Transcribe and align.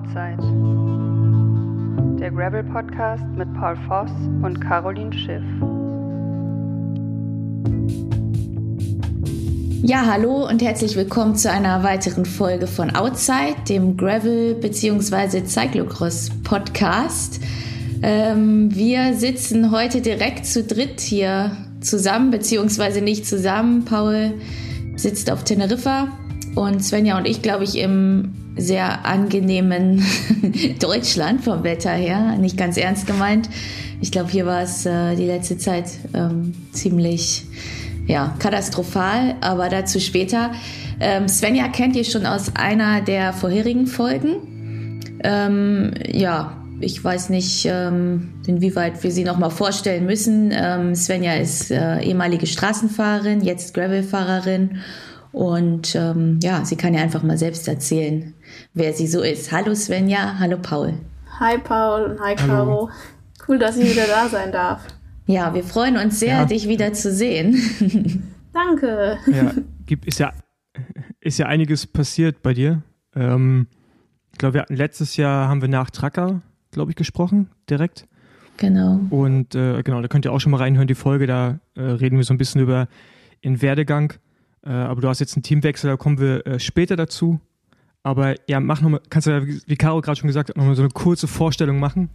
Outside. 0.00 0.38
Der 2.18 2.30
Gravel 2.30 2.64
Podcast 2.64 3.24
mit 3.36 3.52
Paul 3.54 3.76
Voss 3.86 4.10
und 4.42 4.58
Caroline 4.60 5.12
Schiff. 5.12 5.42
Ja, 9.82 10.06
hallo 10.06 10.48
und 10.48 10.62
herzlich 10.62 10.96
willkommen 10.96 11.34
zu 11.36 11.50
einer 11.50 11.82
weiteren 11.82 12.24
Folge 12.24 12.66
von 12.66 12.94
Outside, 12.94 13.56
dem 13.68 13.96
Gravel 13.96 14.54
bzw. 14.54 15.44
Cyclocross 15.44 16.30
Podcast. 16.44 17.40
Ähm, 18.02 18.74
wir 18.74 19.14
sitzen 19.14 19.70
heute 19.70 20.00
direkt 20.00 20.46
zu 20.46 20.62
dritt 20.62 21.00
hier 21.00 21.56
zusammen, 21.80 22.30
beziehungsweise 22.30 23.02
nicht 23.02 23.26
zusammen. 23.26 23.84
Paul 23.84 24.32
sitzt 24.96 25.30
auf 25.30 25.44
Teneriffa 25.44 26.08
und 26.54 26.82
Svenja 26.82 27.18
und 27.18 27.26
ich, 27.26 27.42
glaube 27.42 27.64
ich, 27.64 27.76
im 27.78 28.39
sehr 28.60 29.04
angenehmen 29.06 30.04
Deutschland 30.80 31.42
vom 31.42 31.64
Wetter 31.64 31.92
her. 31.92 32.36
Nicht 32.38 32.56
ganz 32.56 32.76
ernst 32.76 33.06
gemeint. 33.06 33.48
Ich 34.00 34.12
glaube, 34.12 34.30
hier 34.30 34.46
war 34.46 34.62
es 34.62 34.86
äh, 34.86 35.16
die 35.16 35.26
letzte 35.26 35.58
Zeit 35.58 35.86
ähm, 36.14 36.54
ziemlich 36.72 37.44
ja, 38.06 38.34
katastrophal, 38.38 39.36
aber 39.40 39.68
dazu 39.68 40.00
später. 40.00 40.52
Ähm, 41.00 41.28
Svenja 41.28 41.68
kennt 41.68 41.96
ihr 41.96 42.04
schon 42.04 42.26
aus 42.26 42.54
einer 42.56 43.00
der 43.00 43.32
vorherigen 43.32 43.86
Folgen. 43.86 45.00
Ähm, 45.22 45.92
ja, 46.10 46.56
ich 46.80 47.02
weiß 47.02 47.28
nicht, 47.28 47.66
ähm, 47.66 48.30
inwieweit 48.46 49.02
wir 49.02 49.10
sie 49.10 49.24
nochmal 49.24 49.50
vorstellen 49.50 50.06
müssen. 50.06 50.50
Ähm, 50.52 50.94
Svenja 50.94 51.34
ist 51.34 51.70
äh, 51.70 52.00
ehemalige 52.00 52.46
Straßenfahrerin, 52.46 53.42
jetzt 53.42 53.74
Gravelfahrerin 53.74 54.78
und 55.32 55.94
ähm, 55.94 56.40
ja, 56.42 56.64
sie 56.64 56.76
kann 56.76 56.94
ja 56.94 57.02
einfach 57.02 57.22
mal 57.22 57.38
selbst 57.38 57.68
erzählen, 57.68 58.34
wer 58.74 58.92
sie 58.92 59.06
so 59.06 59.22
ist. 59.22 59.52
Hallo 59.52 59.74
Svenja, 59.74 60.38
hallo 60.38 60.58
Paul. 60.60 60.94
Hi 61.38 61.58
Paul 61.58 62.10
und 62.10 62.20
hi 62.20 62.34
Caro. 62.34 62.90
Cool, 63.46 63.58
dass 63.58 63.76
ich 63.76 63.90
wieder 63.90 64.06
da 64.06 64.28
sein 64.28 64.52
darf. 64.52 64.86
Ja, 65.26 65.54
wir 65.54 65.62
freuen 65.62 65.96
uns 65.96 66.18
sehr, 66.18 66.38
ja. 66.38 66.44
dich 66.44 66.68
wieder 66.68 66.92
zu 66.92 67.12
sehen. 67.12 67.56
Danke. 68.52 69.18
Ja, 69.26 69.52
ist 70.04 70.18
ja, 70.18 70.32
ist 71.20 71.38
ja 71.38 71.46
einiges 71.46 71.86
passiert 71.86 72.42
bei 72.42 72.52
dir. 72.52 72.82
Ähm, 73.14 73.68
ich 74.32 74.38
glaube, 74.38 74.54
wir 74.54 74.62
hatten 74.62 74.76
letztes 74.76 75.16
Jahr 75.16 75.48
haben 75.48 75.60
wir 75.60 75.68
nach 75.68 75.90
Tracker, 75.90 76.42
glaube 76.72 76.90
ich, 76.90 76.96
gesprochen, 76.96 77.50
direkt. 77.68 78.06
Genau. 78.56 79.00
Und 79.10 79.54
äh, 79.54 79.82
genau, 79.82 80.02
da 80.02 80.08
könnt 80.08 80.24
ihr 80.24 80.32
auch 80.32 80.40
schon 80.40 80.52
mal 80.52 80.58
reinhören, 80.58 80.88
die 80.88 80.94
Folge, 80.94 81.26
da 81.26 81.60
äh, 81.76 81.82
reden 81.82 82.16
wir 82.16 82.24
so 82.24 82.34
ein 82.34 82.38
bisschen 82.38 82.60
über 82.60 82.88
den 83.44 83.62
Werdegang. 83.62 84.14
Äh, 84.64 84.70
aber 84.70 85.00
du 85.00 85.08
hast 85.08 85.20
jetzt 85.20 85.36
einen 85.36 85.42
Teamwechsel, 85.42 85.90
da 85.90 85.96
kommen 85.96 86.18
wir 86.18 86.46
äh, 86.46 86.60
später 86.60 86.96
dazu. 86.96 87.40
Aber 88.02 88.34
ja, 88.48 88.60
mach 88.60 88.80
nochmal, 88.80 89.00
kannst 89.10 89.26
du 89.26 89.30
ja, 89.30 89.42
wie 89.44 89.76
Caro 89.76 90.00
gerade 90.00 90.18
schon 90.18 90.26
gesagt 90.26 90.48
hat, 90.48 90.56
nochmal 90.56 90.74
so 90.74 90.82
eine 90.82 90.90
kurze 90.90 91.28
Vorstellung 91.28 91.78
machen, 91.78 92.08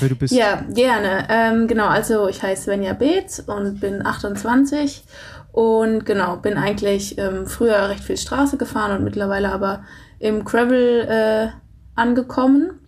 wer 0.00 0.08
du 0.08 0.16
bist. 0.16 0.34
Ja, 0.34 0.62
gerne. 0.72 1.26
Ähm, 1.30 1.68
genau, 1.68 1.86
also 1.86 2.28
ich 2.28 2.42
heiße 2.42 2.64
Svenja 2.64 2.94
Beetz 2.94 3.38
und 3.38 3.80
bin 3.80 4.04
28 4.04 5.04
und 5.52 6.04
genau, 6.04 6.36
bin 6.36 6.56
eigentlich 6.56 7.16
ähm, 7.16 7.46
früher 7.46 7.88
recht 7.88 8.02
viel 8.02 8.16
Straße 8.16 8.56
gefahren 8.56 8.96
und 8.96 9.04
mittlerweile 9.04 9.52
aber 9.52 9.84
im 10.18 10.44
Gravel 10.44 11.06
äh, 11.08 11.48
angekommen. 11.94 12.80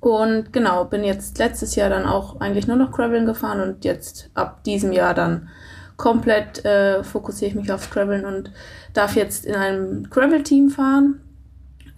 Und 0.00 0.52
genau, 0.52 0.84
bin 0.84 1.02
jetzt 1.04 1.38
letztes 1.38 1.74
Jahr 1.74 1.90
dann 1.90 2.06
auch 2.06 2.40
eigentlich 2.40 2.66
nur 2.66 2.76
noch 2.76 2.92
Graveln 2.92 3.26
gefahren 3.26 3.60
und 3.60 3.84
jetzt 3.84 4.30
ab 4.34 4.62
diesem 4.64 4.92
Jahr 4.92 5.12
dann 5.12 5.48
komplett 5.98 6.64
äh, 6.64 7.04
fokussiere 7.04 7.50
ich 7.50 7.54
mich 7.56 7.70
aufs 7.70 7.90
Graveln 7.90 8.24
und 8.24 8.50
darf 8.94 9.16
jetzt 9.16 9.44
in 9.44 9.54
einem 9.54 10.08
Gravel-Team 10.08 10.70
fahren. 10.70 11.20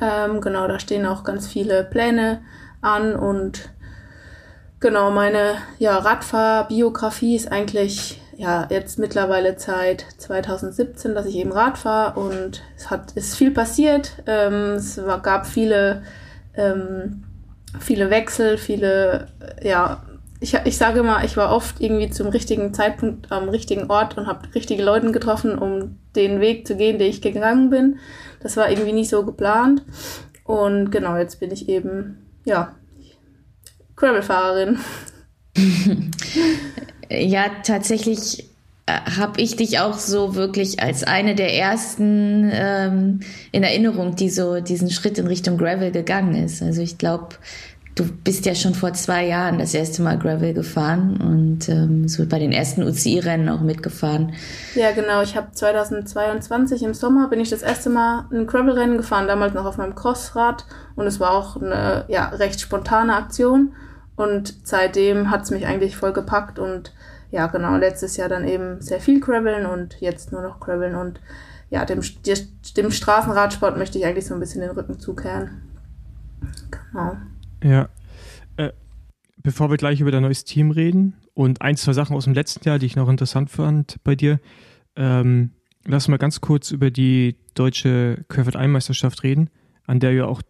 Ähm, 0.00 0.40
genau, 0.40 0.66
da 0.66 0.80
stehen 0.80 1.06
auch 1.06 1.22
ganz 1.22 1.46
viele 1.46 1.84
Pläne 1.84 2.40
an 2.80 3.14
und 3.14 3.68
genau, 4.80 5.10
meine 5.10 5.56
ja, 5.78 5.98
Radfahrbiografie 5.98 7.36
ist 7.36 7.52
eigentlich 7.52 8.20
ja 8.36 8.66
jetzt 8.70 8.98
mittlerweile 8.98 9.58
seit 9.58 10.06
2017, 10.16 11.14
dass 11.14 11.26
ich 11.26 11.36
eben 11.36 11.52
Rad 11.52 11.76
fahre 11.76 12.18
und 12.18 12.62
es 12.76 12.88
hat 12.88 13.12
ist 13.12 13.36
viel 13.36 13.50
passiert. 13.50 14.22
Ähm, 14.26 14.76
es 14.76 14.96
war, 15.04 15.20
gab 15.20 15.46
viele 15.46 16.02
ähm, 16.54 17.24
viele 17.78 18.08
Wechsel, 18.08 18.56
viele 18.56 19.26
ja 19.62 20.02
ich, 20.40 20.54
ich 20.64 20.76
sage 20.78 21.00
immer, 21.00 21.22
ich 21.22 21.36
war 21.36 21.54
oft 21.54 21.80
irgendwie 21.80 22.10
zum 22.10 22.28
richtigen 22.28 22.72
Zeitpunkt 22.72 23.30
am 23.30 23.50
richtigen 23.50 23.90
Ort 23.90 24.16
und 24.16 24.26
habe 24.26 24.54
richtige 24.54 24.82
Leute 24.82 25.12
getroffen, 25.12 25.58
um 25.58 25.98
den 26.16 26.40
Weg 26.40 26.66
zu 26.66 26.76
gehen, 26.76 26.98
den 26.98 27.10
ich 27.10 27.20
gegangen 27.20 27.68
bin. 27.68 27.98
Das 28.42 28.56
war 28.56 28.70
irgendwie 28.70 28.92
nicht 28.92 29.10
so 29.10 29.24
geplant. 29.24 29.84
Und 30.44 30.90
genau, 30.90 31.16
jetzt 31.16 31.40
bin 31.40 31.50
ich 31.50 31.68
eben, 31.68 32.26
ja, 32.44 32.74
Gravelfahrerin. 33.96 34.78
ja, 37.10 37.44
tatsächlich 37.62 38.48
äh, 38.86 38.92
habe 39.18 39.40
ich 39.42 39.56
dich 39.56 39.78
auch 39.78 39.98
so 39.98 40.34
wirklich 40.34 40.82
als 40.82 41.04
eine 41.04 41.34
der 41.34 41.54
ersten 41.54 42.50
ähm, 42.50 43.20
in 43.52 43.62
Erinnerung, 43.62 44.16
die 44.16 44.30
so 44.30 44.60
diesen 44.60 44.90
Schritt 44.90 45.18
in 45.18 45.26
Richtung 45.26 45.58
Gravel 45.58 45.92
gegangen 45.92 46.34
ist. 46.34 46.62
Also 46.62 46.80
ich 46.80 46.96
glaube, 46.96 47.36
du 48.00 48.10
bist 48.24 48.46
ja 48.46 48.54
schon 48.54 48.74
vor 48.74 48.94
zwei 48.94 49.26
Jahren 49.26 49.58
das 49.58 49.74
erste 49.74 50.00
Mal 50.00 50.18
Gravel 50.18 50.54
gefahren 50.54 51.20
und 51.20 51.68
ähm, 51.68 52.08
so 52.08 52.24
bei 52.26 52.38
den 52.38 52.50
ersten 52.50 52.82
UCI-Rennen 52.82 53.50
auch 53.50 53.60
mitgefahren. 53.60 54.32
Ja, 54.74 54.92
genau. 54.92 55.20
Ich 55.20 55.36
habe 55.36 55.52
2022 55.52 56.82
im 56.82 56.94
Sommer 56.94 57.28
bin 57.28 57.40
ich 57.40 57.50
das 57.50 57.60
erste 57.60 57.90
Mal 57.90 58.26
ein 58.32 58.46
Gravel-Rennen 58.46 58.96
gefahren, 58.96 59.28
damals 59.28 59.52
noch 59.52 59.66
auf 59.66 59.76
meinem 59.76 59.94
Crossrad 59.94 60.64
und 60.96 61.06
es 61.06 61.20
war 61.20 61.32
auch 61.32 61.60
eine 61.60 62.06
ja, 62.08 62.28
recht 62.28 62.60
spontane 62.60 63.14
Aktion 63.14 63.74
und 64.16 64.54
seitdem 64.64 65.30
hat 65.30 65.42
es 65.42 65.50
mich 65.50 65.66
eigentlich 65.66 65.96
voll 65.96 66.14
gepackt 66.14 66.58
und 66.58 66.94
ja, 67.30 67.48
genau, 67.48 67.76
letztes 67.76 68.16
Jahr 68.16 68.30
dann 68.30 68.48
eben 68.48 68.80
sehr 68.80 69.00
viel 69.00 69.20
Graveln 69.20 69.66
und 69.66 70.00
jetzt 70.00 70.32
nur 70.32 70.40
noch 70.40 70.58
Graveln 70.58 70.94
und 70.94 71.20
ja, 71.68 71.84
dem, 71.84 72.00
dem 72.76 72.90
Straßenradsport 72.90 73.76
möchte 73.76 73.98
ich 73.98 74.06
eigentlich 74.06 74.26
so 74.26 74.34
ein 74.34 74.40
bisschen 74.40 74.62
den 74.62 74.70
Rücken 74.70 74.98
zukehren. 74.98 75.62
Genau. 76.70 77.16
Ja. 77.62 77.88
Äh, 78.56 78.70
bevor 79.42 79.70
wir 79.70 79.76
gleich 79.76 80.00
über 80.00 80.10
dein 80.10 80.22
neues 80.22 80.44
Team 80.44 80.70
reden 80.70 81.14
und 81.34 81.62
ein, 81.62 81.76
zwei 81.76 81.92
Sachen 81.92 82.16
aus 82.16 82.24
dem 82.24 82.34
letzten 82.34 82.66
Jahr, 82.66 82.78
die 82.78 82.86
ich 82.86 82.96
noch 82.96 83.08
interessant 83.08 83.50
fand 83.50 84.02
bei 84.04 84.14
dir, 84.14 84.40
ähm, 84.96 85.50
lass 85.86 86.08
mal 86.08 86.18
ganz 86.18 86.40
kurz 86.40 86.70
über 86.70 86.90
die 86.90 87.36
deutsche 87.54 88.24
Querfeld 88.28 88.56
Einmeisterschaft 88.56 89.22
reden, 89.22 89.50
an 89.86 90.00
der 90.00 90.12
ja 90.12 90.26
auch, 90.26 90.42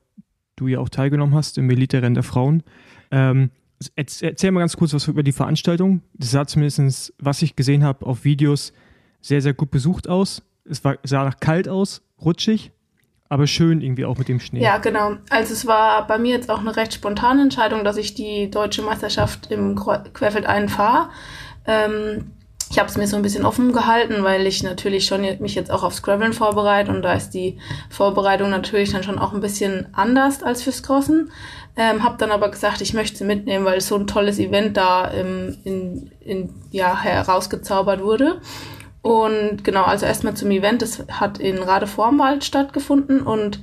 du 0.57 0.67
ja 0.67 0.79
auch 0.79 0.89
teilgenommen 0.89 1.35
hast 1.35 1.59
im 1.59 1.71
Elite-Rennen 1.71 2.15
der 2.15 2.23
Frauen. 2.23 2.63
Ähm, 3.11 3.51
erzähl 3.97 4.51
mal 4.51 4.61
ganz 4.61 4.77
kurz 4.77 4.93
was 4.93 5.09
über 5.09 5.23
die 5.23 5.33
Veranstaltung. 5.33 6.03
Das 6.15 6.33
sah 6.33 6.47
zumindest, 6.47 7.15
was 7.19 7.43
ich 7.43 7.57
gesehen 7.57 7.85
habe 7.85 8.07
auf 8.07 8.25
Videos, 8.25 8.73
sehr, 9.21 9.41
sehr 9.41 9.55
gut 9.55 9.71
besucht 9.71 10.09
aus. 10.09 10.43
Es 10.65 10.85
war, 10.85 10.99
sah 11.03 11.25
nach 11.25 11.41
kalt 11.41 11.69
aus, 11.69 12.03
rutschig 12.21 12.73
aber 13.31 13.47
schön 13.47 13.81
irgendwie 13.81 14.05
auch 14.05 14.19
mit 14.19 14.29
dem 14.29 14.41
Schnee. 14.41 14.61
Ja, 14.61 14.79
genau. 14.79 15.13
Also 15.31 15.55
es 15.55 15.65
war 15.65 16.07
bei 16.07 16.19
mir 16.19 16.35
jetzt 16.35 16.51
auch 16.51 16.59
eine 16.59 16.77
recht 16.77 16.93
spontane 16.93 17.43
Entscheidung, 17.43 17.85
dass 17.85 17.97
ich 17.97 18.15
die 18.15 18.51
deutsche 18.51 18.83
Meisterschaft 18.83 19.51
im 19.53 19.77
Querfeld 19.77 20.47
einfahre. 20.47 21.09
Ähm, 21.65 22.33
ich 22.71 22.79
habe 22.81 22.89
es 22.89 22.97
mir 22.97 23.07
so 23.07 23.17
ein 23.17 23.23
bisschen 23.23 23.45
offen 23.45 23.73
gehalten, 23.73 24.25
weil 24.25 24.47
ich 24.49 24.65
natürlich 24.65 25.07
schon 25.07 25.23
mich 25.41 25.55
jetzt 25.55 25.71
auch 25.71 25.85
aufs 25.85 26.03
Graveln 26.03 26.33
vorbereite 26.33 26.91
und 26.91 27.03
da 27.03 27.13
ist 27.13 27.31
die 27.31 27.59
Vorbereitung 27.89 28.51
natürlich 28.51 28.91
dann 28.91 29.05
schon 29.05 29.19
auch 29.19 29.33
ein 29.33 29.41
bisschen 29.41 29.87
anders 29.93 30.43
als 30.43 30.63
fürs 30.63 30.83
Crossen. 30.83 31.31
Ähm, 31.77 32.03
habe 32.03 32.17
dann 32.19 32.33
aber 32.33 32.51
gesagt, 32.51 32.81
ich 32.81 32.95
möchte 32.95 33.19
sie 33.19 33.25
mitnehmen, 33.25 33.65
weil 33.65 33.81
so 33.81 33.97
ein 33.97 34.09
tolles 34.09 34.41
Event 34.41 34.77
da 34.77 35.05
im, 35.05 35.57
in, 35.63 36.11
in, 36.21 36.55
ja, 36.73 37.01
herausgezaubert 37.01 38.03
wurde. 38.03 38.41
Und 39.03 39.65
genau, 39.65 39.85
also 39.85 40.07
erstmal 40.07 40.35
zum 40.35 40.51
Event. 40.51 40.83
Das 40.83 41.05
hat 41.11 41.39
in 41.39 41.59
Radevormwald 41.59 42.45
stattgefunden 42.45 43.23
und 43.23 43.61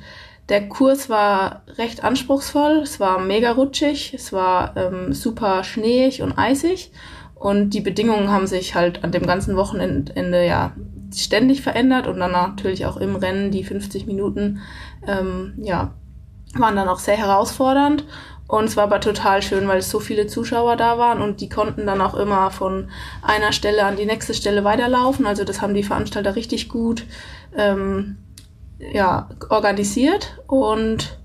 der 0.49 0.69
Kurs 0.69 1.09
war 1.09 1.63
recht 1.77 2.03
anspruchsvoll. 2.03 2.79
Es 2.83 2.99
war 2.99 3.19
mega 3.19 3.51
rutschig, 3.51 4.13
es 4.13 4.31
war 4.31 4.75
ähm, 4.77 5.13
super 5.13 5.63
schneeig 5.63 6.21
und 6.21 6.37
eisig 6.37 6.91
und 7.35 7.71
die 7.71 7.81
Bedingungen 7.81 8.31
haben 8.31 8.47
sich 8.47 8.73
halt 8.73 9.03
an 9.03 9.11
dem 9.11 9.27
ganzen 9.27 9.55
Wochenende 9.55 10.45
ja 10.45 10.71
ständig 11.15 11.61
verändert 11.61 12.07
und 12.07 12.19
dann 12.19 12.31
natürlich 12.31 12.85
auch 12.85 12.97
im 12.97 13.15
Rennen 13.15 13.51
die 13.51 13.63
50 13.63 14.07
Minuten 14.07 14.59
ähm, 15.05 15.53
ja 15.61 15.93
waren 16.53 16.75
dann 16.75 16.87
auch 16.87 16.99
sehr 16.99 17.17
herausfordernd 17.17 18.05
und 18.47 18.63
es 18.65 18.77
war 18.77 18.85
aber 18.85 19.01
total 19.01 19.41
schön, 19.41 19.67
weil 19.67 19.79
es 19.79 19.89
so 19.89 19.99
viele 19.99 20.27
Zuschauer 20.27 20.77
da 20.77 20.97
waren 20.97 21.21
und 21.21 21.41
die 21.41 21.49
konnten 21.49 21.85
dann 21.85 21.99
auch 21.99 22.13
immer 22.13 22.49
von 22.49 22.89
einer 23.21 23.51
Stelle 23.51 23.83
an 23.83 23.97
die 23.97 24.05
nächste 24.05 24.33
Stelle 24.33 24.63
weiterlaufen. 24.63 25.25
Also 25.25 25.43
das 25.43 25.61
haben 25.61 25.73
die 25.73 25.83
Veranstalter 25.83 26.35
richtig 26.35 26.69
gut 26.69 27.03
ähm, 27.57 28.15
ja, 28.79 29.27
organisiert. 29.49 30.37
Und 30.47 31.19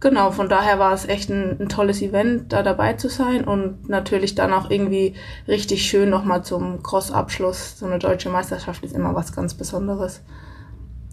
genau, 0.00 0.32
von 0.32 0.48
daher 0.48 0.80
war 0.80 0.92
es 0.92 1.06
echt 1.06 1.30
ein, 1.30 1.60
ein, 1.60 1.68
tolles 1.68 2.02
Event, 2.02 2.52
da 2.52 2.64
dabei 2.64 2.94
zu 2.94 3.08
sein 3.08 3.44
und 3.44 3.88
natürlich 3.88 4.34
dann 4.34 4.52
auch 4.52 4.68
irgendwie 4.68 5.14
richtig 5.46 5.84
schön 5.88 6.10
nochmal 6.10 6.42
zum 6.42 6.82
Cross-Abschluss. 6.82 7.78
So 7.78 7.86
eine 7.86 8.00
deutsche 8.00 8.30
Meisterschaft 8.30 8.82
ist 8.82 8.96
immer 8.96 9.14
was 9.14 9.32
ganz 9.32 9.54
Besonderes. 9.54 10.22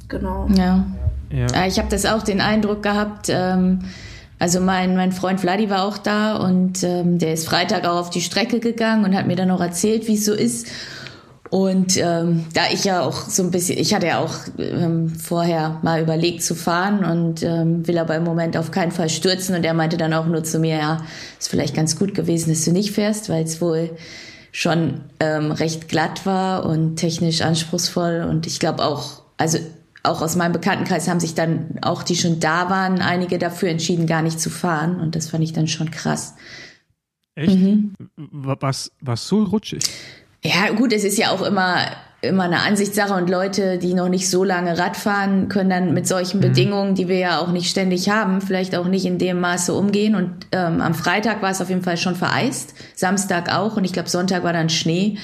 Genau. 0.08 0.48
Ja. 0.56 0.88
ja. 1.30 1.68
Ich 1.68 1.78
habe 1.78 1.90
das 1.90 2.08
auch 2.08 2.24
den 2.24 2.42
Eindruck 2.42 2.82
gehabt. 2.82 3.28
Ähm 3.30 3.82
Also 4.38 4.60
mein, 4.60 4.96
mein 4.96 5.12
Freund 5.12 5.40
Vladi 5.40 5.70
war 5.70 5.86
auch 5.86 5.98
da 5.98 6.36
und 6.36 6.84
ähm, 6.84 7.20
der 7.20 7.34
ist 7.34 7.48
Freitag 7.48 7.86
auch 7.86 7.98
auf 7.98 8.10
die 8.10 8.22
Strecke 8.22 8.60
gegangen 8.60 9.06
und 9.06 9.16
hat 9.16 9.28
mir 9.28 9.36
dann 9.36 9.48
noch 9.48 9.62
erzählt, 9.62 10.08
wie 10.08 10.16
es 10.16 10.26
so 10.26 10.34
ist. 10.34 10.68
Und 11.52 11.96
ähm, 11.98 12.46
da 12.54 12.64
ich 12.72 12.84
ja 12.84 13.02
auch 13.02 13.30
so 13.30 13.44
ein 13.44 13.52
bisschen, 13.52 13.78
ich 13.78 13.94
hatte 13.94 14.08
ja 14.08 14.20
auch 14.20 14.34
ähm, 14.58 15.10
vorher 15.10 15.80
mal 15.84 16.02
überlegt 16.02 16.44
zu 16.44 16.54
fahren 16.56 17.06
und 17.06 17.44
ähm, 17.44 17.88
will 17.88 17.98
aber 17.98 18.16
im 18.16 18.24
Moment 18.24 18.58
auf 18.58 18.72
keinen 18.72 18.92
Fall 18.92 19.10
stürzen. 19.10 19.56
Und 19.56 19.64
er 19.64 19.74
meinte 19.74 19.96
dann 19.96 20.14
auch 20.14 20.26
nur 20.26 20.44
zu 20.44 20.60
mir, 20.60 20.78
ja, 20.78 20.98
ist 21.40 21.50
vielleicht 21.50 21.76
ganz 21.76 21.98
gut 21.98 22.14
gewesen, 22.14 22.50
dass 22.50 22.66
du 22.66 22.72
nicht 22.72 22.92
fährst, 22.92 23.30
weil 23.30 23.44
es 23.44 23.62
wohl 23.62 23.92
schon 24.52 25.02
ähm, 25.20 25.52
recht 25.52 25.88
glatt 25.88 26.26
war 26.26 26.66
und 26.66 26.98
technisch 26.98 27.42
anspruchsvoll. 27.42 28.26
Und 28.28 28.48
ich 28.48 28.60
glaube 28.60 28.84
auch, 28.84 29.22
also 29.38 29.60
auch 30.06 30.22
aus 30.22 30.36
meinem 30.36 30.54
Bekanntenkreis 30.54 31.08
haben 31.08 31.20
sich 31.20 31.36
dann 31.36 31.80
auch 31.82 32.04
die 32.04 32.16
schon 32.16 32.40
da 32.40 32.70
waren, 32.70 33.02
einige 33.02 33.38
dafür 33.38 33.70
entschieden, 33.70 34.08
gar 34.08 34.22
nicht 34.22 34.40
zu 34.40 34.50
fahren. 34.50 35.00
Und 35.00 35.16
das 35.16 35.30
fand 35.30 35.44
ich 35.44 35.54
dann 35.54 35.68
schon 35.68 35.92
krass. 35.92 36.36
Echt? 37.36 37.54
Mhm. 37.54 37.94
Was, 38.16 38.92
was 39.02 39.28
so 39.28 39.44
rutschig? 39.44 39.84
Ja, 40.44 40.72
gut, 40.72 40.94
es 40.94 41.04
ist 41.04 41.18
ja 41.18 41.32
auch 41.32 41.42
immer, 41.42 41.78
immer 42.22 42.44
eine 42.44 42.62
Ansichtssache 42.62 43.14
und 43.14 43.30
Leute, 43.30 43.78
die 43.78 43.94
noch 43.94 44.10
nicht 44.10 44.30
so 44.30 44.44
lange 44.44 44.78
Rad 44.78 44.96
fahren, 44.96 45.50
können 45.50 45.70
dann 45.70 45.94
mit 45.94 46.08
solchen 46.08 46.38
mhm. 46.38 46.44
Bedingungen, 46.44 46.96
die 46.96 47.08
wir 47.08 47.18
ja 47.18 47.40
auch 47.40 47.52
nicht 47.52 47.70
ständig 47.70 48.10
haben, 48.10 48.42
vielleicht 48.42 48.76
auch 48.76 48.86
nicht 48.86 49.06
in 49.06 49.18
dem 49.18 49.40
Maße 49.40 49.74
umgehen. 49.74 50.16
Und 50.16 50.48
ähm, 50.52 50.82
am 50.82 50.94
Freitag 50.94 51.42
war 51.42 51.50
es 51.50 51.62
auf 51.62 51.70
jeden 51.70 51.82
Fall 51.82 51.98
schon 51.98 52.16
vereist, 52.16 52.76
Samstag 52.96 53.54
auch 53.54 53.76
und 53.76 53.86
ich 53.86 53.94
glaube 53.94 54.10
Sonntag 54.10 54.44
war 54.44 54.54
dann 54.54 54.70
Schnee. 54.70 55.18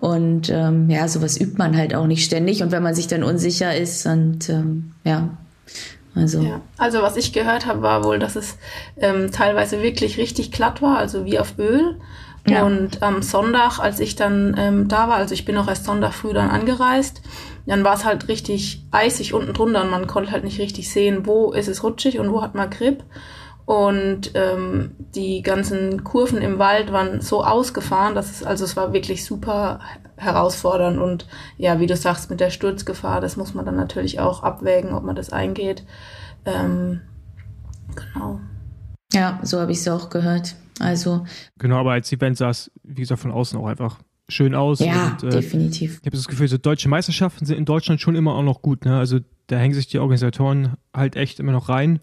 Und 0.00 0.48
ähm, 0.48 0.88
ja, 0.88 1.06
sowas 1.08 1.38
übt 1.38 1.58
man 1.58 1.76
halt 1.76 1.94
auch 1.94 2.06
nicht 2.06 2.24
ständig. 2.24 2.62
Und 2.62 2.72
wenn 2.72 2.82
man 2.82 2.94
sich 2.94 3.06
dann 3.06 3.22
unsicher 3.22 3.76
ist 3.76 4.06
und 4.06 4.48
ähm, 4.48 4.92
ja, 5.04 5.28
also. 6.14 6.40
Ja, 6.40 6.60
also 6.78 7.02
was 7.02 7.16
ich 7.16 7.32
gehört 7.32 7.66
habe, 7.66 7.82
war 7.82 8.04
wohl, 8.04 8.18
dass 8.18 8.34
es 8.34 8.56
ähm, 8.96 9.30
teilweise 9.30 9.82
wirklich 9.82 10.18
richtig 10.18 10.52
glatt 10.52 10.82
war, 10.82 10.98
also 10.98 11.24
wie 11.24 11.38
auf 11.38 11.58
Öl. 11.58 11.96
Ja. 12.46 12.64
Und 12.64 13.02
am 13.02 13.22
Sonntag, 13.22 13.78
als 13.78 14.00
ich 14.00 14.16
dann 14.16 14.54
ähm, 14.58 14.88
da 14.88 15.08
war, 15.08 15.16
also 15.16 15.34
ich 15.34 15.44
bin 15.44 15.56
auch 15.58 15.68
erst 15.68 15.84
Sonntag 15.84 16.14
früh 16.14 16.32
dann 16.32 16.48
angereist, 16.48 17.20
dann 17.66 17.84
war 17.84 17.94
es 17.94 18.04
halt 18.04 18.28
richtig 18.28 18.84
eisig 18.90 19.34
unten 19.34 19.52
drunter 19.52 19.82
und 19.82 19.90
man 19.90 20.06
konnte 20.06 20.32
halt 20.32 20.44
nicht 20.44 20.58
richtig 20.58 20.90
sehen, 20.90 21.26
wo 21.26 21.52
ist 21.52 21.68
es 21.68 21.82
rutschig 21.82 22.18
und 22.18 22.32
wo 22.32 22.42
hat 22.42 22.54
man 22.54 22.70
Grip. 22.70 23.04
Und 23.70 24.32
ähm, 24.34 24.96
die 25.14 25.42
ganzen 25.42 26.02
Kurven 26.02 26.42
im 26.42 26.58
Wald 26.58 26.90
waren 26.90 27.20
so 27.20 27.44
ausgefahren, 27.44 28.16
dass 28.16 28.28
es, 28.28 28.42
also 28.42 28.64
es 28.64 28.74
war 28.74 28.92
wirklich 28.92 29.24
super 29.24 29.78
herausfordernd. 30.16 30.98
Und 30.98 31.28
ja, 31.56 31.78
wie 31.78 31.86
du 31.86 31.96
sagst, 31.96 32.30
mit 32.30 32.40
der 32.40 32.50
Sturzgefahr, 32.50 33.20
das 33.20 33.36
muss 33.36 33.54
man 33.54 33.64
dann 33.64 33.76
natürlich 33.76 34.18
auch 34.18 34.42
abwägen, 34.42 34.92
ob 34.92 35.04
man 35.04 35.14
das 35.14 35.30
eingeht. 35.32 35.84
Ähm, 36.46 37.02
genau. 37.94 38.40
Ja, 39.12 39.38
so 39.44 39.60
habe 39.60 39.70
ich 39.70 39.78
es 39.78 39.86
auch 39.86 40.10
gehört. 40.10 40.56
Also. 40.80 41.24
Genau, 41.56 41.76
aber 41.76 41.92
als 41.92 42.10
Event 42.10 42.38
sah 42.38 42.50
es, 42.50 42.72
wie 42.82 43.02
gesagt, 43.02 43.20
von 43.20 43.30
außen 43.30 43.56
auch 43.56 43.68
einfach 43.68 44.00
schön 44.28 44.56
aus. 44.56 44.80
Ja, 44.80 45.16
und, 45.22 45.22
äh, 45.22 45.30
definitiv. 45.30 46.00
Ich 46.00 46.06
habe 46.06 46.16
das 46.16 46.26
Gefühl, 46.26 46.48
so 46.48 46.58
deutsche 46.58 46.88
Meisterschaften 46.88 47.46
sind 47.46 47.56
in 47.56 47.66
Deutschland 47.66 48.00
schon 48.00 48.16
immer 48.16 48.34
auch 48.34 48.42
noch 48.42 48.62
gut. 48.62 48.84
Ne? 48.84 48.98
Also 48.98 49.20
da 49.46 49.58
hängen 49.58 49.74
sich 49.74 49.86
die 49.86 50.00
Organisatoren 50.00 50.74
halt 50.92 51.14
echt 51.14 51.38
immer 51.38 51.52
noch 51.52 51.68
rein. 51.68 52.00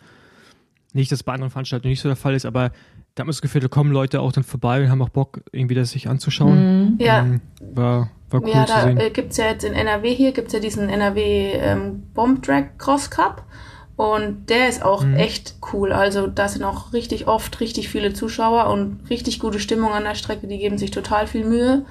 Nicht, 0.94 1.12
dass 1.12 1.24
bei 1.24 1.34
anderen 1.34 1.51
Veranstaltungen 1.51 1.92
nicht 1.92 2.01
so 2.01 2.10
der 2.10 2.16
Fall 2.16 2.34
ist, 2.34 2.45
aber 2.45 2.69
da 3.16 3.22
hat 3.22 3.25
man 3.25 3.28
das 3.28 3.42
Gefühl, 3.42 3.62
da 3.62 3.68
kommen 3.68 3.92
Leute 3.92 4.22
auch 4.22 4.31
dann 4.31 4.44
vorbei 4.44 4.84
und 4.84 4.89
haben 4.89 5.01
auch 5.01 5.10
Bock, 5.10 5.42
irgendwie 5.51 5.75
das 5.75 5.92
sich 5.92 6.07
anzuschauen. 6.07 6.94
Mhm. 6.94 6.98
Ja. 7.00 7.19
Ähm, 7.19 7.42
war, 7.60 8.10
war 8.30 8.42
cool 8.42 8.50
ja, 8.50 8.66
zu 8.66 8.74
sehen. 8.74 8.98
Ja, 8.98 9.04
da 9.04 9.10
gibt 9.10 9.31
es 9.31 9.38
ja 9.38 9.45
jetzt 9.45 9.63
in 9.63 9.74
NRW 9.74 10.13
hier, 10.13 10.31
gibt 10.31 10.48
es 10.48 10.54
ja 10.54 10.60
diesen 10.60 10.89
NRW 10.89 11.54
ähm, 11.54 12.04
Bomb 12.13 12.44
Drag 12.44 12.78
Cross 12.78 13.10
Cup. 13.10 13.44
Und 13.95 14.51
der 14.51 14.69
ist 14.69 14.84
auch 14.84 15.04
mhm. 15.04 15.16
echt 15.16 15.56
cool. 15.74 15.92
Also 15.92 16.28
da 16.28 16.48
sind 16.48 16.63
auch 16.63 16.94
richtig 16.94 17.28
oft 17.28 17.60
richtig 17.60 17.89
viele 17.89 18.13
Zuschauer 18.13 18.69
und 18.69 19.00
richtig 19.10 19.39
gute 19.39 19.60
Stimmung 19.60 19.92
an 19.92 20.04
der 20.04 20.13
Strecke. 20.13 20.45
Die 20.45 20.60
geben 20.60 20.78
sich 20.78 20.92
total 20.92 21.25
viel 21.25 21.44
Mühe. 21.44 21.86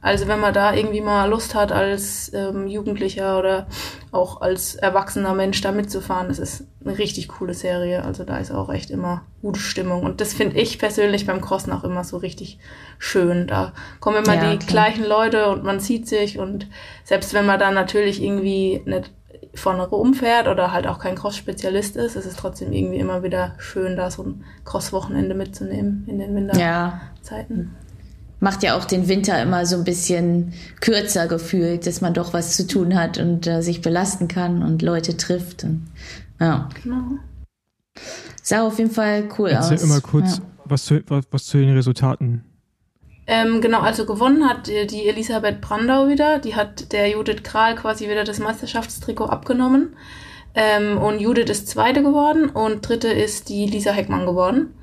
Also 0.00 0.28
wenn 0.28 0.38
man 0.38 0.54
da 0.54 0.74
irgendwie 0.74 1.00
mal 1.00 1.28
Lust 1.28 1.54
hat, 1.54 1.72
als 1.72 2.32
ähm, 2.32 2.68
Jugendlicher 2.68 3.38
oder 3.38 3.66
auch 4.12 4.40
als 4.40 4.76
erwachsener 4.76 5.34
Mensch 5.34 5.60
da 5.60 5.72
mitzufahren, 5.72 6.28
das 6.28 6.38
ist 6.38 6.66
eine 6.84 6.98
richtig 6.98 7.28
coole 7.28 7.54
Serie. 7.54 8.04
Also 8.04 8.24
da 8.24 8.38
ist 8.38 8.52
auch 8.52 8.70
echt 8.72 8.90
immer 8.90 9.22
gute 9.42 9.58
Stimmung. 9.58 10.04
Und 10.04 10.20
das 10.20 10.34
finde 10.34 10.58
ich 10.58 10.78
persönlich 10.78 11.26
beim 11.26 11.40
Crossen 11.40 11.72
auch 11.72 11.82
immer 11.82 12.04
so 12.04 12.16
richtig 12.16 12.58
schön. 12.98 13.48
Da 13.48 13.72
kommen 13.98 14.24
immer 14.24 14.34
ja, 14.34 14.52
die 14.52 14.58
klar. 14.58 14.68
gleichen 14.68 15.04
Leute 15.04 15.48
und 15.48 15.64
man 15.64 15.80
sieht 15.80 16.06
sich. 16.06 16.38
Und 16.38 16.68
selbst 17.02 17.34
wenn 17.34 17.46
man 17.46 17.58
da 17.58 17.72
natürlich 17.72 18.22
irgendwie 18.22 18.82
nicht 18.84 19.10
vorne 19.54 19.88
umfährt 19.88 20.46
oder 20.46 20.72
halt 20.72 20.86
auch 20.86 21.00
kein 21.00 21.16
Cross-Spezialist 21.16 21.96
ist, 21.96 22.14
ist 22.14 22.26
es 22.26 22.36
trotzdem 22.36 22.72
irgendwie 22.72 22.98
immer 22.98 23.24
wieder 23.24 23.54
schön, 23.58 23.96
da 23.96 24.10
so 24.10 24.22
ein 24.22 24.44
Cross-Wochenende 24.64 25.34
mitzunehmen 25.34 26.04
in 26.06 26.18
den 26.18 26.36
Winterzeiten. 26.36 26.60
Ja. 27.74 27.87
Macht 28.40 28.62
ja 28.62 28.76
auch 28.76 28.84
den 28.84 29.08
Winter 29.08 29.40
immer 29.42 29.66
so 29.66 29.76
ein 29.76 29.84
bisschen 29.84 30.52
kürzer 30.80 31.26
gefühlt, 31.26 31.86
dass 31.86 32.00
man 32.00 32.14
doch 32.14 32.32
was 32.32 32.56
zu 32.56 32.66
tun 32.66 32.94
hat 32.94 33.18
und 33.18 33.46
äh, 33.46 33.62
sich 33.62 33.82
belasten 33.82 34.28
kann 34.28 34.62
und 34.62 34.82
Leute 34.82 35.16
trifft. 35.16 35.64
Und, 35.64 35.88
ja. 36.40 36.68
Genau. 36.82 37.18
Sah 38.42 38.66
auf 38.66 38.78
jeden 38.78 38.92
Fall 38.92 39.28
cool 39.38 39.50
Erzähl 39.50 39.76
aus. 39.76 39.82
immer 39.82 40.00
kurz 40.00 40.38
ja. 40.38 40.44
was, 40.64 40.84
zu, 40.84 41.02
was, 41.08 41.24
was 41.30 41.44
zu 41.44 41.58
den 41.58 41.74
Resultaten 41.74 42.44
ähm, 43.30 43.60
genau, 43.60 43.80
also 43.80 44.06
gewonnen 44.06 44.48
hat 44.48 44.68
die 44.68 45.06
Elisabeth 45.06 45.60
Brandau 45.60 46.08
wieder. 46.08 46.38
Die 46.38 46.56
hat 46.56 46.92
der 46.92 47.10
Judith 47.10 47.42
Kral 47.42 47.74
quasi 47.74 48.08
wieder 48.08 48.24
das 48.24 48.38
Meisterschaftstrikot 48.38 49.26
abgenommen. 49.26 49.94
Ähm, 50.54 50.96
und 50.96 51.20
Judith 51.20 51.50
ist 51.50 51.68
Zweite 51.68 52.02
geworden 52.02 52.48
und 52.48 52.88
Dritte 52.88 53.08
ist 53.08 53.50
die 53.50 53.66
Lisa 53.66 53.90
Heckmann 53.90 54.24
geworden. 54.24 54.74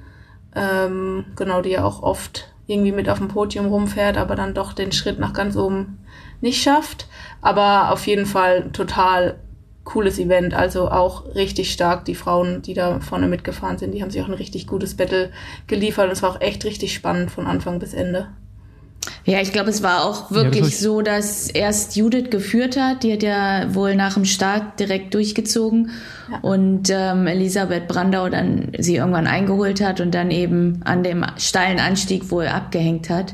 Ähm, 0.56 1.26
genau, 1.36 1.62
die 1.62 1.72
ja 1.72 1.84
auch 1.84 2.04
oft 2.04 2.54
irgendwie 2.68 2.92
mit 2.92 3.10
auf 3.10 3.20
dem 3.20 3.28
Podium 3.28 3.68
rumfährt, 3.68 4.18
aber 4.18 4.36
dann 4.36 4.54
doch 4.54 4.74
den 4.74 4.92
Schritt 4.92 5.20
nach 5.20 5.34
ganz 5.34 5.56
oben 5.56 6.00
nicht 6.42 6.62
schafft. 6.62 7.08
Aber 7.42 7.92
auf 7.92 8.08
jeden 8.08 8.26
Fall 8.26 8.72
total 8.72 9.40
cooles 9.84 10.20
Event. 10.20 10.54
Also 10.54 10.90
auch 10.90 11.36
richtig 11.36 11.72
stark. 11.72 12.06
Die 12.06 12.16
Frauen, 12.16 12.62
die 12.62 12.74
da 12.74 13.00
vorne 13.00 13.28
mitgefahren 13.28 13.78
sind, 13.78 13.92
die 13.92 14.02
haben 14.02 14.10
sich 14.10 14.22
auch 14.22 14.28
ein 14.28 14.34
richtig 14.34 14.68
gutes 14.68 14.98
Battle 14.98 15.32
geliefert. 15.68 16.06
Und 16.08 16.12
es 16.12 16.24
war 16.24 16.32
auch 16.32 16.42
echt 16.42 16.66
richtig 16.66 16.94
spannend 16.94 17.32
von 17.32 17.48
Anfang 17.48 17.80
bis 17.80 17.94
Ende. 17.94 18.30
Ja, 19.28 19.42
ich 19.42 19.52
glaube, 19.52 19.72
es 19.72 19.82
war 19.82 20.06
auch 20.06 20.30
wirklich 20.30 20.62
ja, 20.62 20.70
das 20.70 20.80
so, 20.80 21.02
dass 21.02 21.50
erst 21.50 21.96
Judith 21.96 22.30
geführt 22.30 22.78
hat. 22.78 23.02
Die 23.02 23.12
hat 23.12 23.24
ja 23.24 23.74
wohl 23.74 23.96
nach 23.96 24.14
dem 24.14 24.26
Start 24.26 24.80
direkt 24.80 25.16
durchgezogen 25.16 25.90
ja. 26.32 26.40
und 26.42 26.92
ähm, 26.92 27.26
Elisabeth 27.26 27.88
Brandau 27.88 28.30
dann 28.30 28.72
sie 28.78 28.98
irgendwann 28.98 29.26
eingeholt 29.26 29.82
hat 29.82 30.00
und 30.00 30.14
dann 30.14 30.30
eben 30.30 30.82
an 30.86 31.02
dem 31.02 31.26
steilen 31.38 31.80
Anstieg 31.80 32.30
wohl 32.30 32.48
abgehängt 32.48 33.10
hat. 33.10 33.34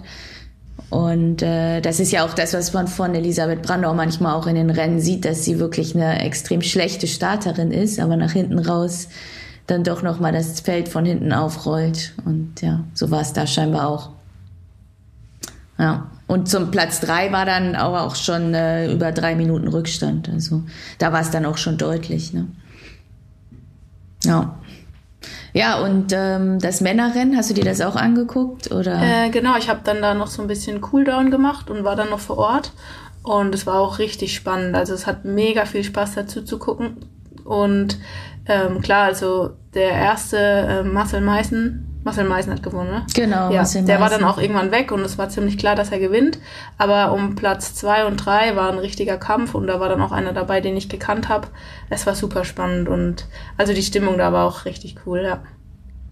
Und 0.89 1.41
äh, 1.41 1.81
das 1.81 1.99
ist 1.99 2.11
ja 2.11 2.25
auch 2.25 2.33
das, 2.33 2.53
was 2.53 2.71
man 2.71 2.87
von 2.87 3.13
Elisabeth 3.13 3.61
Brandau 3.61 3.93
manchmal 3.93 4.35
auch 4.35 4.47
in 4.47 4.55
den 4.55 4.69
Rennen 4.69 5.01
sieht, 5.01 5.25
dass 5.25 5.43
sie 5.43 5.59
wirklich 5.59 5.93
eine 5.93 6.23
extrem 6.23 6.61
schlechte 6.61 7.07
Starterin 7.07 7.71
ist, 7.71 7.99
aber 7.99 8.15
nach 8.15 8.31
hinten 8.31 8.59
raus 8.59 9.09
dann 9.67 9.83
doch 9.83 10.03
nochmal 10.03 10.31
das 10.31 10.61
Feld 10.61 10.87
von 10.87 11.05
hinten 11.05 11.33
aufrollt. 11.33 12.13
Und 12.25 12.61
ja, 12.61 12.85
so 12.93 13.11
war 13.11 13.21
es 13.21 13.33
da 13.33 13.45
scheinbar 13.45 13.89
auch. 13.89 14.20
Ja. 15.81 16.07
Und 16.27 16.47
zum 16.47 16.69
Platz 16.71 17.01
drei 17.01 17.31
war 17.31 17.45
dann 17.45 17.75
aber 17.75 18.03
auch 18.03 18.15
schon 18.15 18.53
äh, 18.53 18.93
über 18.93 19.11
drei 19.11 19.35
Minuten 19.35 19.67
Rückstand. 19.67 20.29
Also 20.29 20.63
da 20.99 21.11
war 21.11 21.21
es 21.21 21.31
dann 21.31 21.45
auch 21.45 21.57
schon 21.57 21.77
deutlich. 21.77 22.33
Ne? 22.33 22.47
Ja. 24.23 24.57
Ja, 25.53 25.79
und 25.79 26.13
ähm, 26.15 26.59
das 26.59 26.79
Männerrennen, 26.79 27.35
hast 27.35 27.49
du 27.49 27.53
dir 27.53 27.65
das 27.65 27.81
auch 27.81 27.95
angeguckt? 27.95 28.71
Oder? 28.71 29.01
Äh, 29.01 29.29
genau, 29.31 29.57
ich 29.57 29.69
habe 29.69 29.81
dann 29.83 30.01
da 30.01 30.13
noch 30.13 30.27
so 30.27 30.41
ein 30.41 30.47
bisschen 30.47 30.79
Cooldown 30.79 31.31
gemacht 31.31 31.69
und 31.69 31.83
war 31.83 31.95
dann 31.95 32.09
noch 32.09 32.19
vor 32.19 32.37
Ort. 32.37 32.71
Und 33.23 33.53
es 33.53 33.65
war 33.65 33.79
auch 33.79 33.99
richtig 33.99 34.33
spannend. 34.33 34.75
Also 34.75 34.93
es 34.93 35.07
hat 35.07 35.25
mega 35.25 35.65
viel 35.65 35.83
Spaß 35.83 36.15
dazu 36.15 36.43
zu 36.43 36.59
gucken. 36.59 36.97
Und 37.43 37.97
ähm, 38.45 38.81
klar, 38.81 39.05
also 39.05 39.51
der 39.73 39.91
erste 39.91 40.37
äh, 40.37 40.83
Marcel 40.83 41.21
Meißen, 41.21 41.90
Marcel 42.03 42.27
Meißen 42.27 42.51
hat 42.51 42.63
gewonnen, 42.63 42.89
ne? 42.89 43.05
Genau, 43.13 43.51
ja, 43.51 43.57
Marcel 43.57 43.85
Der 43.85 43.99
war 43.99 44.09
dann 44.09 44.23
auch 44.23 44.39
irgendwann 44.39 44.71
weg 44.71 44.91
und 44.91 45.01
es 45.01 45.17
war 45.17 45.29
ziemlich 45.29 45.57
klar, 45.57 45.75
dass 45.75 45.91
er 45.91 45.99
gewinnt. 45.99 46.39
Aber 46.77 47.13
um 47.13 47.35
Platz 47.35 47.75
zwei 47.75 48.05
und 48.05 48.17
drei 48.17 48.55
war 48.55 48.71
ein 48.71 48.79
richtiger 48.79 49.17
Kampf 49.17 49.53
und 49.53 49.67
da 49.67 49.79
war 49.79 49.89
dann 49.89 50.01
auch 50.01 50.11
einer 50.11 50.33
dabei, 50.33 50.61
den 50.61 50.75
ich 50.75 50.89
gekannt 50.89 51.29
habe. 51.29 51.47
Es 51.89 52.07
war 52.07 52.15
super 52.15 52.43
spannend 52.43 52.89
und 52.89 53.27
also 53.57 53.73
die 53.73 53.83
Stimmung 53.83 54.17
da 54.17 54.33
war 54.33 54.47
auch 54.47 54.65
richtig 54.65 54.95
cool, 55.05 55.21
ja. 55.21 55.43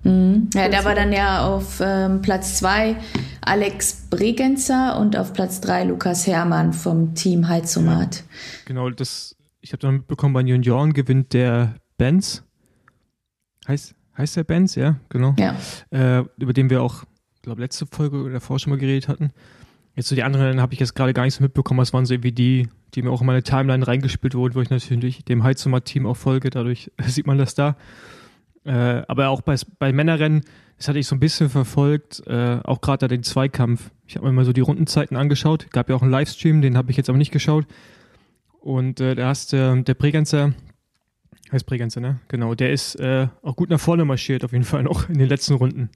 Mhm. 0.04 0.50
Ja, 0.54 0.70
da 0.70 0.86
war 0.86 0.96
dann 0.96 1.12
ja 1.12 1.46
auf 1.46 1.82
ähm, 1.82 2.22
Platz 2.22 2.58
zwei 2.58 2.96
Alex 3.42 4.08
Bregenzer 4.10 4.98
und 5.00 5.18
auf 5.18 5.34
Platz 5.34 5.60
drei 5.60 5.84
Lukas 5.84 6.26
Hermann 6.28 6.72
vom 6.72 7.16
Team 7.16 7.48
Heizomat. 7.48 8.18
Ja, 8.18 8.24
genau, 8.66 8.90
das, 8.90 9.36
ich 9.60 9.74
habe 9.74 9.80
dann 9.80 9.96
mitbekommen, 9.96 10.34
bei 10.34 10.42
Junioren 10.42 10.94
gewinnt 10.94 11.34
der 11.34 11.76
Benz. 11.98 12.44
Heißt, 13.68 13.94
heißt 14.20 14.36
der 14.36 14.44
Benz, 14.44 14.76
ja, 14.76 14.98
genau. 15.10 15.34
Ja. 15.40 15.56
Äh, 15.90 16.26
über 16.38 16.54
den 16.54 16.70
wir 16.70 16.84
auch, 16.84 17.06
glaube 17.42 17.62
letzte 17.62 17.88
Folge 17.88 18.18
oder 18.18 18.34
davor 18.34 18.60
schon 18.60 18.72
mal 18.72 18.80
geredet 18.80 19.08
hatten. 19.08 19.32
Jetzt 19.96 20.10
so 20.10 20.16
die 20.16 20.24
anderen 20.24 20.62
habe 20.62 20.74
ich 20.74 20.80
jetzt 20.80 20.94
gerade 20.94 21.14
gar 21.14 21.24
nicht 21.24 21.34
so 21.34 21.44
mitbekommen. 21.44 21.80
Das 21.80 21.94
waren 21.94 22.06
so 22.06 22.14
irgendwie 22.14 22.32
die, 22.32 22.70
die 22.94 23.02
mir 23.02 23.12
auch 23.12 23.22
in 23.22 23.28
meine 23.28 23.44
Timeline 23.44 23.86
reingespielt 23.86 24.36
wurden, 24.36 24.56
wo 24.56 24.62
ich 24.62 24.70
natürlich 24.70 25.26
dem 25.26 25.44
Heizomat-Team 25.44 26.06
auch 26.06 26.18
folge. 26.18 26.50
Dadurch 26.50 26.92
sieht 27.06 27.28
man 27.28 27.38
das 27.38 27.56
da. 27.56 27.76
Äh, 28.66 29.04
aber 29.08 29.30
auch 29.30 29.42
bei, 29.42 29.56
bei 29.80 29.92
Männerrennen, 29.92 30.42
das 30.78 30.88
hatte 30.88 31.00
ich 31.00 31.08
so 31.08 31.16
ein 31.16 31.20
bisschen 31.20 31.50
verfolgt, 31.50 32.22
äh, 32.28 32.60
auch 32.64 32.82
gerade 32.82 33.08
den 33.08 33.24
Zweikampf. 33.24 33.90
Ich 34.06 34.16
habe 34.16 34.28
mir 34.28 34.34
mal 34.34 34.46
so 34.46 34.54
die 34.54 34.62
Rundenzeiten 34.62 35.18
angeschaut. 35.18 35.72
Gab 35.72 35.90
ja 35.90 35.96
auch 35.96 36.02
einen 36.02 36.12
Livestream, 36.12 36.62
den 36.62 36.78
habe 36.78 36.92
ich 36.92 36.98
jetzt 36.98 37.10
aber 37.10 37.18
nicht 37.18 37.32
geschaut. 37.32 37.66
Und 38.60 39.00
äh, 39.00 39.16
da 39.16 39.28
hast 39.28 39.54
äh, 39.54 39.82
der 39.82 39.94
Bregenzer, 39.94 40.54
heißt 41.52 41.66
Bregenzer, 41.66 42.00
ne? 42.00 42.20
Genau, 42.28 42.56
der 42.56 42.72
ist 42.72 42.96
äh, 42.96 43.28
auch 43.42 43.56
gut 43.56 43.70
nach 43.70 43.80
vorne 43.80 44.06
marschiert, 44.06 44.44
auf 44.44 44.52
jeden 44.52 44.66
Fall 44.66 44.84
noch 44.84 45.10
in 45.10 45.18
den 45.18 45.28
letzten 45.28 45.54
Runden. 45.56 45.90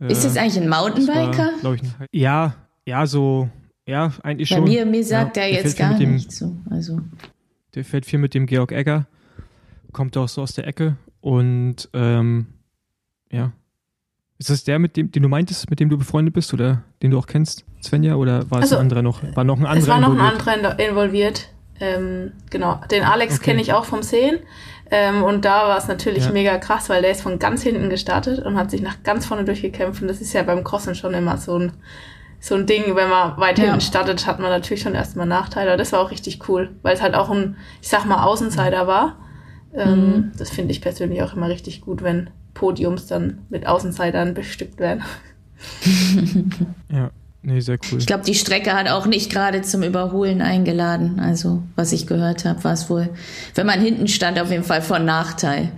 ist 0.00 0.24
das 0.24 0.36
eigentlich 0.36 0.60
ein 0.60 0.68
Mountainbiker? 0.68 1.50
War, 1.62 1.74
ich, 1.74 1.82
ja, 2.12 2.54
ja, 2.86 3.06
so, 3.06 3.48
ja, 3.86 4.12
eigentlich 4.22 4.50
Bei 4.50 4.56
schon. 4.56 4.64
mir, 4.64 4.86
mir 4.86 5.04
sagt 5.04 5.36
ja, 5.36 5.44
er 5.44 5.52
jetzt 5.52 5.76
gar 5.76 5.96
dem, 5.96 6.14
nicht 6.14 6.32
so. 6.32 6.56
Also. 6.70 7.00
Der 7.74 7.84
fährt 7.84 8.06
viel 8.06 8.18
mit 8.18 8.34
dem 8.34 8.46
Georg 8.46 8.72
Egger, 8.72 9.06
kommt 9.92 10.16
auch 10.16 10.28
so 10.28 10.42
aus 10.42 10.52
der 10.52 10.66
Ecke 10.66 10.96
und 11.20 11.88
ähm, 11.92 12.46
ja. 13.30 13.52
Ist 14.38 14.50
das 14.50 14.64
der, 14.64 14.80
mit 14.80 14.96
dem, 14.96 15.12
den 15.12 15.22
du 15.22 15.28
meintest, 15.28 15.70
mit 15.70 15.78
dem 15.78 15.88
du 15.88 15.96
befreundet 15.96 16.34
bist 16.34 16.52
oder 16.52 16.82
den 17.00 17.12
du 17.12 17.18
auch 17.18 17.26
kennst, 17.26 17.64
Svenja? 17.80 18.16
Oder 18.16 18.50
war 18.50 18.58
es 18.58 18.64
also, 18.64 18.76
ein 18.76 18.82
anderer 18.82 19.02
noch? 19.02 19.22
War 19.36 19.44
noch 19.44 19.58
ein 19.58 19.66
anderer 19.66 19.78
Es 19.78 19.88
war 19.88 20.00
noch 20.00 20.12
involviert? 20.12 20.48
ein 20.48 20.64
anderer 20.64 20.78
involviert. 20.80 21.48
Ähm, 21.80 22.32
genau, 22.50 22.80
den 22.90 23.02
Alex 23.02 23.36
okay. 23.36 23.44
kenne 23.44 23.62
ich 23.62 23.72
auch 23.72 23.84
vom 23.84 24.02
Sehen. 24.02 24.38
Ähm, 24.90 25.22
und 25.22 25.44
da 25.44 25.68
war 25.68 25.78
es 25.78 25.88
natürlich 25.88 26.26
ja. 26.26 26.32
mega 26.32 26.58
krass, 26.58 26.90
weil 26.90 27.00
der 27.00 27.12
ist 27.12 27.22
von 27.22 27.38
ganz 27.38 27.62
hinten 27.62 27.88
gestartet 27.88 28.44
und 28.44 28.56
hat 28.56 28.70
sich 28.70 28.82
nach 28.82 29.02
ganz 29.02 29.24
vorne 29.24 29.44
durchgekämpft. 29.44 30.02
Und 30.02 30.08
das 30.08 30.20
ist 30.20 30.34
ja 30.34 30.42
beim 30.42 30.64
Crossen 30.64 30.94
schon 30.94 31.14
immer 31.14 31.38
so 31.38 31.58
ein, 31.58 31.72
so 32.40 32.54
ein 32.54 32.66
Ding, 32.66 32.94
wenn 32.94 33.08
man 33.08 33.38
weit 33.38 33.58
ja. 33.58 33.64
hinten 33.64 33.80
startet, 33.80 34.26
hat 34.26 34.38
man 34.38 34.50
natürlich 34.50 34.82
schon 34.82 34.94
erstmal 34.94 35.26
Nachteile. 35.26 35.70
Aber 35.70 35.78
das 35.78 35.92
war 35.92 36.00
auch 36.00 36.10
richtig 36.10 36.46
cool, 36.48 36.70
weil 36.82 36.94
es 36.94 37.00
halt 37.00 37.14
auch 37.14 37.30
ein, 37.30 37.56
ich 37.80 37.88
sag 37.88 38.04
mal, 38.04 38.22
Außenseiter 38.22 38.86
war. 38.86 39.16
Ähm, 39.74 40.06
mhm. 40.06 40.32
Das 40.36 40.50
finde 40.50 40.72
ich 40.72 40.82
persönlich 40.82 41.22
auch 41.22 41.34
immer 41.34 41.48
richtig 41.48 41.80
gut, 41.80 42.02
wenn 42.02 42.28
Podiums 42.52 43.06
dann 43.06 43.46
mit 43.48 43.66
Außenseitern 43.66 44.34
bestückt 44.34 44.78
werden. 44.78 45.02
ja, 46.90 47.10
nee, 47.42 47.60
sehr 47.60 47.78
cool. 47.90 47.98
Ich 47.98 48.06
glaube, 48.06 48.24
die 48.24 48.34
Strecke 48.34 48.72
hat 48.72 48.88
auch 48.88 49.06
nicht 49.06 49.30
gerade 49.30 49.62
zum 49.62 49.82
Überholen 49.82 50.42
eingeladen. 50.42 51.20
Also, 51.20 51.62
was 51.76 51.92
ich 51.92 52.06
gehört 52.06 52.44
habe, 52.44 52.62
war 52.64 52.72
es 52.72 52.88
wohl, 52.90 53.10
wenn 53.54 53.66
man 53.66 53.80
hinten 53.80 54.08
stand, 54.08 54.40
auf 54.40 54.50
jeden 54.50 54.64
Fall 54.64 54.82
von 54.82 55.04
Nachteil. 55.04 55.72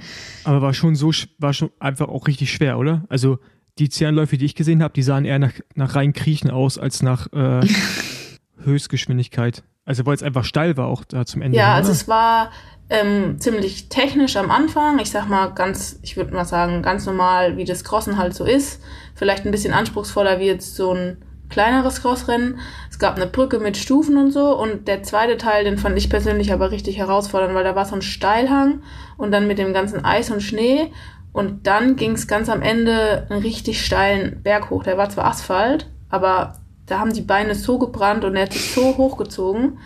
Aber 0.44 0.62
war 0.62 0.74
schon 0.74 0.94
so, 0.94 1.10
war 1.38 1.52
schon 1.52 1.70
einfach 1.78 2.08
auch 2.08 2.26
richtig 2.26 2.52
schwer, 2.52 2.78
oder? 2.78 3.04
Also, 3.08 3.38
die 3.78 3.88
Zernläufe, 3.88 4.38
die 4.38 4.44
ich 4.44 4.54
gesehen 4.54 4.82
habe, 4.82 4.94
die 4.94 5.02
sahen 5.02 5.24
eher 5.24 5.38
nach, 5.38 5.52
nach 5.74 5.96
rein 5.96 6.12
Kriechen 6.12 6.50
aus 6.50 6.78
als 6.78 7.02
nach 7.02 7.32
äh, 7.32 7.66
Höchstgeschwindigkeit. 8.64 9.64
Also, 9.84 10.06
weil 10.06 10.14
es 10.14 10.22
einfach 10.22 10.44
steil 10.44 10.76
war 10.76 10.86
auch 10.86 11.04
da 11.04 11.26
zum 11.26 11.42
Ende. 11.42 11.58
Ja, 11.58 11.74
also 11.74 11.92
es 11.92 12.08
war, 12.08 12.50
ähm, 12.90 13.40
ziemlich 13.40 13.88
technisch 13.88 14.36
am 14.36 14.50
Anfang. 14.50 14.98
Ich 14.98 15.10
sag 15.10 15.28
mal 15.28 15.48
ganz, 15.48 15.98
ich 16.02 16.16
würde 16.16 16.34
mal 16.34 16.44
sagen, 16.44 16.82
ganz 16.82 17.06
normal, 17.06 17.56
wie 17.56 17.64
das 17.64 17.84
Crossen 17.84 18.18
halt 18.18 18.34
so 18.34 18.44
ist. 18.44 18.82
Vielleicht 19.14 19.44
ein 19.44 19.50
bisschen 19.50 19.72
anspruchsvoller 19.72 20.38
wie 20.38 20.46
jetzt 20.46 20.76
so 20.76 20.92
ein 20.92 21.16
kleineres 21.48 22.02
Crossrennen. 22.02 22.58
Es 22.90 22.98
gab 22.98 23.16
eine 23.16 23.26
Brücke 23.26 23.58
mit 23.58 23.76
Stufen 23.76 24.16
und 24.16 24.30
so. 24.30 24.58
Und 24.58 24.88
der 24.88 25.02
zweite 25.02 25.36
Teil, 25.36 25.64
den 25.64 25.78
fand 25.78 25.96
ich 25.96 26.10
persönlich 26.10 26.52
aber 26.52 26.70
richtig 26.70 26.98
herausfordernd, 26.98 27.54
weil 27.54 27.64
da 27.64 27.74
war 27.74 27.84
so 27.84 27.94
ein 27.94 28.02
Steilhang 28.02 28.82
und 29.16 29.30
dann 29.30 29.46
mit 29.46 29.58
dem 29.58 29.72
ganzen 29.72 30.04
Eis 30.04 30.30
und 30.30 30.42
Schnee. 30.42 30.90
Und 31.32 31.66
dann 31.66 31.96
ging 31.96 32.12
es 32.12 32.28
ganz 32.28 32.48
am 32.48 32.62
Ende 32.62 33.26
einen 33.28 33.42
richtig 33.42 33.84
steilen 33.84 34.42
Berg 34.42 34.70
hoch. 34.70 34.84
Der 34.84 34.96
war 34.96 35.10
zwar 35.10 35.26
Asphalt, 35.26 35.90
aber 36.08 36.58
da 36.86 36.98
haben 36.98 37.12
die 37.12 37.22
Beine 37.22 37.54
so 37.54 37.78
gebrannt 37.78 38.24
und 38.24 38.36
er 38.36 38.42
hat 38.42 38.52
sich 38.52 38.72
so 38.72 38.96
hochgezogen. 38.96 39.78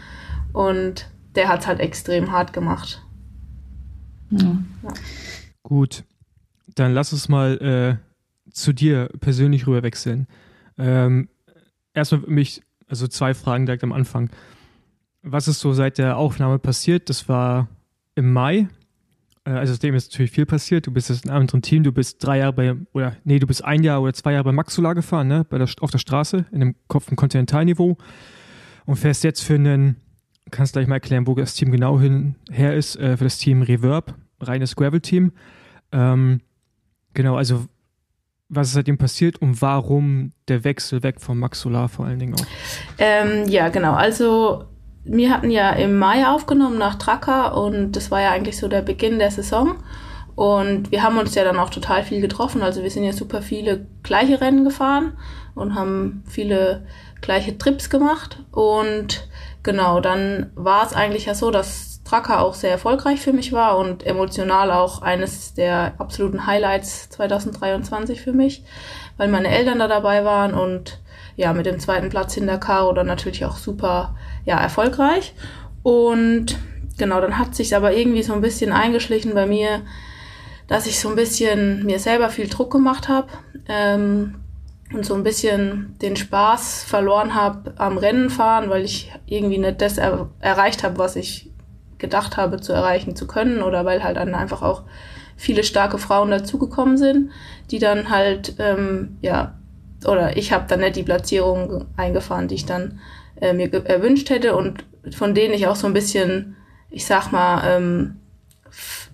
Und 0.53 1.09
der 1.35 1.49
hat 1.49 1.61
es 1.61 1.67
halt 1.67 1.81
extrem 1.81 2.33
hart 2.33 2.53
gemacht. 2.53 3.03
Ja. 4.31 4.59
Ja. 4.83 4.93
Gut, 5.62 6.05
dann 6.75 6.93
lass 6.93 7.12
uns 7.12 7.29
mal 7.29 7.99
äh, 8.00 8.53
zu 8.53 8.73
dir 8.73 9.09
persönlich 9.21 9.67
rüber 9.67 9.83
wechseln. 9.83 10.27
Ähm, 10.77 11.29
erstmal 11.99 12.23
mich, 12.23 12.62
also 12.87 13.07
zwei 13.07 13.35
Fragen 13.35 13.67
direkt 13.67 13.85
am 13.85 13.93
Anfang. 13.93 14.31
Was 15.23 15.49
ist 15.49 15.61
so 15.61 15.73
seit 15.73 15.99
der 15.99 16.17
Aufnahme 16.17 16.59
passiert? 16.59 17.09
Das 17.09 17.28
war 17.28 17.69
im 18.14 18.33
Mai. 18.33 18.69
Äh, 19.45 19.50
also 19.50 19.73
seitdem 19.73 19.95
ist 19.95 20.12
natürlich 20.12 20.31
viel 20.31 20.47
passiert. 20.47 20.87
Du 20.87 20.93
bist 20.93 21.11
jetzt 21.11 21.25
in 21.25 21.31
einem 21.31 21.43
anderen 21.43 21.62
Team. 21.62 21.83
Du 21.83 21.93
bist 21.93 22.25
drei 22.25 22.38
Jahre 22.38 22.52
bei, 22.52 22.76
oder 22.93 23.17
nee, 23.25 23.38
du 23.38 23.47
bist 23.47 23.64
ein 23.64 23.83
Jahr 23.83 24.00
oder 24.00 24.14
zwei 24.14 24.33
Jahre 24.33 24.45
bei 24.45 24.52
Maxula 24.52 24.95
gefahren, 24.95 25.28
ne? 25.28 25.45
Bei 25.45 25.59
der, 25.59 25.69
auf 25.81 25.90
der 25.90 25.99
Straße, 25.99 26.47
in 26.52 26.61
dem 26.61 26.75
Kopf- 26.87 27.09
und 27.09 27.17
Kontinentalniveau. 27.17 27.99
Und 28.87 28.97
fährst 28.97 29.23
jetzt 29.25 29.43
für 29.43 29.55
einen 29.55 29.97
kannst 30.50 30.73
gleich 30.73 30.87
mal 30.87 30.97
erklären, 30.97 31.26
wo 31.26 31.35
das 31.35 31.55
Team 31.55 31.71
genau 31.71 32.00
hin, 32.00 32.37
her 32.50 32.75
ist, 32.75 32.97
äh, 32.97 33.17
für 33.17 33.25
das 33.25 33.38
Team 33.38 33.62
Reverb, 33.62 34.14
reines 34.40 34.76
Gravel-Team. 34.76 35.33
Ähm, 35.93 36.40
genau, 37.14 37.37
also 37.37 37.67
was 38.49 38.69
ist 38.69 38.75
seitdem 38.75 38.99
passiert 38.99 39.40
und 39.43 39.61
warum 39.61 40.33
der 40.49 40.64
Wechsel 40.64 41.02
weg 41.02 41.21
vom 41.21 41.38
Max 41.38 41.61
Solar 41.61 41.88
vor 41.88 42.07
allen 42.07 42.19
Dingen 42.19 42.35
auch? 42.35 42.47
Ähm, 42.99 43.47
ja, 43.49 43.69
genau. 43.69 43.93
Also 43.93 44.64
wir 45.05 45.31
hatten 45.31 45.50
ja 45.50 45.71
im 45.71 45.99
Mai 45.99 46.26
aufgenommen 46.26 46.78
nach 46.78 46.97
Tracker 46.97 47.57
und 47.57 47.93
das 47.93 48.11
war 48.11 48.21
ja 48.21 48.31
eigentlich 48.31 48.59
so 48.59 48.69
der 48.69 48.83
Beginn 48.83 49.19
der 49.19 49.31
Saison. 49.31 49.76
Und 50.35 50.93
wir 50.93 51.02
haben 51.02 51.19
uns 51.19 51.35
ja 51.35 51.43
dann 51.43 51.59
auch 51.59 51.71
total 51.71 52.05
viel 52.05 52.21
getroffen. 52.21 52.62
Also 52.62 52.83
wir 52.83 52.90
sind 52.90 53.05
ja 53.05 53.12
super 53.12 53.43
viele 53.43 53.87
gleiche 54.02 54.40
Rennen 54.40 54.64
gefahren 54.64 55.14
und 55.55 55.75
haben 55.75 56.23
viele 56.28 56.87
gleiche 57.21 57.59
Trips 57.59 57.90
gemacht. 57.90 58.45
Und 58.52 59.28
genau, 59.62 60.00
dann 60.00 60.52
war 60.55 60.87
es 60.87 60.93
eigentlich 60.93 61.26
ja 61.26 61.35
so, 61.35 61.50
dass 61.50 61.88
Tracker 62.09 62.41
auch 62.41 62.55
sehr 62.55 62.71
erfolgreich 62.71 63.21
für 63.21 63.35
mich 63.35 63.53
war 63.53 63.77
und 63.77 64.07
emotional 64.07 64.71
auch 64.71 65.03
eines 65.03 65.53
der 65.53 65.93
absoluten 65.99 66.47
Highlights 66.47 67.11
2023 67.11 68.21
für 68.21 68.33
mich, 68.33 68.65
weil 69.19 69.29
meine 69.29 69.49
Eltern 69.49 69.79
da 69.79 69.88
dabei 69.88 70.25
waren 70.25 70.55
und 70.55 71.00
ja, 71.37 71.53
mit 71.53 71.67
dem 71.67 71.79
zweiten 71.79 72.09
Platz 72.09 72.35
hinter 72.35 72.59
Caro 72.59 72.93
dann 72.93 73.07
natürlich 73.07 73.45
auch 73.45 73.59
super, 73.59 74.17
ja, 74.45 74.59
erfolgreich. 74.59 75.35
Und 75.83 76.59
genau, 76.97 77.21
dann 77.21 77.38
hat 77.38 77.55
sich 77.55 77.77
aber 77.77 77.93
irgendwie 77.93 78.23
so 78.23 78.33
ein 78.33 78.41
bisschen 78.41 78.73
eingeschlichen 78.73 79.35
bei 79.35 79.47
mir, 79.47 79.83
dass 80.67 80.87
ich 80.87 80.99
so 80.99 81.11
ein 81.11 81.15
bisschen 81.15 81.85
mir 81.85 81.99
selber 81.99 82.31
viel 82.31 82.49
Druck 82.49 82.73
gemacht 82.73 83.09
habe. 83.09 83.29
Ähm, 83.69 84.37
und 84.93 85.05
so 85.05 85.15
ein 85.15 85.23
bisschen 85.23 85.97
den 86.00 86.17
Spaß 86.17 86.85
verloren 86.85 87.35
habe 87.35 87.75
am 87.77 87.99
Rennen 87.99 88.31
fahren, 88.31 88.71
weil 88.71 88.85
ich 88.85 89.12
irgendwie 89.27 89.59
nicht 89.59 89.83
das 89.83 89.99
er 89.99 90.31
erreicht 90.41 90.83
habe, 90.83 90.97
was 90.97 91.15
ich 91.15 91.50
gedacht 91.99 92.37
habe 92.37 92.61
zu 92.61 92.73
erreichen 92.73 93.17
zu 93.17 93.26
können 93.26 93.62
oder 93.62 93.85
weil 93.85 94.02
halt 94.02 94.17
dann 94.17 94.35
einfach 94.35 94.62
auch 94.62 94.83
viele 95.37 95.62
starke 95.62 95.99
Frauen 95.99 96.31
dazugekommen 96.31 96.97
sind, 96.97 97.31
die 97.71 97.78
dann 97.78 98.11
halt 98.11 98.55
ähm, 98.59 99.19
ja 99.21 99.55
oder 100.07 100.37
ich 100.37 100.52
habe 100.52 100.67
dann 100.69 100.81
nicht 100.81 100.97
die 100.97 101.02
Platzierung 101.02 101.87
eingefahren, 101.97 102.49
die 102.49 102.55
ich 102.55 102.67
dann 102.67 103.00
äh, 103.40 103.52
mir 103.52 103.73
erwünscht 103.87 104.31
hätte 104.31 104.55
und 104.55 104.85
von 105.12 105.35
denen 105.35 105.55
ich 105.55 105.67
auch 105.67 105.76
so 105.76 105.87
ein 105.87 105.93
bisschen, 105.93 106.57
ich 106.90 107.07
sag 107.07 107.33
mal, 107.33 107.62
ähm, 107.67 108.17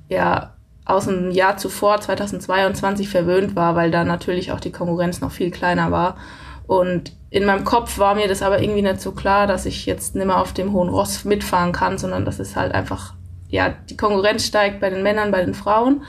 ja 0.08 0.54
aus 0.84 1.06
dem 1.06 1.30
Jahr 1.30 1.56
zuvor, 1.56 2.00
2022, 2.00 3.08
verwöhnt 3.08 3.56
war, 3.56 3.74
weil 3.74 3.90
da 3.90 4.04
natürlich 4.04 4.52
auch 4.52 4.60
die 4.60 4.72
Konkurrenz 4.72 5.20
noch 5.20 5.32
viel 5.32 5.50
kleiner 5.50 5.90
war. 5.90 6.16
Und 6.66 7.12
in 7.30 7.44
meinem 7.44 7.64
Kopf 7.64 7.98
war 7.98 8.14
mir 8.14 8.28
das 8.28 8.42
aber 8.42 8.62
irgendwie 8.62 8.82
nicht 8.82 9.00
so 9.00 9.12
klar, 9.12 9.46
dass 9.46 9.66
ich 9.66 9.86
jetzt 9.86 10.14
nicht 10.14 10.26
mehr 10.26 10.40
auf 10.40 10.52
dem 10.52 10.72
hohen 10.72 10.88
Ross 10.88 11.24
mitfahren 11.24 11.72
kann, 11.72 11.98
sondern 11.98 12.24
dass 12.24 12.38
es 12.38 12.56
halt 12.56 12.72
einfach, 12.72 13.14
ja, 13.48 13.74
die 13.90 13.96
Konkurrenz 13.96 14.46
steigt 14.46 14.80
bei 14.80 14.90
den 14.90 15.02
Männern, 15.02 15.30
bei 15.30 15.44
den 15.44 15.54
Frauen. 15.54 16.02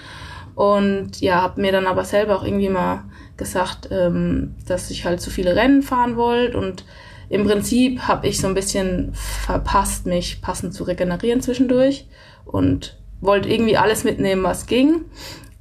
Und 0.55 1.19
ja, 1.19 1.41
habe 1.41 1.59
mir 1.59 1.71
dann 1.71 1.88
aber 1.88 2.05
selber 2.05 2.38
auch 2.38 2.43
irgendwie 2.43 2.69
mal 2.69 3.03
gesagt, 3.35 3.89
ähm, 3.91 4.55
dass 4.67 4.89
ich 4.89 5.03
halt 5.03 5.19
zu 5.19 5.29
viele 5.29 5.55
Rennen 5.55 5.81
fahren 5.81 6.15
wollte. 6.15 6.57
Und 6.57 6.85
im 7.27 7.43
Prinzip 7.43 8.01
habe 8.07 8.27
ich 8.27 8.39
so 8.39 8.47
ein 8.47 8.53
bisschen 8.53 9.12
verpasst, 9.13 10.05
mich 10.05 10.41
passend 10.41 10.74
zu 10.74 10.85
regenerieren 10.85 11.41
zwischendurch. 11.41 12.07
Und 12.45 12.97
wollte 13.19 13.50
irgendwie 13.50 13.77
alles 13.77 14.03
mitnehmen, 14.03 14.43
was 14.43 14.67
ging. 14.67 15.05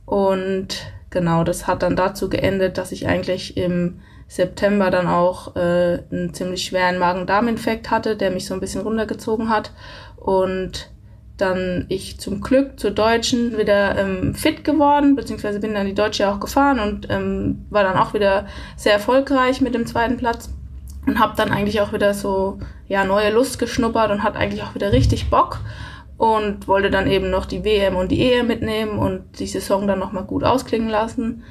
Und 0.05 0.93
genau, 1.11 1.45
das 1.45 1.67
hat 1.67 1.83
dann 1.83 1.97
dazu 1.97 2.29
geendet, 2.29 2.79
dass 2.79 2.93
ich 2.93 3.09
eigentlich 3.09 3.57
im 3.57 4.01
September 4.35 4.91
dann 4.91 5.07
auch 5.07 5.55
äh, 5.55 6.03
einen 6.11 6.35
ziemlich 6.35 6.65
schweren 6.65 6.99
Magen-Darm-Infekt 6.99 7.93
hatte, 7.93 8.17
der 8.17 8.33
mich 8.33 8.47
so 8.47 8.55
ein 8.55 8.59
bisschen 8.59 8.81
runtergezogen 8.81 9.49
hat. 9.49 9.71
Und 10.17 10.91
dann 11.37 11.85
ich 11.89 12.19
zum 12.19 12.41
Glück 12.41 12.81
zur 12.81 12.91
Deutschen 12.91 13.57
wieder 13.57 13.97
ähm, 13.97 14.35
fit 14.35 14.65
geworden, 14.65 15.15
beziehungsweise 15.15 15.61
bin 15.61 15.75
dann 15.75 15.87
die 15.87 15.95
Deutsche 15.95 16.29
auch 16.29 16.41
gefahren 16.41 16.81
und 16.81 17.07
ähm, 17.11 17.65
war 17.71 17.85
dann 17.85 17.97
auch 17.97 18.13
wieder 18.13 18.47
sehr 18.77 18.95
erfolgreich 18.95 19.61
mit 19.61 19.73
dem 19.73 19.87
zweiten 19.87 20.17
Platz 20.17 20.51
und 21.07 21.21
habe 21.21 21.37
dann 21.37 21.53
eigentlich 21.53 21.81
auch 21.81 21.93
wieder 21.93 22.13
so 22.13 22.59
ja 22.89 23.05
neue 23.05 23.31
Lust 23.31 23.61
geschnuppert 23.61 24.11
und 24.11 24.25
hat 24.25 24.35
eigentlich 24.35 24.65
auch 24.65 24.75
wieder 24.75 24.91
richtig 24.91 25.31
Bock 25.31 25.61
und 26.19 26.67
wollte 26.67 26.91
dann 26.91 27.07
eben 27.07 27.31
noch 27.31 27.47
die 27.47 27.65
WM 27.65 27.95
und 27.95 28.11
die 28.11 28.33
EM 28.33 28.49
mitnehmen 28.49 28.99
und 28.99 29.39
die 29.39 29.47
Saison 29.47 29.87
dann 29.87 30.01
nochmal 30.01 30.25
gut 30.25 30.43
ausklingen 30.43 30.89
lassen. 30.89 31.45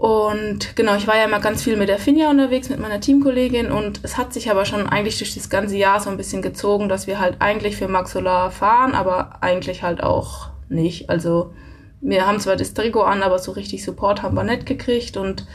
Und 0.00 0.76
genau, 0.76 0.96
ich 0.96 1.06
war 1.06 1.18
ja 1.18 1.24
immer 1.24 1.40
ganz 1.40 1.62
viel 1.62 1.76
mit 1.76 1.90
der 1.90 1.98
Finja 1.98 2.30
unterwegs, 2.30 2.70
mit 2.70 2.80
meiner 2.80 3.00
Teamkollegin 3.00 3.70
und 3.70 4.00
es 4.02 4.16
hat 4.16 4.32
sich 4.32 4.50
aber 4.50 4.64
schon 4.64 4.86
eigentlich 4.86 5.18
durch 5.18 5.34
das 5.34 5.50
ganze 5.50 5.76
Jahr 5.76 6.00
so 6.00 6.08
ein 6.08 6.16
bisschen 6.16 6.40
gezogen, 6.40 6.88
dass 6.88 7.06
wir 7.06 7.20
halt 7.20 7.36
eigentlich 7.40 7.76
für 7.76 7.86
Max 7.86 8.12
Solar 8.12 8.50
fahren, 8.50 8.94
aber 8.94 9.42
eigentlich 9.42 9.82
halt 9.82 10.02
auch 10.02 10.48
nicht. 10.70 11.10
Also 11.10 11.52
wir 12.00 12.26
haben 12.26 12.40
zwar 12.40 12.56
das 12.56 12.72
Trikot 12.72 13.02
an, 13.02 13.22
aber 13.22 13.38
so 13.38 13.52
richtig 13.52 13.84
Support 13.84 14.22
haben 14.22 14.36
wir 14.36 14.42
nicht 14.42 14.64
gekriegt 14.64 15.18
und 15.18 15.46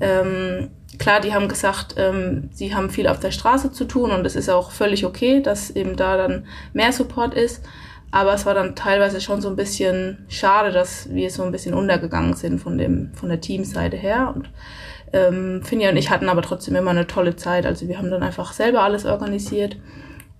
ähm, 0.00 0.70
klar, 0.98 1.20
die 1.20 1.34
haben 1.34 1.48
gesagt, 1.48 1.96
ähm, 1.98 2.48
sie 2.54 2.74
haben 2.74 2.88
viel 2.88 3.06
auf 3.06 3.20
der 3.20 3.32
Straße 3.32 3.70
zu 3.70 3.84
tun 3.84 4.12
und 4.12 4.24
es 4.24 4.34
ist 4.34 4.48
auch 4.48 4.70
völlig 4.70 5.04
okay, 5.04 5.42
dass 5.42 5.68
eben 5.68 5.96
da 5.96 6.16
dann 6.16 6.46
mehr 6.72 6.92
Support 6.92 7.34
ist. 7.34 7.62
Aber 8.10 8.34
es 8.34 8.44
war 8.44 8.54
dann 8.54 8.74
teilweise 8.74 9.20
schon 9.20 9.40
so 9.40 9.48
ein 9.48 9.56
bisschen 9.56 10.24
schade, 10.28 10.72
dass 10.72 11.12
wir 11.12 11.30
so 11.30 11.44
ein 11.44 11.52
bisschen 11.52 11.74
untergegangen 11.74 12.34
sind 12.34 12.58
von 12.58 12.76
dem 12.76 13.14
von 13.14 13.28
der 13.28 13.40
Teamseite 13.40 13.96
her. 13.96 14.32
Und 14.34 14.50
ähm, 15.12 15.62
Finja 15.62 15.90
und 15.90 15.96
ich 15.96 16.10
hatten 16.10 16.28
aber 16.28 16.42
trotzdem 16.42 16.76
immer 16.76 16.90
eine 16.90 17.06
tolle 17.06 17.36
Zeit. 17.36 17.66
Also 17.66 17.88
wir 17.88 17.98
haben 17.98 18.10
dann 18.10 18.22
einfach 18.22 18.52
selber 18.52 18.82
alles 18.82 19.06
organisiert. 19.06 19.76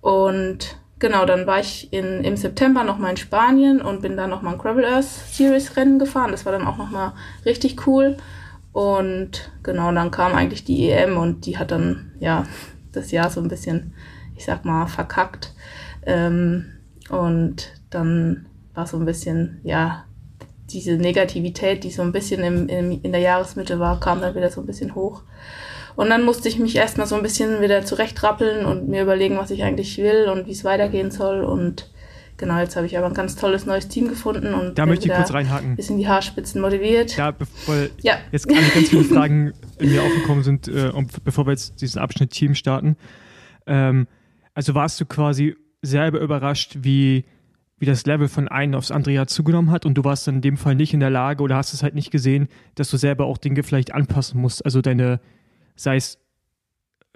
Und 0.01 0.77
genau, 0.99 1.25
dann 1.25 1.47
war 1.47 1.59
ich 1.59 1.93
in, 1.93 2.23
im 2.23 2.35
September 2.35 2.83
nochmal 2.83 3.11
in 3.11 3.17
Spanien 3.17 3.81
und 3.81 4.01
bin 4.01 4.17
dann 4.17 4.29
nochmal 4.29 4.53
ein 4.53 4.59
Gravel 4.59 4.85
Earth 4.85 5.05
Series 5.05 5.77
Rennen 5.77 5.99
gefahren. 5.99 6.31
Das 6.31 6.45
war 6.45 6.51
dann 6.51 6.67
auch 6.67 6.77
nochmal 6.77 7.13
richtig 7.45 7.87
cool. 7.87 8.17
Und 8.73 9.51
genau, 9.63 9.91
dann 9.91 10.11
kam 10.11 10.33
eigentlich 10.33 10.63
die 10.63 10.89
EM 10.89 11.17
und 11.17 11.45
die 11.45 11.57
hat 11.57 11.71
dann, 11.71 12.11
ja, 12.19 12.45
das 12.91 13.11
Jahr 13.11 13.29
so 13.29 13.41
ein 13.41 13.49
bisschen, 13.49 13.93
ich 14.35 14.45
sag 14.45 14.65
mal, 14.65 14.87
verkackt. 14.87 15.53
Ähm, 16.05 16.65
und 17.11 17.73
dann 17.89 18.45
war 18.73 18.87
so 18.87 18.97
ein 18.97 19.05
bisschen, 19.05 19.59
ja, 19.63 20.05
diese 20.69 20.93
Negativität, 20.93 21.83
die 21.83 21.91
so 21.91 22.01
ein 22.01 22.13
bisschen 22.13 22.41
im, 22.41 22.69
im, 22.69 23.01
in 23.03 23.11
der 23.11 23.19
Jahresmitte 23.19 23.79
war, 23.79 23.99
kam 23.99 24.21
dann 24.21 24.33
wieder 24.33 24.49
so 24.49 24.61
ein 24.61 24.65
bisschen 24.65 24.95
hoch. 24.95 25.23
Und 25.97 26.09
dann 26.09 26.23
musste 26.23 26.47
ich 26.47 26.57
mich 26.57 26.77
erstmal 26.77 27.07
so 27.07 27.15
ein 27.15 27.21
bisschen 27.21 27.61
wieder 27.61 27.83
zurechtrappeln 27.83 28.65
und 28.65 28.87
mir 28.87 29.01
überlegen, 29.01 29.37
was 29.37 29.51
ich 29.51 29.63
eigentlich 29.63 29.97
will 29.97 30.29
und 30.29 30.47
wie 30.47 30.51
es 30.51 30.63
weitergehen 30.63 31.11
soll. 31.11 31.43
Und 31.43 31.91
genau, 32.37 32.59
jetzt 32.59 32.77
habe 32.77 32.85
ich 32.85 32.97
aber 32.97 33.07
ein 33.07 33.13
ganz 33.13 33.35
tolles 33.35 33.65
neues 33.65 33.89
Team 33.89 34.07
gefunden 34.07 34.53
und 34.53 34.79
da 34.79 34.85
möchte 34.85 35.09
ich 35.09 35.13
kurz 35.13 35.33
reinhaken. 35.33 35.75
Bisschen 35.75 35.97
die 35.97 36.07
Haarspitzen 36.07 36.61
motiviert. 36.61 37.17
Ja, 37.17 37.31
bevor 37.31 37.75
ja. 38.01 38.13
jetzt 38.31 38.47
gerade 38.47 38.65
ganz 38.73 38.87
viele 38.87 39.03
Fragen 39.03 39.51
in 39.79 39.91
mir 39.91 40.01
aufgekommen 40.01 40.43
sind, 40.43 40.69
äh, 40.69 40.91
und 40.91 41.25
bevor 41.25 41.45
wir 41.45 41.51
jetzt 41.51 41.81
diesen 41.81 41.99
Abschnitt 41.99 42.31
Team 42.31 42.55
starten. 42.55 42.95
Ähm, 43.67 44.07
also 44.53 44.73
warst 44.75 44.99
du 45.01 45.05
quasi 45.05 45.55
selber 45.81 46.19
überrascht, 46.19 46.77
wie 46.81 47.25
wie 47.81 47.87
das 47.87 48.05
Level 48.05 48.27
von 48.27 48.47
einem 48.47 48.75
aufs 48.75 48.91
andere 48.91 49.11
Jahr 49.11 49.25
zugenommen 49.25 49.71
hat 49.71 49.87
und 49.87 49.95
du 49.95 50.03
warst 50.03 50.27
dann 50.27 50.35
in 50.35 50.41
dem 50.41 50.55
Fall 50.55 50.75
nicht 50.75 50.93
in 50.93 50.99
der 50.99 51.09
Lage 51.09 51.41
oder 51.41 51.55
hast 51.55 51.73
es 51.73 51.81
halt 51.81 51.95
nicht 51.95 52.11
gesehen, 52.11 52.47
dass 52.75 52.91
du 52.91 52.97
selber 52.97 53.25
auch 53.25 53.39
Dinge 53.39 53.63
vielleicht 53.63 53.91
anpassen 53.91 54.39
musst. 54.39 54.63
Also 54.63 54.81
deine, 54.81 55.19
sei 55.75 55.95
es, 55.95 56.19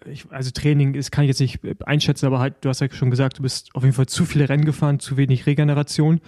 ich, 0.07 0.25
also 0.31 0.49
Training, 0.49 0.93
das 0.93 1.11
kann 1.11 1.23
ich 1.23 1.27
jetzt 1.27 1.39
nicht 1.39 1.59
einschätzen, 1.85 2.25
aber 2.25 2.39
halt, 2.39 2.55
du 2.61 2.69
hast 2.69 2.81
ja 2.81 2.91
schon 2.91 3.11
gesagt, 3.11 3.37
du 3.37 3.43
bist 3.43 3.75
auf 3.75 3.83
jeden 3.83 3.93
Fall 3.93 4.07
zu 4.07 4.25
viele 4.25 4.49
Rennen 4.49 4.65
gefahren, 4.65 4.99
zu 4.99 5.17
wenig 5.17 5.45
Regeneration 5.45 6.19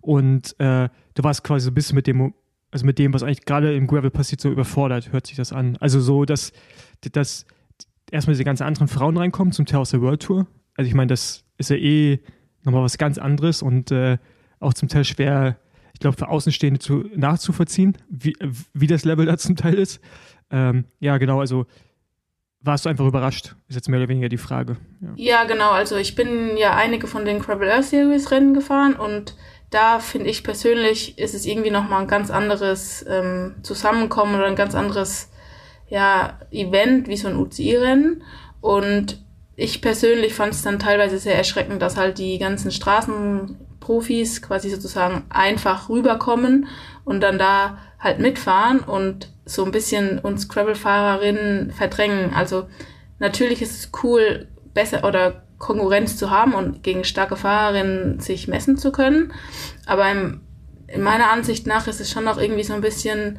und 0.00 0.58
äh, 0.58 0.88
du 1.14 1.22
warst 1.22 1.44
quasi 1.44 1.66
so 1.66 1.70
ein 1.70 1.74
bisschen 1.74 1.96
mit 1.96 2.06
dem, 2.06 2.32
also 2.70 2.86
mit 2.86 2.98
dem, 2.98 3.12
was 3.12 3.22
eigentlich 3.22 3.44
gerade 3.44 3.74
im 3.74 3.86
Gravel 3.86 4.10
passiert, 4.10 4.40
so 4.40 4.50
überfordert, 4.50 5.12
hört 5.12 5.26
sich 5.26 5.36
das 5.36 5.52
an. 5.52 5.76
Also 5.80 6.00
so, 6.00 6.24
dass, 6.24 6.54
dass 7.12 7.44
erstmal 8.10 8.32
diese 8.32 8.44
ganzen 8.44 8.62
anderen 8.62 8.88
Frauen 8.88 9.18
reinkommen 9.18 9.52
zum 9.52 9.66
Teil 9.66 9.80
aus 9.80 9.90
der 9.90 10.00
World 10.00 10.22
Tour. 10.22 10.46
Also 10.76 10.88
ich 10.88 10.94
meine, 10.94 11.08
das 11.08 11.44
ist 11.62 11.70
ja 11.70 11.76
eh 11.76 12.20
nochmal 12.64 12.82
was 12.82 12.98
ganz 12.98 13.18
anderes 13.18 13.62
und 13.62 13.90
äh, 13.90 14.18
auch 14.60 14.74
zum 14.74 14.88
Teil 14.88 15.04
schwer, 15.04 15.56
ich 15.94 16.00
glaube, 16.00 16.16
für 16.16 16.28
Außenstehende 16.28 16.78
zu, 16.78 17.04
nachzuvollziehen, 17.16 17.98
wie, 18.08 18.34
wie 18.74 18.86
das 18.86 19.04
Level 19.04 19.26
da 19.26 19.36
zum 19.38 19.56
Teil 19.56 19.74
ist. 19.74 20.00
Ähm, 20.50 20.84
ja, 21.00 21.18
genau, 21.18 21.40
also 21.40 21.66
warst 22.60 22.84
du 22.84 22.88
einfach 22.88 23.06
überrascht? 23.06 23.56
Ist 23.68 23.74
jetzt 23.74 23.88
mehr 23.88 23.98
oder 23.98 24.08
weniger 24.08 24.28
die 24.28 24.38
Frage. 24.38 24.76
Ja, 25.00 25.08
ja 25.16 25.44
genau. 25.44 25.70
Also 25.70 25.96
ich 25.96 26.14
bin 26.14 26.56
ja 26.56 26.76
einige 26.76 27.06
von 27.06 27.24
den 27.24 27.40
Gravel 27.40 27.70
Earth 27.70 27.86
Series 27.86 28.30
Rennen 28.30 28.54
gefahren 28.54 28.94
und 28.94 29.36
da 29.70 30.00
finde 30.00 30.28
ich 30.28 30.44
persönlich, 30.44 31.18
ist 31.18 31.34
es 31.34 31.46
irgendwie 31.46 31.70
nochmal 31.70 32.02
ein 32.02 32.06
ganz 32.06 32.30
anderes 32.30 33.04
ähm, 33.08 33.56
Zusammenkommen 33.62 34.34
oder 34.34 34.46
ein 34.46 34.54
ganz 34.54 34.74
anderes 34.74 35.30
ja, 35.88 36.38
Event 36.50 37.08
wie 37.08 37.16
so 37.16 37.28
ein 37.28 37.36
UCI-Rennen. 37.36 38.22
Und 38.60 39.24
ich 39.62 39.80
persönlich 39.80 40.34
fand 40.34 40.54
es 40.54 40.62
dann 40.62 40.80
teilweise 40.80 41.18
sehr 41.18 41.36
erschreckend, 41.36 41.80
dass 41.80 41.96
halt 41.96 42.18
die 42.18 42.36
ganzen 42.38 42.72
Straßenprofis 42.72 44.42
quasi 44.42 44.68
sozusagen 44.70 45.22
einfach 45.30 45.88
rüberkommen 45.88 46.66
und 47.04 47.20
dann 47.20 47.38
da 47.38 47.78
halt 48.00 48.18
mitfahren 48.18 48.80
und 48.80 49.32
so 49.44 49.64
ein 49.64 49.70
bisschen 49.70 50.18
uns 50.18 50.48
Gravel-Fahrerinnen 50.48 51.70
verdrängen. 51.70 52.34
Also 52.34 52.66
natürlich 53.20 53.62
ist 53.62 53.78
es 53.78 53.90
cool, 54.02 54.48
besser 54.74 55.04
oder 55.04 55.44
Konkurrenz 55.58 56.16
zu 56.16 56.30
haben 56.30 56.54
und 56.54 56.82
gegen 56.82 57.04
starke 57.04 57.36
Fahrerinnen 57.36 58.18
sich 58.18 58.48
messen 58.48 58.76
zu 58.76 58.90
können. 58.90 59.32
Aber 59.86 60.10
im, 60.10 60.40
in 60.88 61.02
meiner 61.02 61.30
Ansicht 61.30 61.68
nach 61.68 61.86
ist 61.86 62.00
es 62.00 62.10
schon 62.10 62.24
noch 62.24 62.40
irgendwie 62.40 62.64
so 62.64 62.74
ein 62.74 62.80
bisschen 62.80 63.38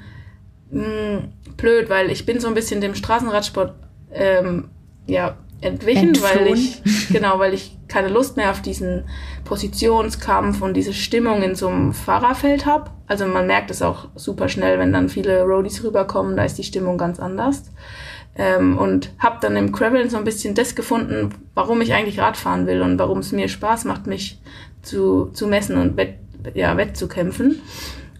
mh, 0.71 0.86
hm, 0.86 1.33
blöd, 1.57 1.89
weil 1.89 2.09
ich 2.12 2.25
bin 2.25 2.39
so 2.39 2.47
ein 2.47 2.53
bisschen 2.53 2.79
dem 2.79 2.95
Straßenradsport 2.95 3.75
ähm, 4.13 4.69
ja 5.05 5.38
entwichen, 5.63 6.10
Entflohen. 6.10 6.45
weil 6.45 6.54
ich, 6.54 6.82
genau, 7.10 7.39
weil 7.39 7.54
ich 7.54 7.78
keine 7.88 8.10
Lust 8.10 8.38
mehr 8.38 8.52
auf 8.52 8.62
diesen 8.62 9.06
Positionskampf 9.45 10.62
und 10.62 10.73
diese 10.76 10.93
Stimmung 10.93 11.41
in 11.41 11.56
so 11.56 11.67
einem 11.67 11.93
Fahrerfeld 11.93 12.65
habe. 12.65 12.91
Also 13.08 13.26
man 13.26 13.47
merkt 13.47 13.71
es 13.71 13.82
auch 13.82 14.08
super 14.15 14.49
schnell, 14.49 14.80
wenn 14.80 14.93
dann 14.93 15.10
viele 15.10 15.43
Roadies 15.43 15.84
rüberkommen, 15.84 16.36
da 16.36 16.43
ist 16.43 16.58
die 16.58 16.63
Stimmung 16.63 16.97
ganz 16.97 17.19
anders. 17.19 17.71
Ähm, 18.36 18.80
und 18.80 19.12
habe 19.19 19.38
dann 19.41 19.56
im 19.56 19.71
Gravel 19.71 20.10
so 20.10 20.17
ein 20.17 20.23
bisschen 20.23 20.56
das 20.56 20.73
gefunden, 20.73 21.36
warum 21.54 21.82
ich 21.82 21.93
eigentlich 21.93 22.19
Radfahren 22.19 22.65
will 22.65 22.82
und 22.82 22.97
warum 22.97 23.19
es 23.19 23.32
mir 23.32 23.47
Spaß 23.47 23.86
macht, 23.86 24.08
mich 24.08 24.41
zu, 24.82 25.30
zu 25.34 25.47
messen 25.47 25.78
und 25.78 25.97
wett, 25.97 26.15
ja, 26.56 26.76
wettzukämpfen. 26.76 27.62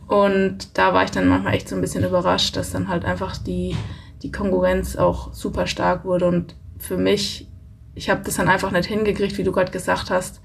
Und 0.08 0.77
da 0.77 0.93
war 0.93 1.03
ich 1.03 1.12
dann 1.12 1.27
manchmal 1.27 1.56
echt 1.56 1.67
so 1.67 1.75
ein 1.75 1.82
bisschen 1.82 2.03
überrascht, 2.03 2.56
dass 2.56 2.71
dann 2.71 2.89
halt 2.89 3.06
einfach 3.06 3.38
die, 3.38 3.75
die 4.21 4.32
Konkurrenz 4.32 4.95
auch 4.95 5.34
super 5.34 5.65
stark 5.65 6.06
wurde 6.06 6.27
und 6.27 6.56
für 6.83 6.97
mich, 6.97 7.47
ich 7.95 8.09
habe 8.09 8.21
das 8.23 8.35
dann 8.35 8.49
einfach 8.49 8.71
nicht 8.71 8.87
hingekriegt, 8.87 9.37
wie 9.37 9.43
du 9.43 9.51
gerade 9.51 9.71
gesagt 9.71 10.09
hast, 10.09 10.41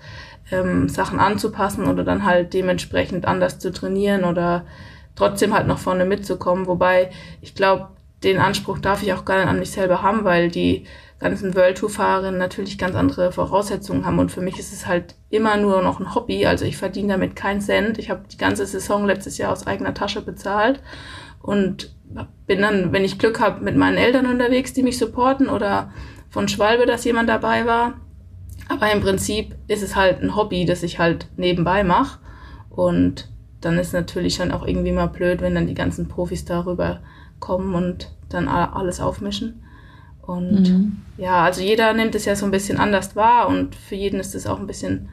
ähm, 0.51 0.89
Sachen 0.89 1.19
anzupassen 1.19 1.87
oder 1.87 2.05
dann 2.05 2.25
halt 2.25 2.55
dementsprechend 2.55 3.27
anders 3.27 3.59
zu 3.59 3.73
trainieren 3.73 4.25
oder 4.25 4.65
trotzdem 5.17 5.53
halt 5.55 5.67
nach 5.67 5.79
vorne 5.79 6.05
mitzukommen. 6.05 6.67
Wobei 6.67 7.11
ich 7.41 7.55
glaube, 7.55 7.89
den 8.23 8.39
Anspruch 8.39 8.79
darf 8.79 9.03
ich 9.03 9.13
auch 9.13 9.25
gar 9.25 9.39
nicht 9.39 9.49
an 9.49 9.59
mich 9.59 9.71
selber 9.73 10.03
haben, 10.03 10.25
weil 10.25 10.49
die 10.49 10.85
ganzen 11.19 11.57
World 11.57 11.79
Tour 11.79 11.91
Fahrerinnen 11.91 12.39
natürlich 12.39 12.79
ganz 12.79 12.95
andere 12.95 13.33
Voraussetzungen 13.33 14.07
haben 14.07 14.21
und 14.21 14.31
für 14.31 14.41
mich 14.41 14.59
ist 14.59 14.73
es 14.73 14.87
halt 14.87 15.17
immer 15.31 15.57
nur 15.57 15.83
noch 15.83 15.99
ein 15.99 16.15
Hobby, 16.15 16.47
also 16.47 16.65
ich 16.65 16.77
verdiene 16.77 17.15
damit 17.15 17.35
keinen 17.35 17.61
Cent. 17.61 17.99
Ich 17.99 18.09
habe 18.09 18.23
die 18.31 18.37
ganze 18.37 18.65
Saison 18.67 19.05
letztes 19.05 19.37
Jahr 19.37 19.53
aus 19.53 19.67
eigener 19.67 19.95
Tasche 19.95 20.23
bezahlt 20.23 20.81
und 21.43 21.93
bin 22.47 22.63
dann, 22.63 22.93
wenn 22.93 23.05
ich 23.05 23.19
Glück 23.19 23.41
habe, 23.41 23.63
mit 23.63 23.77
meinen 23.77 23.97
Eltern 23.99 24.27
unterwegs, 24.27 24.73
die 24.73 24.83
mich 24.83 24.99
supporten 24.99 25.49
oder 25.49 25.93
von 26.31 26.49
Schwalbe, 26.49 26.87
dass 26.87 27.05
jemand 27.05 27.29
dabei 27.29 27.67
war. 27.67 27.95
Aber 28.69 28.93
im 28.93 29.01
Prinzip 29.01 29.55
ist 29.67 29.83
es 29.83 29.97
halt 29.97 30.23
ein 30.23 30.37
Hobby, 30.37 30.65
das 30.65 30.83
ich 30.83 30.99
halt 30.99 31.27
nebenbei 31.37 31.85
mache. 31.85 32.19
Und 32.71 33.31
dann 33.61 33.79
ist 33.79 33.93
natürlich 33.93 34.35
schon 34.35 34.53
auch 34.53 34.67
irgendwie 34.67 34.93
mal 34.93 35.07
blöd, 35.07 35.41
wenn 35.41 35.55
dann 35.55 35.67
die 35.67 35.75
ganzen 35.75 36.09
Profis 36.09 36.45
darüber 36.45 37.01
kommen 37.41 37.75
und 37.75 38.13
dann 38.29 38.49
alles 38.49 39.01
aufmischen. 39.01 39.63
Und 40.23 40.69
mhm. 40.69 40.97
ja, 41.17 41.43
also 41.45 41.63
jeder 41.63 41.95
nimmt 41.95 42.15
es 42.15 42.27
ja 42.27 42.37
so 42.37 42.45
ein 42.45 42.51
bisschen 42.51 42.79
anders 42.79 43.17
wahr 43.17 43.49
und 43.49 43.75
für 43.75 43.95
jeden 43.95 44.21
ist 44.21 44.35
es 44.35 44.47
auch 44.47 44.61
ein 44.61 44.67
bisschen 44.67 45.09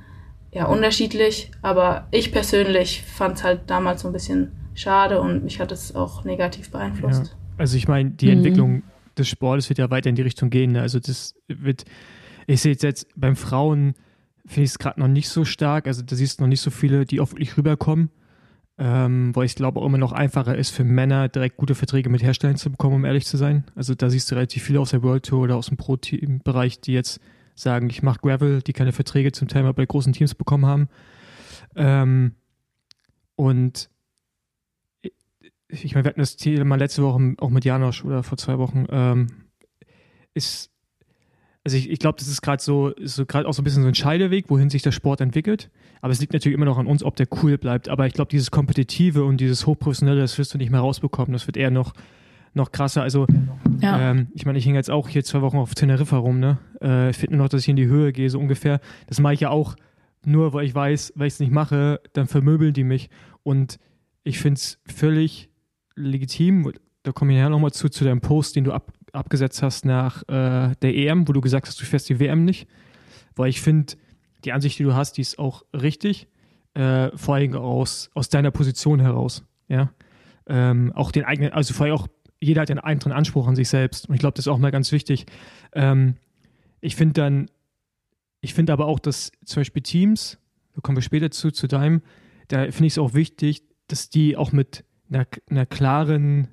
ja, 0.51 0.65
unterschiedlich. 0.65 1.51
Aber 1.61 2.07
ich 2.11 2.33
persönlich 2.33 3.03
fand 3.03 3.37
es 3.37 3.43
halt 3.43 3.61
damals 3.67 4.01
so 4.01 4.09
ein 4.09 4.13
bisschen 4.13 4.51
schade 4.73 5.21
und 5.21 5.43
mich 5.43 5.61
hat 5.61 5.71
es 5.71 5.95
auch 5.95 6.25
negativ 6.25 6.69
beeinflusst. 6.69 7.27
Ja. 7.27 7.33
Also 7.57 7.77
ich 7.77 7.87
meine, 7.87 8.11
die 8.11 8.25
mhm. 8.25 8.33
Entwicklung 8.33 8.83
des 9.17 9.27
Sportes 9.27 9.69
wird 9.69 9.79
ja 9.79 9.89
weiter 9.89 10.09
in 10.09 10.15
die 10.15 10.21
Richtung 10.21 10.49
gehen. 10.49 10.73
Ne? 10.73 10.81
Also 10.81 10.99
das 10.99 11.35
wird, 11.47 11.85
ich 12.47 12.61
sehe 12.61 12.75
jetzt 12.79 13.07
beim 13.15 13.35
Frauen, 13.35 13.95
finde 14.45 14.63
ich 14.63 14.71
es 14.71 14.79
gerade 14.79 14.99
noch 14.99 15.07
nicht 15.07 15.29
so 15.29 15.45
stark. 15.45 15.87
Also 15.87 16.01
da 16.03 16.15
siehst 16.15 16.39
du 16.39 16.43
noch 16.43 16.49
nicht 16.49 16.61
so 16.61 16.71
viele, 16.71 17.05
die 17.05 17.17
wirklich 17.17 17.57
rüberkommen. 17.57 18.09
Ähm, 18.77 19.33
weil 19.33 19.45
ich 19.45 19.55
glaube 19.55 19.79
auch 19.79 19.85
immer 19.85 19.97
noch 19.97 20.11
einfacher 20.11 20.57
ist 20.57 20.71
für 20.71 20.83
Männer 20.83 21.29
direkt 21.29 21.55
gute 21.55 21.75
Verträge 21.75 22.09
mit 22.09 22.21
Herstellern 22.21 22.57
zu 22.57 22.69
bekommen, 22.69 22.95
um 22.95 23.05
ehrlich 23.05 23.25
zu 23.25 23.37
sein. 23.37 23.63
Also 23.73 23.95
da 23.95 24.09
siehst 24.09 24.29
du 24.29 24.35
relativ 24.35 24.63
viele 24.63 24.81
aus 24.81 24.89
der 24.89 25.01
World 25.01 25.25
Tour 25.25 25.39
oder 25.43 25.55
aus 25.55 25.67
dem 25.67 25.77
Pro-Team-Bereich, 25.77 26.81
die 26.81 26.91
jetzt 26.91 27.21
sagen, 27.55 27.89
ich 27.89 28.03
mache 28.03 28.19
Gravel, 28.19 28.61
die 28.61 28.73
keine 28.73 28.91
Verträge 28.91 29.31
zum 29.31 29.47
Teil 29.47 29.63
mal 29.63 29.73
bei 29.73 29.85
großen 29.85 30.11
Teams 30.11 30.35
bekommen 30.35 30.65
haben. 30.65 30.89
Ähm, 31.77 32.35
und 33.37 33.89
ich 35.83 35.93
meine, 35.93 36.05
wir 36.05 36.09
hatten 36.09 36.19
das 36.19 36.37
Thema 36.37 36.75
letzte 36.75 37.03
Woche 37.03 37.35
auch 37.39 37.49
mit 37.49 37.65
Janosch 37.65 38.05
oder 38.05 38.23
vor 38.23 38.37
zwei 38.37 38.57
Wochen, 38.57 38.85
ähm, 38.89 39.27
ist, 40.33 40.71
also 41.63 41.77
ich, 41.77 41.89
ich 41.89 41.99
glaube, 41.99 42.17
das 42.19 42.27
ist 42.27 42.41
gerade 42.41 42.61
so, 42.61 42.93
so 43.01 43.25
gerade 43.25 43.47
auch 43.47 43.53
so 43.53 43.61
ein 43.61 43.65
bisschen 43.65 43.81
so 43.81 43.87
ein 43.87 43.95
Scheideweg, 43.95 44.49
wohin 44.49 44.69
sich 44.69 44.83
der 44.83 44.91
Sport 44.91 45.21
entwickelt. 45.21 45.71
Aber 46.01 46.11
es 46.11 46.19
liegt 46.19 46.33
natürlich 46.33 46.55
immer 46.55 46.65
noch 46.65 46.77
an 46.77 46.85
uns, 46.85 47.03
ob 47.03 47.15
der 47.15 47.27
cool 47.41 47.57
bleibt. 47.57 47.89
Aber 47.89 48.05
ich 48.05 48.13
glaube, 48.13 48.29
dieses 48.29 48.51
Kompetitive 48.51 49.23
und 49.23 49.37
dieses 49.37 49.65
Hochprofessionelle, 49.65 50.21
das 50.21 50.37
wirst 50.37 50.53
du 50.53 50.59
nicht 50.59 50.69
mehr 50.69 50.81
rausbekommen. 50.81 51.33
Das 51.33 51.47
wird 51.47 51.57
eher 51.57 51.71
noch, 51.71 51.93
noch 52.53 52.71
krasser. 52.71 53.01
Also, 53.01 53.25
ja. 53.81 54.11
ähm, 54.11 54.27
ich 54.35 54.45
meine, 54.45 54.59
ich 54.59 54.65
hänge 54.65 54.77
jetzt 54.77 54.91
auch 54.91 55.09
hier 55.09 55.23
zwei 55.23 55.41
Wochen 55.41 55.57
auf 55.57 55.73
Teneriffa 55.73 56.17
rum, 56.17 56.39
ne? 56.39 56.59
Äh, 56.81 57.09
ich 57.09 57.17
finde 57.17 57.37
nur 57.37 57.45
noch, 57.45 57.49
dass 57.49 57.63
ich 57.63 57.69
in 57.69 57.75
die 57.75 57.87
Höhe 57.87 58.13
gehe, 58.13 58.29
so 58.29 58.39
ungefähr. 58.39 58.79
Das 59.07 59.19
mache 59.19 59.33
ich 59.33 59.39
ja 59.39 59.49
auch 59.49 59.75
nur, 60.23 60.53
weil 60.53 60.65
ich 60.65 60.75
weiß, 60.75 61.13
weil 61.15 61.27
ich 61.27 61.33
es 61.33 61.39
nicht 61.39 61.51
mache, 61.51 62.01
dann 62.13 62.27
vermöbeln 62.27 62.73
die 62.73 62.83
mich. 62.83 63.09
Und 63.41 63.79
ich 64.23 64.39
finde 64.39 64.59
es 64.59 64.79
völlig 64.85 65.49
legitim, 65.95 66.71
da 67.03 67.11
komme 67.11 67.33
ich 67.33 67.39
ja 67.39 67.49
nochmal 67.49 67.71
zu, 67.71 67.89
zu 67.89 68.03
deinem 68.03 68.21
Post, 68.21 68.55
den 68.55 68.63
du 68.63 68.71
ab, 68.71 68.91
abgesetzt 69.11 69.61
hast 69.61 69.85
nach 69.85 70.23
äh, 70.23 70.75
der 70.81 70.95
EM, 70.95 71.27
wo 71.27 71.33
du 71.33 71.41
gesagt 71.41 71.67
hast, 71.67 71.79
du 71.79 71.85
fährst 71.85 72.09
die 72.09 72.19
WM 72.19 72.45
nicht. 72.45 72.67
Weil 73.35 73.49
ich 73.49 73.61
finde, 73.61 73.93
die 74.43 74.51
Ansicht, 74.51 74.79
die 74.79 74.83
du 74.83 74.93
hast, 74.93 75.13
die 75.13 75.21
ist 75.21 75.39
auch 75.39 75.63
richtig, 75.73 76.27
äh, 76.73 77.09
vor 77.15 77.35
allem 77.35 77.55
aus, 77.55 78.09
aus 78.13 78.29
deiner 78.29 78.51
Position 78.51 78.99
heraus. 78.99 79.43
Ja. 79.67 79.91
Ähm, 80.47 80.91
auch 80.93 81.11
den 81.11 81.25
eigenen, 81.25 81.53
also 81.53 81.73
vor 81.73 81.85
allem 81.85 81.95
auch, 81.95 82.07
jeder 82.39 82.61
hat 82.61 82.69
einen 82.69 82.79
eigenen 82.79 83.15
Anspruch 83.15 83.47
an 83.47 83.55
sich 83.55 83.69
selbst. 83.69 84.07
Und 84.07 84.15
ich 84.15 84.19
glaube, 84.19 84.35
das 84.35 84.45
ist 84.45 84.51
auch 84.51 84.57
mal 84.57 84.71
ganz 84.71 84.91
wichtig. 84.91 85.25
Ähm, 85.73 86.15
ich 86.81 86.95
finde 86.95 87.13
dann, 87.13 87.49
ich 88.41 88.53
finde 88.53 88.73
aber 88.73 88.85
auch, 88.85 88.99
dass 88.99 89.31
zum 89.43 89.61
Beispiel 89.61 89.81
Teams, 89.81 90.37
da 90.73 90.81
kommen 90.81 90.97
wir 90.97 91.01
später 91.01 91.31
zu, 91.31 91.51
zu 91.51 91.67
deinem, 91.67 92.01
da 92.47 92.63
finde 92.63 92.85
ich 92.85 92.93
es 92.93 92.97
auch 92.99 93.13
wichtig, 93.13 93.63
dass 93.87 94.09
die 94.09 94.37
auch 94.37 94.51
mit 94.51 94.83
einer, 95.09 95.25
einer 95.49 95.65
klaren 95.65 96.47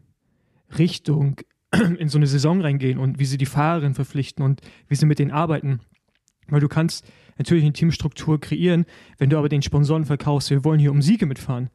Richtung 0.79 1.41
in 1.99 2.09
so 2.09 2.19
eine 2.19 2.27
Saison 2.27 2.61
reingehen 2.61 2.99
und 2.99 3.19
wie 3.19 3.25
sie 3.25 3.38
die 3.38 3.47
Fahrerin 3.47 3.95
verpflichten 3.95 4.45
und 4.45 4.61
wie 4.88 4.95
sie 4.95 5.07
mit 5.07 5.19
denen 5.19 5.31
arbeiten. 5.31 5.81
Weil 6.49 6.61
du 6.61 6.69
kannst 6.69 7.07
natürlich 7.38 7.65
eine 7.65 7.73
Teamstruktur 7.73 8.41
kreieren, 8.41 8.85
wenn 9.19 9.31
du 9.31 9.38
aber 9.38 9.49
den 9.49 9.62
Sponsoren 9.62 10.05
verkaufst, 10.05 10.51
wir 10.51 10.65
wollen 10.65 10.81
hier 10.81 10.91
um 10.91 11.03
Siege 11.03 11.27
mitfahren. 11.27 11.71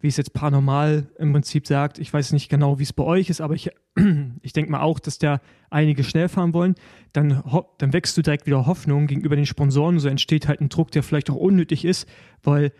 Wie 0.00 0.06
es 0.06 0.16
jetzt 0.16 0.32
Paranormal 0.32 1.08
im 1.18 1.32
Prinzip 1.32 1.66
sagt, 1.66 1.98
ich 1.98 2.12
weiß 2.12 2.32
nicht 2.32 2.48
genau, 2.48 2.78
wie 2.78 2.84
es 2.84 2.92
bei 2.92 3.02
euch 3.02 3.30
ist, 3.30 3.40
aber 3.40 3.54
ich, 3.54 3.70
ich 4.42 4.52
denke 4.52 4.70
mal 4.70 4.80
auch, 4.80 5.00
dass 5.00 5.18
da 5.18 5.40
einige 5.70 6.04
schnell 6.04 6.28
fahren 6.28 6.54
wollen, 6.54 6.76
dann, 7.12 7.42
dann 7.78 7.92
wächst 7.92 8.16
du 8.16 8.22
direkt 8.22 8.46
wieder 8.46 8.66
Hoffnung 8.66 9.08
gegenüber 9.08 9.34
den 9.34 9.46
Sponsoren, 9.46 9.98
so 9.98 10.08
entsteht 10.08 10.46
halt 10.46 10.60
ein 10.60 10.68
Druck, 10.68 10.92
der 10.92 11.02
vielleicht 11.02 11.30
auch 11.30 11.36
unnötig 11.36 11.84
ist, 11.84 12.08
weil 12.42 12.72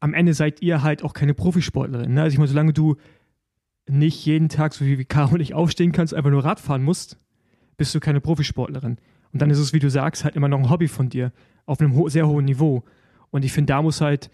am 0.00 0.14
Ende 0.14 0.34
seid 0.34 0.62
ihr 0.62 0.82
halt 0.82 1.04
auch 1.04 1.12
keine 1.12 1.34
Profisportlerin. 1.34 2.14
Ne? 2.14 2.22
Also 2.22 2.34
ich 2.34 2.38
meine, 2.38 2.48
solange 2.48 2.72
du 2.72 2.96
nicht 3.86 4.24
jeden 4.24 4.48
Tag, 4.48 4.72
so 4.72 4.84
wie 4.84 5.04
Caro 5.04 5.34
und 5.34 5.40
ich, 5.40 5.54
aufstehen 5.54 5.92
kannst, 5.92 6.14
einfach 6.14 6.30
nur 6.30 6.44
Rad 6.44 6.60
fahren 6.60 6.82
musst, 6.82 7.18
bist 7.76 7.94
du 7.94 8.00
keine 8.00 8.20
Profisportlerin. 8.20 8.98
Und 9.32 9.42
dann 9.42 9.50
ist 9.50 9.58
es, 9.58 9.72
wie 9.72 9.78
du 9.78 9.90
sagst, 9.90 10.24
halt 10.24 10.36
immer 10.36 10.48
noch 10.48 10.58
ein 10.58 10.70
Hobby 10.70 10.88
von 10.88 11.08
dir 11.08 11.32
auf 11.66 11.80
einem 11.80 11.94
ho 11.94 12.08
sehr 12.08 12.26
hohen 12.26 12.46
Niveau. 12.46 12.82
Und 13.30 13.44
ich 13.44 13.52
finde, 13.52 13.72
da 13.72 13.82
muss 13.82 14.00
halt 14.00 14.30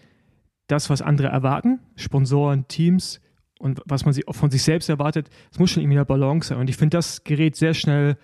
das, 0.67 0.89
was 0.89 1.01
andere 1.01 1.27
erwarten, 1.27 1.79
Sponsoren, 1.95 2.67
Teams 2.67 3.21
und 3.59 3.81
was 3.85 4.05
man 4.05 4.15
von 4.31 4.49
sich 4.49 4.63
selbst 4.63 4.89
erwartet, 4.89 5.29
es 5.51 5.59
muss 5.59 5.71
schon 5.71 5.83
irgendwie 5.83 5.97
eine 5.97 6.05
Balance 6.05 6.49
sein. 6.49 6.57
Und 6.57 6.69
ich 6.69 6.77
finde, 6.77 6.97
das 6.97 7.23
gerät 7.23 7.55
sehr 7.55 7.73
schnell 7.73 8.17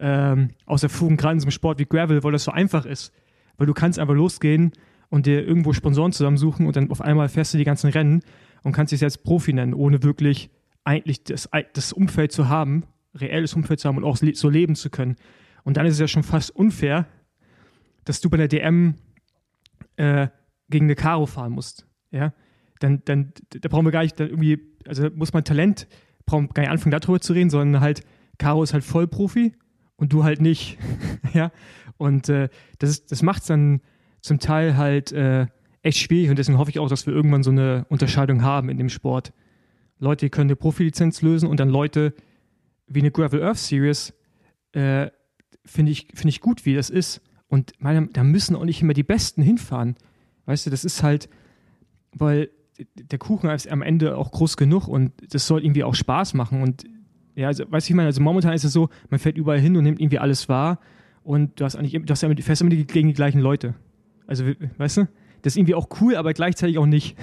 ähm, 0.00 0.50
aus 0.66 0.80
der 0.80 0.90
Fugen, 0.90 1.16
gerade 1.16 1.34
in 1.34 1.40
so 1.40 1.44
einem 1.44 1.52
Sport 1.52 1.78
wie 1.78 1.86
Gravel, 1.86 2.22
weil 2.22 2.32
das 2.32 2.44
so 2.44 2.52
einfach 2.52 2.84
ist. 2.84 3.12
Weil 3.56 3.66
du 3.66 3.74
kannst 3.74 3.98
einfach 3.98 4.14
losgehen 4.14 4.72
und 5.10 5.26
dir 5.26 5.46
irgendwo 5.46 5.72
Sponsoren 5.72 6.12
zusammensuchen 6.12 6.66
und 6.66 6.76
dann 6.76 6.90
auf 6.90 7.00
einmal 7.00 7.28
fährst 7.28 7.54
du 7.54 7.58
die 7.58 7.64
ganzen 7.64 7.90
Rennen 7.90 8.22
und 8.62 8.72
kannst 8.72 8.92
dich 8.92 9.00
selbst 9.00 9.22
Profi 9.22 9.52
nennen, 9.52 9.74
ohne 9.74 10.02
wirklich 10.02 10.50
eigentlich 10.84 11.24
das, 11.24 11.48
das 11.74 11.92
Umfeld 11.92 12.32
zu 12.32 12.48
haben, 12.48 12.84
reelles 13.14 13.54
Umfeld 13.54 13.80
zu 13.80 13.88
haben 13.88 13.96
und 13.96 14.04
auch 14.04 14.16
so 14.16 14.48
leben 14.48 14.74
zu 14.74 14.90
können. 14.90 15.16
Und 15.64 15.76
dann 15.76 15.86
ist 15.86 15.94
es 15.94 16.00
ja 16.00 16.08
schon 16.08 16.22
fast 16.22 16.50
unfair, 16.50 17.06
dass 18.04 18.20
du 18.20 18.30
bei 18.30 18.36
der 18.36 18.48
DM 18.48 18.94
äh, 19.96 20.28
gegen 20.70 20.86
eine 20.86 20.94
Karo 20.94 21.26
fahren 21.26 21.52
musst. 21.52 21.86
Ja, 22.10 22.32
dann, 22.80 23.02
dann, 23.04 23.32
da 23.50 23.68
brauchen 23.68 23.84
wir 23.84 23.92
gar 23.92 24.02
nicht 24.02 24.18
irgendwie, 24.18 24.60
also 24.86 25.08
muss 25.14 25.32
man 25.32 25.44
Talent, 25.44 25.88
brauchen 26.24 26.48
gar 26.48 26.62
nicht 26.62 26.70
anfangen 26.70 26.98
darüber 26.98 27.20
zu 27.20 27.32
reden, 27.32 27.50
sondern 27.50 27.82
halt, 27.82 28.02
Caro 28.38 28.62
ist 28.62 28.72
halt 28.72 28.84
Vollprofi 28.84 29.52
und 29.96 30.12
du 30.12 30.24
halt 30.24 30.40
nicht. 30.40 30.78
ja, 31.34 31.50
und 31.96 32.28
äh, 32.28 32.48
das, 32.78 33.04
das 33.06 33.22
macht 33.22 33.42
es 33.42 33.48
dann 33.48 33.80
zum 34.20 34.38
Teil 34.38 34.76
halt 34.76 35.12
äh, 35.12 35.46
echt 35.82 35.98
schwierig 35.98 36.30
und 36.30 36.38
deswegen 36.38 36.58
hoffe 36.58 36.70
ich 36.70 36.78
auch, 36.78 36.88
dass 36.88 37.06
wir 37.06 37.14
irgendwann 37.14 37.42
so 37.42 37.50
eine 37.50 37.86
Unterscheidung 37.88 38.42
haben 38.42 38.68
in 38.68 38.78
dem 38.78 38.88
Sport. 38.88 39.32
Leute, 39.98 40.26
die 40.26 40.30
können 40.30 40.50
eine 40.50 40.56
Profilizenz 40.56 41.22
lösen 41.22 41.48
und 41.48 41.60
dann 41.60 41.68
Leute 41.68 42.14
wie 42.86 43.00
eine 43.00 43.10
Gravel 43.10 43.42
Earth 43.42 43.58
Series, 43.58 44.14
äh, 44.72 45.10
finde 45.64 45.92
ich, 45.92 46.08
find 46.14 46.26
ich 46.26 46.40
gut, 46.40 46.64
wie 46.64 46.74
das 46.74 46.90
ist. 46.90 47.20
Und 47.48 47.72
meine, 47.78 48.08
da 48.08 48.24
müssen 48.24 48.56
auch 48.56 48.64
nicht 48.64 48.82
immer 48.82 48.94
die 48.94 49.02
Besten 49.02 49.42
hinfahren. 49.42 49.96
Weißt 50.46 50.66
du, 50.66 50.70
das 50.70 50.84
ist 50.84 51.02
halt, 51.02 51.28
weil 52.12 52.50
der 52.94 53.18
Kuchen 53.18 53.50
ist 53.50 53.70
am 53.70 53.82
Ende 53.82 54.16
auch 54.16 54.30
groß 54.30 54.56
genug 54.56 54.88
und 54.88 55.12
das 55.32 55.46
soll 55.46 55.64
irgendwie 55.64 55.84
auch 55.84 55.94
Spaß 55.94 56.34
machen. 56.34 56.62
Und 56.62 56.84
ja, 57.34 57.48
also, 57.48 57.64
weißt 57.70 57.88
du, 57.88 57.92
ich 57.92 57.96
meine, 57.96 58.06
also 58.06 58.20
momentan 58.20 58.52
ist 58.52 58.64
es 58.64 58.72
so, 58.72 58.88
man 59.10 59.18
fährt 59.18 59.36
überall 59.36 59.60
hin 59.60 59.76
und 59.76 59.84
nimmt 59.84 60.00
irgendwie 60.00 60.18
alles 60.18 60.48
wahr 60.48 60.80
und 61.22 61.60
du 61.60 61.64
hast 61.64 61.76
eigentlich, 61.76 61.92
du 61.92 62.10
hast 62.10 62.22
ja, 62.22 62.34
fährst 62.40 62.62
immer 62.62 62.70
gegen 62.70 63.08
die 63.08 63.14
gleichen 63.14 63.40
Leute. 63.40 63.74
Also, 64.28 64.44
weißt 64.76 64.98
du, 64.98 65.08
das 65.42 65.54
ist 65.54 65.56
irgendwie 65.56 65.74
auch 65.74 65.88
cool, 66.00 66.14
aber 66.14 66.32
gleichzeitig 66.32 66.78
auch 66.78 66.86
nicht. 66.86 67.16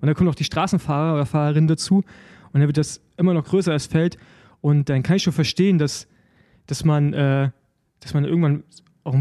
Und 0.00 0.06
dann 0.06 0.14
kommen 0.14 0.28
noch 0.28 0.36
die 0.36 0.44
Straßenfahrer 0.44 1.14
oder 1.14 1.26
Fahrerinnen 1.26 1.66
dazu 1.66 2.04
und 2.52 2.60
dann 2.60 2.66
wird 2.66 2.76
das 2.76 3.02
immer 3.16 3.34
noch 3.34 3.44
größer, 3.44 3.72
das 3.72 3.86
Feld. 3.86 4.18
Und 4.60 4.88
dann 4.88 5.02
kann 5.02 5.16
ich 5.16 5.22
schon 5.22 5.32
verstehen, 5.32 5.78
dass, 5.78 6.06
dass 6.66 6.84
man, 6.84 7.12
äh, 7.12 7.50
dass 8.00 8.14
man 8.14 8.24
irgendwann 8.24 8.64
auch, 9.04 9.16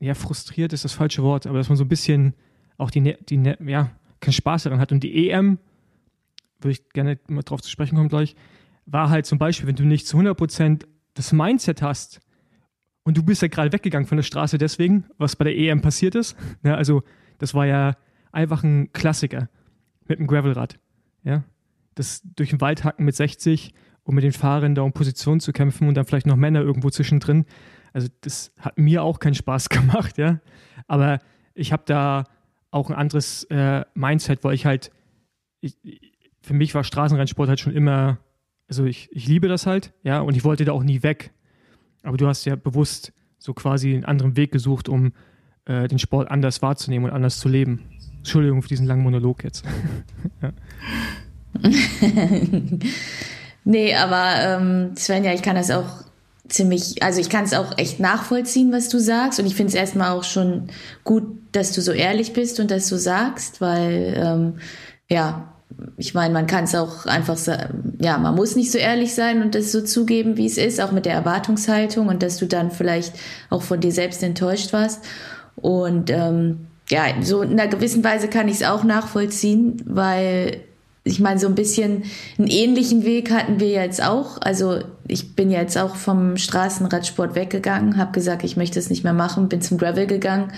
ja, 0.00 0.14
frustriert 0.14 0.72
ist 0.72 0.84
das 0.84 0.92
falsche 0.92 1.22
Wort, 1.22 1.46
aber 1.46 1.58
dass 1.58 1.68
man 1.68 1.76
so 1.76 1.84
ein 1.84 1.88
bisschen 1.88 2.34
auch 2.76 2.90
die, 2.90 3.16
die 3.28 3.54
ja, 3.66 3.90
keinen 4.20 4.32
Spaß 4.32 4.64
daran 4.64 4.80
hat. 4.80 4.92
Und 4.92 5.02
die 5.02 5.30
EM, 5.30 5.58
würde 6.60 6.72
ich 6.72 6.88
gerne 6.90 7.18
mal 7.28 7.42
drauf 7.42 7.62
zu 7.62 7.70
sprechen 7.70 7.96
kommen 7.96 8.08
gleich, 8.08 8.36
war 8.86 9.10
halt 9.10 9.26
zum 9.26 9.38
Beispiel, 9.38 9.68
wenn 9.68 9.76
du 9.76 9.84
nicht 9.84 10.06
zu 10.06 10.16
100% 10.18 10.84
das 11.14 11.32
Mindset 11.32 11.82
hast 11.82 12.20
und 13.08 13.16
du 13.16 13.22
bist 13.22 13.42
ja 13.42 13.48
gerade 13.48 13.72
weggegangen 13.72 14.06
von 14.06 14.16
der 14.16 14.22
Straße 14.22 14.58
deswegen, 14.58 15.04
was 15.16 15.34
bei 15.34 15.44
der 15.44 15.56
EM 15.56 15.80
passiert 15.80 16.14
ist. 16.14 16.36
Ja, 16.62 16.74
also 16.74 17.02
das 17.38 17.54
war 17.54 17.66
ja 17.66 17.96
einfach 18.32 18.62
ein 18.62 18.92
Klassiker 18.92 19.48
mit 20.06 20.18
dem 20.18 20.26
Gravelrad. 20.26 20.78
Ja, 21.24 21.44
das 21.94 22.22
durch 22.36 22.50
den 22.50 22.60
Wald 22.60 22.84
hacken 22.84 23.04
mit 23.04 23.16
60 23.16 23.74
um 24.08 24.14
mit 24.14 24.24
den 24.24 24.32
Fahrern 24.32 24.74
da 24.74 24.80
um 24.80 24.92
Position 24.94 25.38
zu 25.38 25.52
kämpfen 25.52 25.86
und 25.86 25.94
dann 25.94 26.06
vielleicht 26.06 26.26
noch 26.26 26.36
Männer 26.36 26.62
irgendwo 26.62 26.88
zwischendrin. 26.88 27.44
Also 27.92 28.08
das 28.22 28.54
hat 28.58 28.78
mir 28.78 29.02
auch 29.02 29.18
keinen 29.20 29.34
Spaß 29.34 29.68
gemacht, 29.68 30.16
ja. 30.16 30.40
Aber 30.86 31.18
ich 31.54 31.72
habe 31.72 31.82
da 31.84 32.24
auch 32.70 32.88
ein 32.88 32.96
anderes 32.96 33.44
äh, 33.44 33.84
Mindset, 33.94 34.44
weil 34.44 34.54
ich 34.54 34.64
halt, 34.64 34.90
ich, 35.60 35.76
für 36.40 36.54
mich 36.54 36.74
war 36.74 36.84
Straßenrennsport 36.84 37.50
halt 37.50 37.60
schon 37.60 37.74
immer, 37.74 38.18
also 38.66 38.86
ich, 38.86 39.10
ich 39.12 39.28
liebe 39.28 39.46
das 39.46 39.66
halt, 39.66 39.92
ja, 40.02 40.20
und 40.20 40.36
ich 40.36 40.44
wollte 40.44 40.64
da 40.64 40.72
auch 40.72 40.84
nie 40.84 41.02
weg. 41.02 41.32
Aber 42.02 42.16
du 42.16 42.26
hast 42.26 42.44
ja 42.44 42.56
bewusst 42.56 43.12
so 43.38 43.54
quasi 43.54 43.94
einen 43.94 44.04
anderen 44.04 44.36
Weg 44.36 44.52
gesucht, 44.52 44.88
um 44.88 45.12
äh, 45.66 45.88
den 45.88 45.98
Sport 45.98 46.30
anders 46.30 46.62
wahrzunehmen 46.62 47.08
und 47.08 47.14
anders 47.14 47.38
zu 47.38 47.48
leben. 47.48 47.84
Entschuldigung 48.18 48.62
für 48.62 48.68
diesen 48.68 48.86
langen 48.86 49.02
Monolog 49.02 49.44
jetzt. 49.44 49.64
nee, 53.64 53.94
aber 53.94 54.34
ähm, 54.38 54.96
Svenja, 54.96 55.32
ich 55.32 55.42
kann 55.42 55.56
das 55.56 55.70
auch 55.70 56.04
ziemlich, 56.48 57.02
also 57.02 57.20
ich 57.20 57.28
kann 57.28 57.44
es 57.44 57.52
auch 57.54 57.76
echt 57.78 58.00
nachvollziehen, 58.00 58.72
was 58.72 58.88
du 58.88 58.98
sagst. 58.98 59.38
Und 59.38 59.46
ich 59.46 59.54
finde 59.54 59.68
es 59.68 59.74
erstmal 59.74 60.10
auch 60.10 60.24
schon 60.24 60.68
gut, 61.04 61.24
dass 61.52 61.72
du 61.72 61.80
so 61.80 61.92
ehrlich 61.92 62.32
bist 62.32 62.60
und 62.60 62.70
das 62.70 62.88
so 62.88 62.96
sagst, 62.96 63.60
weil 63.60 64.14
ähm, 64.16 64.54
ja, 65.08 65.54
ich 65.96 66.14
meine, 66.14 66.34
man 66.34 66.46
kann 66.46 66.64
es 66.64 66.74
auch 66.74 67.06
einfach 67.06 67.36
sagen, 67.36 67.96
ja, 68.00 68.18
man 68.18 68.34
muss 68.34 68.56
nicht 68.56 68.72
so 68.72 68.78
ehrlich 68.78 69.14
sein 69.14 69.42
und 69.42 69.54
das 69.54 69.72
so 69.72 69.80
zugeben, 69.80 70.36
wie 70.36 70.46
es 70.46 70.56
ist, 70.56 70.80
auch 70.80 70.92
mit 70.92 71.06
der 71.06 71.14
Erwartungshaltung 71.14 72.08
und 72.08 72.22
dass 72.22 72.38
du 72.38 72.46
dann 72.46 72.70
vielleicht 72.70 73.14
auch 73.50 73.62
von 73.62 73.80
dir 73.80 73.92
selbst 73.92 74.22
enttäuscht 74.22 74.72
warst. 74.72 75.04
Und 75.56 76.10
ähm, 76.10 76.66
ja, 76.88 77.02
so 77.22 77.42
in 77.42 77.52
einer 77.52 77.68
gewissen 77.68 78.02
Weise 78.02 78.28
kann 78.28 78.48
ich 78.48 78.56
es 78.56 78.62
auch 78.62 78.84
nachvollziehen, 78.84 79.82
weil 79.84 80.60
ich 81.04 81.20
meine, 81.20 81.40
so 81.40 81.46
ein 81.46 81.54
bisschen 81.54 82.04
einen 82.38 82.48
ähnlichen 82.48 83.04
Weg 83.04 83.32
hatten 83.32 83.60
wir 83.60 83.68
jetzt 83.68 84.02
auch. 84.02 84.40
Also 84.40 84.80
ich 85.06 85.34
bin 85.34 85.50
jetzt 85.50 85.78
auch 85.78 85.96
vom 85.96 86.36
Straßenradsport 86.36 87.34
weggegangen, 87.34 87.96
habe 87.96 88.12
gesagt, 88.12 88.44
ich 88.44 88.56
möchte 88.56 88.78
es 88.78 88.90
nicht 88.90 89.04
mehr 89.04 89.12
machen, 89.12 89.48
bin 89.48 89.62
zum 89.62 89.78
Gravel 89.78 90.06
gegangen. 90.06 90.52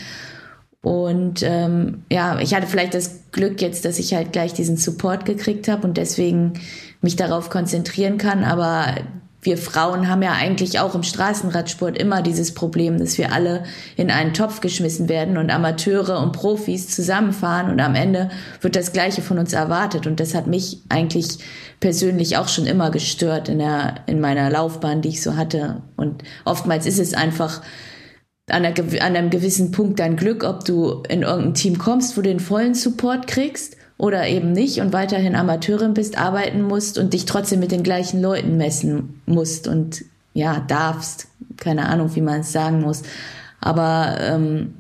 Und 0.83 1.43
ähm, 1.43 2.05
ja, 2.11 2.39
ich 2.41 2.55
hatte 2.55 2.67
vielleicht 2.67 2.95
das 2.95 3.31
Glück 3.33 3.61
jetzt, 3.61 3.85
dass 3.85 3.99
ich 3.99 4.15
halt 4.15 4.33
gleich 4.33 4.55
diesen 4.55 4.79
Support 4.79 5.27
gekriegt 5.27 5.69
habe 5.69 5.87
und 5.87 5.97
deswegen 5.97 6.55
mich 7.03 7.17
darauf 7.17 7.51
konzentrieren 7.51 8.17
kann. 8.17 8.45
Aber 8.45 8.95
wir 9.43 9.57
Frauen 9.57 10.09
haben 10.09 10.23
ja 10.23 10.33
eigentlich 10.33 10.81
auch 10.81 10.95
im 10.95 11.03
Straßenradsport 11.03 11.99
immer 11.99 12.23
dieses 12.23 12.53
Problem, 12.53 12.99
dass 12.99 13.17
wir 13.17 13.33
alle 13.33 13.65
in 13.97 14.11
einen 14.11 14.35
Topf 14.35 14.61
geschmissen 14.61 15.09
werden 15.09 15.37
und 15.37 15.51
Amateure 15.51 16.21
und 16.21 16.33
Profis 16.33 16.89
zusammenfahren 16.89 17.71
und 17.71 17.81
am 17.81 17.95
Ende 17.95 18.31
wird 18.61 18.77
das 18.77 18.93
Gleiche 18.93 19.23
von 19.23 19.39
uns 19.39 19.53
erwartet. 19.53 20.07
Und 20.07 20.21
das 20.21 20.35
hat 20.35 20.47
mich 20.47 20.83
eigentlich 20.89 21.39
persönlich 21.81 22.37
auch 22.37 22.49
schon 22.49 22.67
immer 22.67 22.91
gestört 22.91 23.49
in, 23.49 23.59
der, 23.59 23.97
in 24.07 24.21
meiner 24.21 24.51
Laufbahn, 24.51 25.01
die 25.01 25.11
ich 25.11 25.23
so 25.23 25.37
hatte. 25.37 25.83
Und 25.97 26.23
oftmals 26.45 26.87
ist 26.87 26.99
es 26.99 27.15
einfach 27.15 27.63
an, 28.51 28.65
einer, 28.65 28.79
an 28.79 29.17
einem 29.17 29.31
gewissen 29.31 29.73
Punkt 29.73 29.99
dein 29.99 30.17
Glück, 30.17 30.45
ob 30.45 30.65
du 30.65 31.03
in 31.09 31.23
irgendein 31.23 31.55
Team 31.55 31.79
kommst, 31.79 32.17
wo 32.17 32.23
du 32.23 32.29
den 32.29 32.41
vollen 32.41 32.75
Support 32.75 33.27
kriegst 33.27 33.77
oder 33.99 34.27
eben 34.27 34.53
nicht 34.53 34.81
und 34.81 34.93
weiterhin 34.93 35.37
Amateurin 35.37 35.95
bist, 35.95 36.19
arbeiten 36.19 36.63
musst 36.63 36.99
und 36.99 37.13
dich 37.13 37.27
trotzdem 37.27 37.61
mit 37.61 37.71
den 37.71 37.83
gleichen 37.83 38.23
Leuten 38.23 38.57
messen 38.57 39.21
musst 39.27 39.69
und 39.69 40.05
ja, 40.33 40.61
darfst. 40.61 41.27
Keine 41.57 41.89
Ahnung, 41.89 42.15
wie 42.15 42.23
man 42.23 42.41
es 42.41 42.53
sagen 42.53 42.81
muss. 42.81 43.03
Aber 43.61 44.17
ähm, 44.21 44.75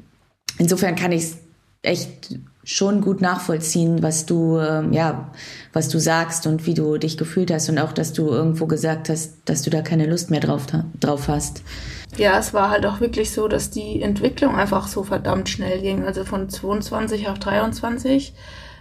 insofern 0.58 0.94
kann 0.94 1.12
ich 1.12 1.24
es 1.24 1.36
echt 1.82 2.38
schon 2.64 3.00
gut 3.00 3.20
nachvollziehen, 3.20 4.02
was 4.02 4.26
du, 4.26 4.56
äh, 4.56 4.86
ja, 4.94 5.30
was 5.72 5.88
du 5.88 5.98
sagst 5.98 6.46
und 6.46 6.66
wie 6.66 6.74
du 6.74 6.98
dich 6.98 7.18
gefühlt 7.18 7.50
hast 7.50 7.68
und 7.68 7.78
auch, 7.78 7.92
dass 7.92 8.12
du 8.12 8.28
irgendwo 8.28 8.66
gesagt 8.66 9.08
hast, 9.08 9.34
dass 9.44 9.62
du 9.62 9.70
da 9.70 9.82
keine 9.82 10.06
Lust 10.06 10.30
mehr 10.30 10.40
drauf, 10.40 10.66
drauf 10.98 11.28
hast. 11.28 11.62
Ja, 12.16 12.38
es 12.38 12.52
war 12.52 12.70
halt 12.70 12.86
auch 12.86 13.00
wirklich 13.00 13.30
so, 13.30 13.48
dass 13.48 13.70
die 13.70 14.02
Entwicklung 14.02 14.56
einfach 14.56 14.88
so 14.88 15.04
verdammt 15.04 15.48
schnell 15.48 15.80
ging. 15.80 16.04
Also 16.04 16.24
von 16.24 16.48
22 16.48 17.28
auf 17.28 17.38
23. 17.38 18.34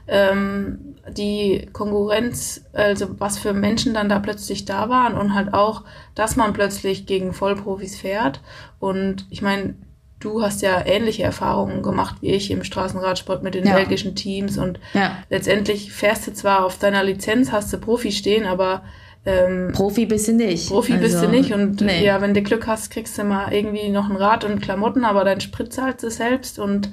Ähm, 0.08 0.96
die 1.12 1.70
Konkurrenz, 1.72 2.66
also 2.74 3.20
was 3.20 3.38
für 3.38 3.54
Menschen 3.54 3.94
dann 3.94 4.10
da 4.10 4.20
plötzlich 4.20 4.66
da 4.66 4.90
waren 4.90 5.16
und 5.16 5.36
halt 5.36 5.54
auch, 5.54 5.84
dass 6.16 6.36
man 6.36 6.54
plötzlich 6.54 7.06
gegen 7.06 7.34
Vollprofis 7.34 7.98
fährt. 7.98 8.42
Und 8.80 9.28
ich 9.30 9.42
meine, 9.42 9.76
du 10.20 10.42
hast 10.42 10.62
ja 10.62 10.86
ähnliche 10.86 11.24
Erfahrungen 11.24 11.82
gemacht 11.82 12.18
wie 12.22 12.32
ich 12.32 12.52
im 12.52 12.64
Straßenradsport 12.64 13.44
mit 13.44 13.54
den 13.54 13.66
ja. 13.66 13.76
belgischen 13.76 14.16
Teams 14.16 14.58
und 14.58 14.80
ja. 14.94 15.18
letztendlich 15.30 15.92
fährst 15.92 16.28
du 16.28 16.34
zwar 16.34 16.66
auf 16.66 16.78
deiner 16.78 17.04
Lizenz, 17.04 17.52
hast 17.52 17.72
du 17.72 17.78
Profi 17.78 18.12
stehen, 18.12 18.46
aber 18.46 18.84
ähm, 19.26 19.72
Profi 19.74 20.06
bist 20.06 20.28
du 20.28 20.34
nicht. 20.34 20.70
Profi 20.70 20.94
also, 20.94 21.04
bist 21.04 21.24
du 21.24 21.28
nicht 21.28 21.54
und 21.54 21.82
nee. 21.82 22.04
ja, 22.04 22.22
wenn 22.22 22.34
du 22.34 22.42
Glück 22.42 22.68
hast, 22.68 22.90
kriegst 22.90 23.18
du 23.18 23.24
mal 23.24 23.54
irgendwie 23.54 23.90
noch 23.90 24.10
ein 24.10 24.16
Rad 24.16 24.44
und 24.44 24.62
Klamotten, 24.62 25.04
aber 25.04 25.24
dein 25.24 25.42
Sprit 25.42 25.74
zahlt 25.74 26.02
du 26.02 26.10
selbst 26.10 26.60
und 26.60 26.90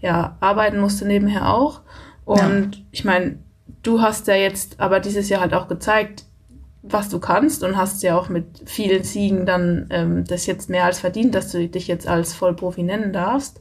ja, 0.00 0.36
arbeiten 0.40 0.78
musst 0.78 1.00
du 1.00 1.04
nebenher 1.04 1.52
auch. 1.52 1.80
Und 2.24 2.76
ja. 2.76 2.82
ich 2.90 3.04
meine, 3.04 3.38
du 3.82 4.00
hast 4.00 4.26
ja 4.28 4.34
jetzt 4.34 4.78
aber 4.78 5.00
dieses 5.00 5.28
Jahr 5.28 5.40
halt 5.40 5.54
auch 5.54 5.68
gezeigt, 5.68 6.24
was 6.82 7.10
du 7.10 7.18
kannst 7.18 7.62
und 7.62 7.76
hast 7.76 8.02
ja 8.02 8.18
auch 8.18 8.28
mit 8.28 8.62
vielen 8.64 9.04
Siegen 9.04 9.44
dann 9.44 9.86
ähm, 9.90 10.24
das 10.24 10.46
jetzt 10.46 10.70
mehr 10.70 10.84
als 10.84 10.98
verdient, 11.00 11.34
dass 11.34 11.52
du 11.52 11.68
dich 11.68 11.86
jetzt 11.88 12.06
als 12.06 12.32
Vollprofi 12.32 12.82
nennen 12.82 13.12
darfst. 13.12 13.60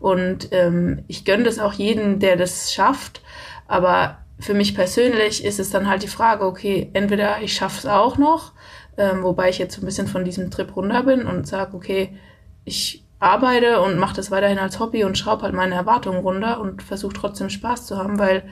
Und 0.00 0.48
ähm, 0.52 1.04
ich 1.06 1.24
gönne 1.24 1.44
das 1.44 1.58
auch 1.58 1.74
jedem, 1.74 2.20
der 2.20 2.36
das 2.36 2.72
schafft. 2.72 3.20
Aber 3.66 4.18
für 4.44 4.52
mich 4.52 4.74
persönlich 4.74 5.42
ist 5.42 5.58
es 5.58 5.70
dann 5.70 5.88
halt 5.88 6.02
die 6.02 6.08
Frage, 6.08 6.44
okay, 6.44 6.90
entweder 6.92 7.40
ich 7.40 7.54
schaffe 7.54 7.78
es 7.78 7.86
auch 7.86 8.18
noch, 8.18 8.52
ähm, 8.98 9.22
wobei 9.22 9.48
ich 9.48 9.56
jetzt 9.56 9.74
so 9.74 9.80
ein 9.80 9.86
bisschen 9.86 10.06
von 10.06 10.22
diesem 10.22 10.50
Trip 10.50 10.76
runter 10.76 11.02
bin 11.02 11.26
und 11.26 11.46
sage, 11.46 11.74
okay, 11.74 12.14
ich 12.66 13.02
arbeite 13.20 13.80
und 13.80 13.98
mache 13.98 14.16
das 14.16 14.30
weiterhin 14.30 14.58
als 14.58 14.78
Hobby 14.80 15.02
und 15.02 15.16
schraube 15.16 15.44
halt 15.44 15.54
meine 15.54 15.74
Erwartungen 15.74 16.18
runter 16.18 16.60
und 16.60 16.82
versuche 16.82 17.14
trotzdem 17.14 17.48
Spaß 17.48 17.86
zu 17.86 17.96
haben, 17.96 18.18
weil 18.18 18.42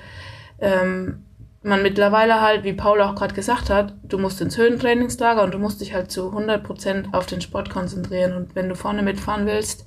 ähm, 0.60 1.26
man 1.62 1.82
mittlerweile 1.82 2.40
halt, 2.40 2.64
wie 2.64 2.72
Paul 2.72 3.02
auch 3.02 3.14
gerade 3.14 3.34
gesagt 3.34 3.68
hat, 3.68 3.92
du 4.02 4.16
musst 4.16 4.40
ins 4.40 4.56
Höhentrainingslager 4.56 5.42
und 5.42 5.52
du 5.52 5.58
musst 5.58 5.82
dich 5.82 5.92
halt 5.92 6.10
zu 6.10 6.28
100 6.28 6.64
Prozent 6.64 7.12
auf 7.12 7.26
den 7.26 7.42
Sport 7.42 7.68
konzentrieren. 7.68 8.32
Und 8.32 8.54
wenn 8.54 8.70
du 8.70 8.76
vorne 8.76 9.02
mitfahren 9.02 9.44
willst, 9.44 9.84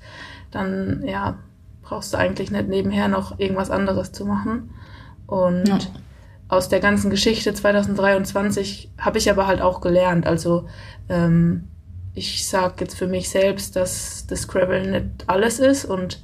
dann, 0.51 1.01
ja, 1.03 1.39
brauchst 1.81 2.13
du 2.13 2.17
eigentlich 2.17 2.51
nicht 2.51 2.67
nebenher 2.67 3.07
noch 3.07 3.39
irgendwas 3.39 3.71
anderes 3.71 4.11
zu 4.11 4.25
machen. 4.25 4.69
Und 5.27 5.67
ja. 5.67 5.79
aus 6.47 6.69
der 6.69 6.79
ganzen 6.79 7.09
Geschichte 7.09 7.53
2023 7.53 8.91
habe 8.99 9.17
ich 9.17 9.29
aber 9.29 9.47
halt 9.47 9.61
auch 9.61 9.81
gelernt. 9.81 10.27
Also, 10.27 10.67
ähm, 11.09 11.67
ich 12.13 12.47
sag 12.47 12.79
jetzt 12.79 12.95
für 12.95 13.07
mich 13.07 13.29
selbst, 13.29 13.75
dass 13.75 14.25
das 14.27 14.41
Scrabble 14.41 14.89
nicht 14.89 15.27
alles 15.27 15.59
ist 15.59 15.85
und 15.85 16.21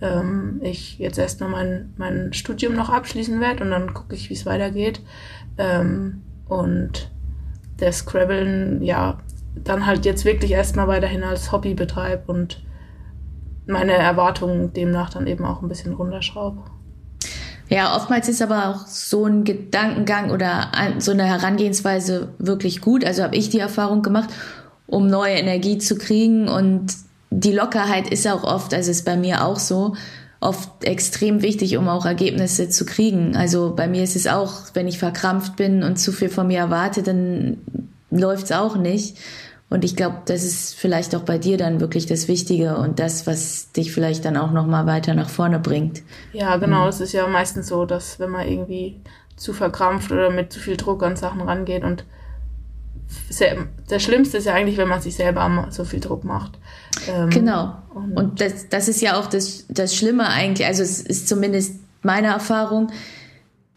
ähm, 0.00 0.60
ich 0.62 0.98
jetzt 0.98 1.18
erstmal 1.18 1.50
mein, 1.50 1.94
mein 1.96 2.32
Studium 2.32 2.74
noch 2.74 2.90
abschließen 2.90 3.40
werde 3.40 3.64
und 3.64 3.70
dann 3.70 3.92
gucke 3.92 4.14
ich, 4.14 4.30
wie 4.30 4.34
es 4.34 4.46
weitergeht. 4.46 5.00
Ähm, 5.58 6.22
und 6.46 7.10
das 7.78 7.98
Scrabbeln, 7.98 8.82
ja, 8.82 9.18
dann 9.54 9.86
halt 9.86 10.04
jetzt 10.04 10.24
wirklich 10.24 10.52
erstmal 10.52 10.88
weiterhin 10.88 11.24
als 11.24 11.52
Hobby 11.52 11.74
betreibe 11.74 12.30
und 12.30 12.64
meine 13.66 13.92
Erwartungen 13.92 14.72
demnach 14.72 15.10
dann 15.10 15.26
eben 15.26 15.44
auch 15.44 15.62
ein 15.62 15.68
bisschen 15.68 15.94
runterschraube. 15.94 16.62
Ja, 17.72 17.96
oftmals 17.96 18.28
ist 18.28 18.42
aber 18.42 18.68
auch 18.68 18.86
so 18.86 19.24
ein 19.24 19.44
Gedankengang 19.44 20.30
oder 20.30 20.70
so 20.98 21.12
eine 21.12 21.24
Herangehensweise 21.24 22.28
wirklich 22.38 22.82
gut. 22.82 23.02
Also 23.02 23.22
habe 23.22 23.34
ich 23.34 23.48
die 23.48 23.60
Erfahrung 23.60 24.02
gemacht, 24.02 24.28
um 24.86 25.06
neue 25.06 25.32
Energie 25.32 25.78
zu 25.78 25.96
kriegen 25.96 26.48
und 26.48 26.92
die 27.30 27.52
Lockerheit 27.52 28.08
ist 28.08 28.28
auch 28.28 28.44
oft, 28.44 28.74
also 28.74 28.90
ist 28.90 29.06
bei 29.06 29.16
mir 29.16 29.46
auch 29.46 29.58
so, 29.58 29.94
oft 30.38 30.84
extrem 30.84 31.40
wichtig, 31.40 31.78
um 31.78 31.88
auch 31.88 32.04
Ergebnisse 32.04 32.68
zu 32.68 32.84
kriegen. 32.84 33.36
Also 33.36 33.72
bei 33.74 33.88
mir 33.88 34.02
ist 34.02 34.16
es 34.16 34.26
auch, 34.26 34.52
wenn 34.74 34.86
ich 34.86 34.98
verkrampft 34.98 35.56
bin 35.56 35.82
und 35.82 35.96
zu 35.96 36.12
viel 36.12 36.28
von 36.28 36.48
mir 36.48 36.58
erwarte, 36.58 37.02
dann 37.02 37.56
läuft 38.10 38.44
es 38.44 38.52
auch 38.52 38.76
nicht. 38.76 39.16
Und 39.72 39.86
ich 39.86 39.96
glaube, 39.96 40.18
das 40.26 40.44
ist 40.44 40.74
vielleicht 40.74 41.16
auch 41.16 41.22
bei 41.22 41.38
dir 41.38 41.56
dann 41.56 41.80
wirklich 41.80 42.04
das 42.04 42.28
Wichtige 42.28 42.76
und 42.76 42.98
das, 42.98 43.26
was 43.26 43.72
dich 43.72 43.90
vielleicht 43.90 44.26
dann 44.26 44.36
auch 44.36 44.52
noch 44.52 44.66
mal 44.66 44.84
weiter 44.84 45.14
nach 45.14 45.30
vorne 45.30 45.58
bringt. 45.58 46.02
Ja, 46.34 46.58
genau. 46.58 46.82
Mhm. 46.82 46.88
Es 46.90 47.00
ist 47.00 47.12
ja 47.12 47.26
meistens 47.26 47.68
so, 47.68 47.86
dass 47.86 48.20
wenn 48.20 48.28
man 48.28 48.46
irgendwie 48.46 49.00
zu 49.36 49.54
verkrampft 49.54 50.12
oder 50.12 50.28
mit 50.28 50.52
zu 50.52 50.60
viel 50.60 50.76
Druck 50.76 51.02
an 51.02 51.16
Sachen 51.16 51.40
rangeht 51.40 51.84
und 51.84 52.04
das 53.88 54.02
Schlimmste 54.02 54.36
ist 54.36 54.44
ja 54.44 54.52
eigentlich, 54.52 54.76
wenn 54.76 54.88
man 54.88 55.00
sich 55.00 55.16
selber 55.16 55.66
so 55.70 55.84
viel 55.84 56.00
Druck 56.00 56.24
macht. 56.24 56.58
Ähm, 57.08 57.30
genau. 57.30 57.74
Und, 57.94 58.12
und 58.12 58.40
das, 58.42 58.68
das 58.68 58.88
ist 58.88 59.00
ja 59.00 59.18
auch 59.18 59.26
das, 59.26 59.64
das 59.68 59.94
Schlimme 59.94 60.28
eigentlich. 60.28 60.66
Also 60.66 60.82
es 60.82 61.00
ist 61.00 61.28
zumindest 61.28 61.76
meine 62.02 62.28
Erfahrung. 62.28 62.90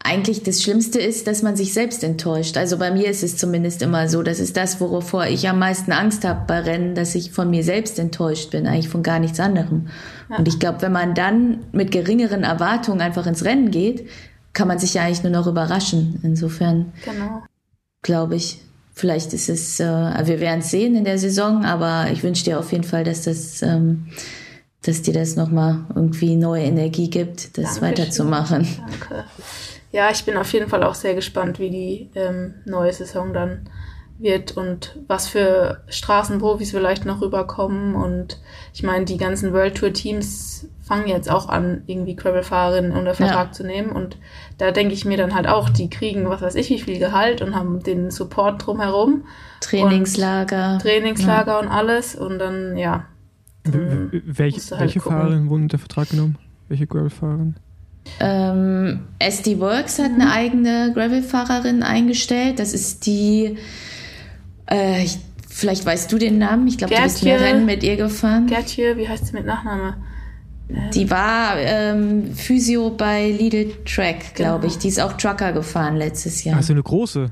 Eigentlich 0.08 0.44
das 0.44 0.62
Schlimmste 0.62 1.00
ist, 1.00 1.26
dass 1.26 1.42
man 1.42 1.56
sich 1.56 1.72
selbst 1.72 2.04
enttäuscht. 2.04 2.56
Also 2.56 2.78
bei 2.78 2.92
mir 2.92 3.10
ist 3.10 3.24
es 3.24 3.36
zumindest 3.36 3.82
immer 3.82 4.08
so. 4.08 4.22
Das 4.22 4.38
ist 4.38 4.56
das, 4.56 4.80
wovor 4.80 5.26
ich 5.26 5.48
am 5.48 5.58
meisten 5.58 5.90
Angst 5.90 6.24
habe 6.24 6.42
bei 6.46 6.60
Rennen, 6.60 6.94
dass 6.94 7.16
ich 7.16 7.32
von 7.32 7.50
mir 7.50 7.64
selbst 7.64 7.98
enttäuscht 7.98 8.52
bin, 8.52 8.68
eigentlich 8.68 8.88
von 8.88 9.02
gar 9.02 9.18
nichts 9.18 9.40
anderem. 9.40 9.88
Ja. 10.30 10.36
Und 10.36 10.46
ich 10.46 10.60
glaube, 10.60 10.82
wenn 10.82 10.92
man 10.92 11.14
dann 11.14 11.64
mit 11.72 11.90
geringeren 11.90 12.44
Erwartungen 12.44 13.00
einfach 13.00 13.26
ins 13.26 13.44
Rennen 13.44 13.72
geht, 13.72 14.08
kann 14.52 14.68
man 14.68 14.78
sich 14.78 14.94
ja 14.94 15.02
eigentlich 15.02 15.24
nur 15.24 15.32
noch 15.32 15.48
überraschen. 15.48 16.20
Insofern 16.22 16.92
genau. 17.04 17.42
glaube 18.02 18.36
ich, 18.36 18.60
Vielleicht 18.98 19.34
ist 19.34 19.50
es, 19.50 19.78
äh, 19.78 19.84
wir 19.84 20.40
werden 20.40 20.60
es 20.60 20.70
sehen 20.70 20.96
in 20.96 21.04
der 21.04 21.18
Saison, 21.18 21.66
aber 21.66 22.10
ich 22.10 22.22
wünsche 22.22 22.44
dir 22.44 22.58
auf 22.58 22.72
jeden 22.72 22.82
Fall, 22.82 23.04
dass 23.04 23.24
das, 23.24 23.60
ähm, 23.60 24.06
dass 24.82 25.02
dir 25.02 25.12
das 25.12 25.36
nochmal 25.36 25.84
irgendwie 25.94 26.34
neue 26.34 26.62
Energie 26.62 27.10
gibt, 27.10 27.58
das 27.58 27.74
Dankeschön. 27.74 27.82
weiterzumachen. 27.82 28.66
Danke. 28.78 29.24
Ja, 29.96 30.10
ich 30.10 30.26
bin 30.26 30.36
auf 30.36 30.52
jeden 30.52 30.68
Fall 30.68 30.84
auch 30.84 30.94
sehr 30.94 31.14
gespannt, 31.14 31.58
wie 31.58 31.70
die 31.70 32.10
ähm, 32.14 32.56
neue 32.66 32.92
Saison 32.92 33.32
dann 33.32 33.70
wird 34.18 34.54
und 34.54 34.98
was 35.06 35.26
für 35.26 35.84
Straßenprofis 35.88 36.72
vielleicht 36.72 37.06
noch 37.06 37.22
rüberkommen. 37.22 37.94
Und 37.94 38.38
ich 38.74 38.82
meine, 38.82 39.06
die 39.06 39.16
ganzen 39.16 39.54
World 39.54 39.74
Tour 39.74 39.94
Teams 39.94 40.68
fangen 40.82 41.08
jetzt 41.08 41.30
auch 41.30 41.48
an, 41.48 41.82
irgendwie 41.86 42.14
Gravel-Fahrerinnen 42.14 42.92
unter 42.92 43.14
Vertrag 43.14 43.46
ja. 43.46 43.52
zu 43.52 43.64
nehmen. 43.64 43.88
Und 43.88 44.18
da 44.58 44.70
denke 44.70 44.92
ich 44.92 45.06
mir 45.06 45.16
dann 45.16 45.34
halt 45.34 45.48
auch, 45.48 45.70
die 45.70 45.88
kriegen, 45.88 46.28
was 46.28 46.42
weiß 46.42 46.56
ich, 46.56 46.68
wie 46.68 46.78
viel 46.78 46.98
Gehalt 46.98 47.40
und 47.40 47.54
haben 47.54 47.82
den 47.82 48.10
Support 48.10 48.66
drumherum. 48.66 49.24
Trainingslager. 49.62 50.78
Trainingslager 50.78 51.52
ja. 51.52 51.58
und 51.58 51.68
alles. 51.68 52.14
Und 52.14 52.38
dann, 52.38 52.76
ja. 52.76 53.06
Dann 53.64 54.10
welche 54.12 54.60
halt 54.72 54.80
welche 54.82 55.00
Fahrerinnen 55.00 55.48
wurden 55.48 55.62
unter 55.62 55.78
Vertrag 55.78 56.10
genommen? 56.10 56.36
Welche 56.68 56.86
Gravel-Fahrerinnen? 56.86 57.56
Ähm, 58.20 59.00
SD 59.18 59.60
Works 59.60 59.98
hat 59.98 60.12
eine 60.12 60.32
eigene 60.32 60.92
Gravel-Fahrerin 60.94 61.82
eingestellt. 61.82 62.58
Das 62.58 62.72
ist 62.72 63.06
die, 63.06 63.56
äh, 64.70 65.04
ich, 65.04 65.18
vielleicht 65.48 65.84
weißt 65.84 66.10
du 66.10 66.18
den 66.18 66.38
Namen. 66.38 66.66
Ich 66.66 66.78
glaube, 66.78 66.94
du 66.94 67.02
bist 67.02 67.24
mehr 67.24 67.40
Rennen 67.40 67.66
mit 67.66 67.82
ihr 67.82 67.96
gefahren. 67.96 68.46
Gertje, 68.46 68.96
wie 68.96 69.08
heißt 69.08 69.26
sie 69.26 69.32
mit 69.32 69.46
Nachname? 69.46 69.96
Die 70.94 71.08
war 71.10 71.56
ähm, 71.58 72.34
Physio 72.34 72.90
bei 72.90 73.30
Lidl 73.30 73.72
Track, 73.84 74.34
glaube 74.34 74.62
genau. 74.62 74.72
ich. 74.72 74.78
Die 74.78 74.88
ist 74.88 75.00
auch 75.00 75.12
Trucker 75.12 75.52
gefahren 75.52 75.96
letztes 75.96 76.42
Jahr. 76.42 76.56
Also 76.56 76.72
eine 76.72 76.82
große. 76.82 77.30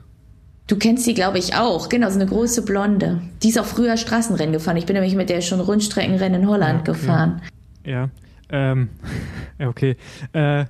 Du 0.67 0.77
kennst 0.77 1.05
sie, 1.05 1.15
glaube 1.15 1.39
ich, 1.39 1.57
auch. 1.57 1.89
Genau, 1.89 2.09
so 2.09 2.15
eine 2.15 2.27
große 2.27 2.63
Blonde. 2.63 3.21
Die 3.43 3.49
ist 3.49 3.59
auch 3.59 3.67
früher 3.67 3.97
Straßenrennen 3.97 4.53
gefahren. 4.53 4.77
Ich 4.77 4.87
bin 4.87 4.95
nämlich 4.95 5.17
mit 5.17 5.31
der 5.31 5.41
schon 5.41 5.61
Rundstreckenrennen 5.61 6.43
in 6.43 6.49
Holland 6.49 6.89
okay. 6.89 6.93
gefahren. 6.93 7.43
Ja, 7.85 8.09
ähm, 8.55 8.89
okay. 9.59 9.97
Äh, 10.33 10.67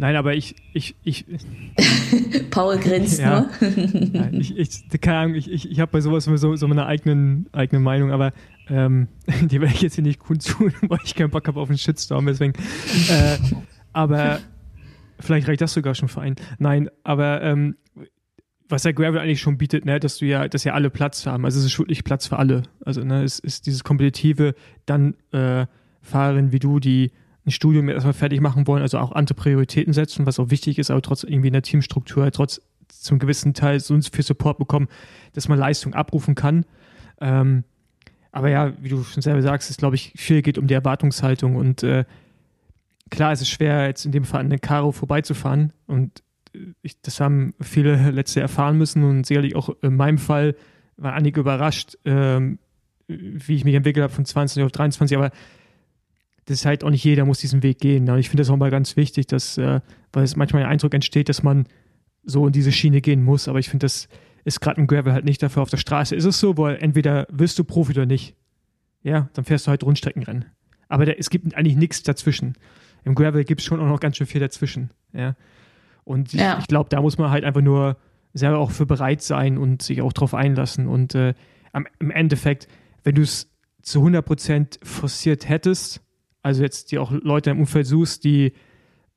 Nein, 0.00 0.16
aber 0.16 0.34
ich, 0.34 0.56
ich, 0.72 0.96
ich. 1.02 1.26
Paul 2.50 2.78
grinst 2.78 3.20
ja, 3.20 3.40
nur. 3.40 3.50
Nein, 4.12 4.30
ich, 4.32 4.56
ich, 4.56 4.88
keine 5.02 5.18
Ahnung, 5.18 5.34
ich, 5.34 5.50
ich, 5.50 5.70
ich 5.70 5.78
habe 5.78 5.92
bei 5.92 6.00
sowas 6.00 6.24
so, 6.24 6.56
so 6.56 6.68
meine 6.68 6.86
eigenen, 6.86 7.50
eigene 7.52 7.80
Meinung, 7.80 8.10
aber 8.10 8.32
ähm, 8.70 9.08
die 9.42 9.60
werde 9.60 9.74
ich 9.74 9.82
jetzt 9.82 9.96
hier 9.96 10.04
nicht 10.04 10.18
kundtun, 10.18 10.72
weil 10.88 11.00
ich 11.04 11.14
keinen 11.14 11.28
Bock 11.28 11.46
habe 11.46 11.60
auf 11.60 11.68
einen 11.68 11.76
Shitstorm, 11.76 12.24
deswegen. 12.24 12.54
Äh, 13.10 13.36
aber 13.92 14.40
vielleicht 15.18 15.46
reicht 15.48 15.60
das 15.60 15.74
sogar 15.74 15.94
schon 15.94 16.08
für 16.08 16.22
einen. 16.22 16.36
Nein, 16.58 16.88
aber 17.04 17.42
ähm, 17.42 17.76
was 18.70 18.84
der 18.84 18.94
Gravel 18.94 19.20
eigentlich 19.20 19.42
schon 19.42 19.58
bietet, 19.58 19.84
ne, 19.84 20.00
dass 20.00 20.16
du 20.16 20.24
ja, 20.24 20.48
dass 20.48 20.64
ja 20.64 20.72
alle 20.72 20.88
Platz 20.88 21.26
haben. 21.26 21.44
Also 21.44 21.58
es 21.58 21.66
ist 21.66 21.78
wirklich 21.78 22.04
Platz 22.04 22.26
für 22.26 22.38
alle. 22.38 22.62
Also 22.86 23.04
ne, 23.04 23.22
es 23.22 23.38
ist 23.38 23.66
dieses 23.66 23.84
kompetitive, 23.84 24.54
dann 24.86 25.14
äh, 25.32 25.66
Fahrerin 26.02 26.52
wie 26.52 26.58
du, 26.58 26.80
die 26.80 27.12
ein 27.46 27.50
Studium 27.50 27.88
erstmal 27.88 28.12
fertig 28.12 28.40
machen 28.40 28.66
wollen, 28.66 28.82
also 28.82 28.98
auch 28.98 29.12
andere 29.12 29.34
Prioritäten 29.34 29.92
setzen, 29.92 30.26
was 30.26 30.38
auch 30.38 30.50
wichtig 30.50 30.78
ist, 30.78 30.90
aber 30.90 31.02
trotzdem 31.02 31.30
irgendwie 31.30 31.48
in 31.48 31.54
der 31.54 31.62
Teamstruktur 31.62 32.30
trotz 32.30 32.60
zum 32.88 33.18
gewissen 33.18 33.54
Teil 33.54 33.80
so 33.80 33.98
viel 34.00 34.24
Support 34.24 34.58
bekommen, 34.58 34.88
dass 35.32 35.48
man 35.48 35.58
Leistung 35.58 35.94
abrufen 35.94 36.34
kann. 36.34 36.66
Ähm, 37.20 37.64
aber 38.32 38.50
ja, 38.50 38.72
wie 38.80 38.88
du 38.88 39.02
schon 39.02 39.22
selber 39.22 39.42
sagst, 39.42 39.70
ist, 39.70 39.78
glaube 39.78 39.96
ich, 39.96 40.12
viel 40.16 40.42
geht 40.42 40.58
um 40.58 40.66
die 40.66 40.74
Erwartungshaltung 40.74 41.56
und 41.56 41.82
äh, 41.82 42.04
klar, 43.10 43.32
es 43.32 43.40
ist 43.40 43.48
schwer, 43.48 43.86
jetzt 43.86 44.04
in 44.04 44.12
dem 44.12 44.24
Fall 44.24 44.40
an 44.40 44.50
den 44.50 44.60
Karo 44.60 44.92
vorbeizufahren 44.92 45.72
und 45.86 46.22
ich, 46.82 47.00
das 47.00 47.20
haben 47.20 47.54
viele 47.60 48.10
letzte 48.10 48.40
erfahren 48.40 48.76
müssen 48.76 49.04
und 49.04 49.26
sicherlich 49.26 49.56
auch 49.56 49.70
in 49.82 49.96
meinem 49.96 50.18
Fall 50.18 50.54
war 50.96 51.14
einige 51.14 51.40
überrascht, 51.40 51.96
ähm, 52.04 52.58
wie 53.06 53.54
ich 53.54 53.64
mich 53.64 53.74
entwickelt 53.74 54.04
habe 54.04 54.12
von 54.12 54.24
20 54.24 54.62
auf 54.62 54.72
23, 54.72 55.16
aber 55.16 55.30
das 56.50 56.60
ist 56.60 56.66
halt 56.66 56.82
auch 56.82 56.90
nicht 56.90 57.04
jeder 57.04 57.24
muss 57.24 57.38
diesen 57.38 57.62
Weg 57.62 57.78
gehen. 57.78 58.10
Und 58.10 58.18
ich 58.18 58.28
finde 58.28 58.40
das 58.40 58.50
auch 58.50 58.56
mal 58.56 58.72
ganz 58.72 58.96
wichtig, 58.96 59.28
dass, 59.28 59.56
äh, 59.56 59.80
weil 60.12 60.24
es 60.24 60.34
manchmal 60.34 60.62
der 60.62 60.68
Eindruck 60.68 60.92
entsteht, 60.94 61.28
dass 61.28 61.44
man 61.44 61.68
so 62.24 62.44
in 62.44 62.52
diese 62.52 62.72
Schiene 62.72 63.00
gehen 63.00 63.22
muss, 63.22 63.46
aber 63.46 63.60
ich 63.60 63.68
finde, 63.68 63.84
das 63.84 64.08
ist 64.44 64.60
gerade 64.60 64.80
im 64.80 64.88
Gravel 64.88 65.12
halt 65.12 65.24
nicht 65.24 65.40
dafür. 65.44 65.62
Auf 65.62 65.70
der 65.70 65.76
Straße 65.76 66.16
ist 66.16 66.24
es 66.24 66.40
so, 66.40 66.58
weil 66.58 66.76
entweder 66.80 67.28
wirst 67.30 67.56
du 67.60 67.62
Profi 67.62 67.92
oder 67.92 68.04
nicht. 68.04 68.34
Ja, 69.04 69.28
dann 69.34 69.44
fährst 69.44 69.66
du 69.66 69.70
halt 69.70 69.84
Rundstreckenrennen. 69.84 70.46
Aber 70.88 71.06
da, 71.06 71.12
es 71.12 71.30
gibt 71.30 71.54
eigentlich 71.54 71.76
nichts 71.76 72.02
dazwischen. 72.02 72.54
Im 73.04 73.14
Gravel 73.14 73.44
gibt 73.44 73.60
es 73.60 73.66
schon 73.66 73.78
auch 73.78 73.86
noch 73.86 74.00
ganz 74.00 74.16
schön 74.16 74.26
viel 74.26 74.40
dazwischen. 74.40 74.90
Ja. 75.12 75.36
Und 76.02 76.32
ja. 76.32 76.54
ich, 76.54 76.62
ich 76.62 76.66
glaube, 76.66 76.88
da 76.88 77.00
muss 77.00 77.16
man 77.16 77.30
halt 77.30 77.44
einfach 77.44 77.62
nur 77.62 77.96
selber 78.32 78.58
auch 78.58 78.72
für 78.72 78.86
bereit 78.86 79.22
sein 79.22 79.56
und 79.56 79.82
sich 79.82 80.02
auch 80.02 80.12
drauf 80.12 80.34
einlassen. 80.34 80.88
Und 80.88 81.14
äh, 81.14 81.34
am, 81.72 81.86
im 82.00 82.10
Endeffekt, 82.10 82.66
wenn 83.04 83.14
du 83.14 83.22
es 83.22 83.52
zu 83.82 84.00
100% 84.04 84.84
forciert 84.84 85.48
hättest, 85.48 86.02
also 86.42 86.62
jetzt 86.62 86.92
die 86.92 86.98
auch 86.98 87.12
Leute 87.12 87.50
im 87.50 87.60
Umfeld 87.60 87.86
suchst, 87.86 88.24
die 88.24 88.52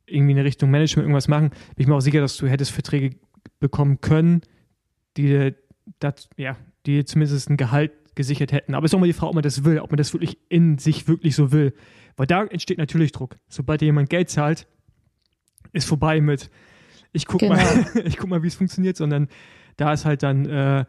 irgendwie 0.05 0.33
in 0.33 0.39
Richtung 0.39 0.69
Management 0.69 1.05
irgendwas 1.05 1.27
machen, 1.27 1.49
bin 1.49 1.59
ich 1.77 1.87
mir 1.87 1.95
auch 1.95 2.01
sicher, 2.01 2.19
dass 2.19 2.37
du 2.37 2.47
hättest 2.47 2.71
Verträge 2.71 3.15
bekommen 3.59 4.01
können, 4.01 4.41
die, 5.17 5.53
das, 5.99 6.29
ja, 6.37 6.57
die 6.85 7.05
zumindest 7.05 7.49
ein 7.49 7.57
Gehalt 7.57 7.91
gesichert 8.15 8.51
hätten. 8.51 8.75
Aber 8.75 8.85
es 8.85 8.91
ist 8.91 8.95
auch 8.95 8.99
mal 8.99 9.07
die 9.07 9.13
Frage, 9.13 9.29
ob 9.29 9.35
man 9.35 9.43
das 9.43 9.63
will, 9.63 9.79
ob 9.79 9.91
man 9.91 9.97
das 9.97 10.13
wirklich 10.13 10.37
in 10.49 10.77
sich 10.77 11.07
wirklich 11.07 11.35
so 11.35 11.51
will. 11.51 11.73
Weil 12.15 12.27
da 12.27 12.43
entsteht 12.43 12.77
natürlich 12.77 13.11
Druck. 13.11 13.37
Sobald 13.47 13.81
dir 13.81 13.85
jemand 13.85 14.09
Geld 14.09 14.29
zahlt, 14.29 14.67
ist 15.71 15.87
vorbei 15.87 16.21
mit, 16.21 16.49
ich 17.11 17.25
guck 17.25 17.39
genau. 17.39 17.55
mal, 17.55 17.85
ich 18.05 18.17
guck 18.17 18.29
mal, 18.29 18.43
wie 18.43 18.47
es 18.47 18.55
funktioniert, 18.55 18.97
sondern 18.97 19.27
da 19.77 19.93
ist 19.93 20.05
halt 20.05 20.23
dann, 20.23 20.45
äh, 20.45 20.85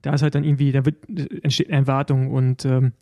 da 0.00 0.14
ist 0.14 0.22
halt 0.22 0.34
dann 0.34 0.44
irgendwie, 0.44 0.72
da 0.72 0.84
wird, 0.84 1.08
entsteht 1.42 1.68
eine 1.68 1.78
Erwartung 1.78 2.30
und 2.30 2.64
ähm, 2.64 2.92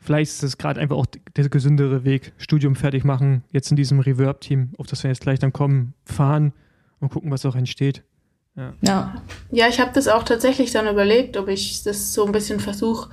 vielleicht 0.00 0.30
ist 0.32 0.42
das 0.42 0.58
gerade 0.58 0.80
einfach 0.80 0.96
auch 0.96 1.06
der 1.06 1.48
gesündere 1.48 2.04
Weg. 2.04 2.32
Studium 2.38 2.74
fertig 2.74 3.04
machen, 3.04 3.44
jetzt 3.52 3.70
in 3.70 3.76
diesem 3.76 4.00
Reverb-Team, 4.00 4.70
auf 4.78 4.86
das 4.86 5.02
wir 5.02 5.10
jetzt 5.10 5.20
gleich 5.20 5.38
dann 5.38 5.52
kommen, 5.52 5.94
fahren 6.04 6.52
und 7.00 7.10
gucken, 7.10 7.30
was 7.30 7.46
auch 7.46 7.56
entsteht. 7.56 8.02
Ja, 8.56 8.74
ja. 8.82 9.22
ja 9.50 9.68
ich 9.68 9.80
habe 9.80 9.92
das 9.94 10.08
auch 10.08 10.24
tatsächlich 10.24 10.72
dann 10.72 10.88
überlegt, 10.88 11.36
ob 11.36 11.48
ich 11.48 11.82
das 11.82 12.12
so 12.12 12.26
ein 12.26 12.32
bisschen 12.32 12.60
versuche 12.60 13.10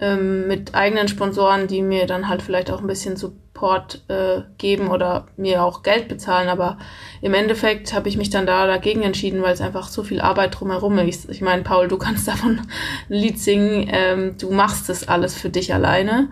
ähm, 0.00 0.46
mit 0.46 0.74
eigenen 0.74 1.08
Sponsoren, 1.08 1.66
die 1.66 1.82
mir 1.82 2.06
dann 2.06 2.28
halt 2.28 2.42
vielleicht 2.42 2.70
auch 2.70 2.80
ein 2.80 2.86
bisschen 2.86 3.16
Support 3.16 4.04
äh, 4.08 4.42
geben 4.58 4.88
oder 4.88 5.26
mir 5.36 5.64
auch 5.64 5.82
Geld 5.82 6.08
bezahlen. 6.08 6.48
Aber 6.48 6.78
im 7.20 7.34
Endeffekt 7.34 7.92
habe 7.92 8.08
ich 8.08 8.16
mich 8.16 8.30
dann 8.30 8.46
da 8.46 8.66
dagegen 8.66 9.02
entschieden, 9.02 9.42
weil 9.42 9.54
es 9.54 9.60
einfach 9.60 9.88
so 9.88 10.02
viel 10.02 10.20
Arbeit 10.20 10.58
drumherum 10.58 10.98
ist. 10.98 11.28
Ich 11.30 11.40
meine, 11.40 11.62
Paul, 11.62 11.88
du 11.88 11.98
kannst 11.98 12.28
davon 12.28 12.60
ein 12.60 12.66
Lied 13.08 13.38
singen, 13.38 13.88
ähm, 13.90 14.36
du 14.38 14.50
machst 14.50 14.88
das 14.88 15.08
alles 15.08 15.34
für 15.34 15.50
dich 15.50 15.74
alleine. 15.74 16.28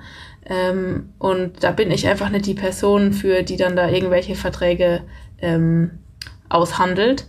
Ähm, 0.49 1.13
und 1.19 1.65
da 1.65 1.73
bin 1.73 1.91
ich 1.91 2.07
einfach 2.07 2.29
nicht 2.29 2.47
die 2.47 2.55
Person 2.55 3.13
für, 3.13 3.43
die 3.43 3.57
dann 3.57 3.75
da 3.75 3.89
irgendwelche 3.89 4.37
Verträge 4.37 5.03
ähm, 5.41 5.99
aushandelt. 6.49 7.27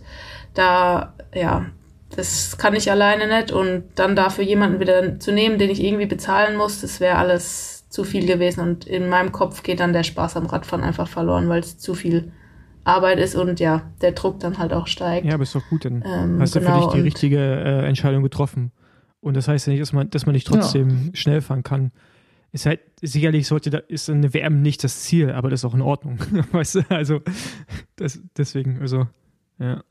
Da, 0.54 1.14
ja, 1.34 1.66
das 2.10 2.56
kann 2.58 2.74
ich 2.74 2.90
alleine 2.90 3.28
nicht 3.28 3.52
und 3.52 3.84
dann 3.94 4.16
dafür 4.16 4.44
jemanden 4.44 4.80
wieder 4.80 5.20
zu 5.20 5.32
nehmen, 5.32 5.58
den 5.58 5.70
ich 5.70 5.82
irgendwie 5.82 6.06
bezahlen 6.06 6.56
muss, 6.56 6.80
das 6.80 7.00
wäre 7.00 7.16
alles 7.16 7.88
zu 7.88 8.04
viel 8.04 8.26
gewesen 8.26 8.60
und 8.60 8.86
in 8.86 9.08
meinem 9.08 9.32
Kopf 9.32 9.62
geht 9.62 9.80
dann 9.80 9.92
der 9.92 10.02
Spaß 10.02 10.36
am 10.36 10.46
Radfahren 10.46 10.84
einfach 10.84 11.08
verloren, 11.08 11.48
weil 11.48 11.60
es 11.60 11.78
zu 11.78 11.94
viel 11.94 12.32
Arbeit 12.84 13.18
ist 13.18 13.34
und 13.34 13.60
ja, 13.60 13.82
der 14.00 14.12
Druck 14.12 14.40
dann 14.40 14.58
halt 14.58 14.72
auch 14.72 14.86
steigt. 14.86 15.26
Ja, 15.26 15.34
aber 15.34 15.42
ist 15.42 15.54
doch 15.54 15.66
gut, 15.68 15.84
dann 15.84 16.02
ähm, 16.06 16.40
hast 16.40 16.54
du 16.54 16.60
genau, 16.60 16.80
für 16.80 16.86
dich 16.86 16.94
die 16.94 17.00
richtige 17.00 17.38
äh, 17.38 17.86
Entscheidung 17.86 18.22
getroffen. 18.22 18.72
Und 19.20 19.36
das 19.36 19.48
heißt 19.48 19.66
ja 19.66 19.72
nicht, 19.72 19.82
dass 19.82 19.92
man, 19.92 20.08
dass 20.10 20.26
man 20.26 20.34
nicht 20.34 20.46
trotzdem 20.46 21.06
ja. 21.06 21.10
schnell 21.14 21.40
fahren 21.40 21.62
kann. 21.62 21.92
Ist 22.50 22.64
halt, 22.64 22.80
sicherlich 23.02 23.46
sollte 23.46 23.68
da, 23.68 23.78
ist 23.78 24.08
eine 24.08 24.32
WM 24.32 24.62
nicht 24.62 24.82
das 24.84 25.02
Ziel, 25.02 25.32
aber 25.32 25.50
das 25.50 25.60
ist 25.60 25.64
auch 25.66 25.74
in 25.74 25.82
Ordnung. 25.82 26.18
weißt 26.52 26.76
du, 26.76 26.80
also, 26.88 27.20
das, 27.96 28.20
deswegen, 28.36 28.80
also, 28.80 29.06
ja. 29.58 29.82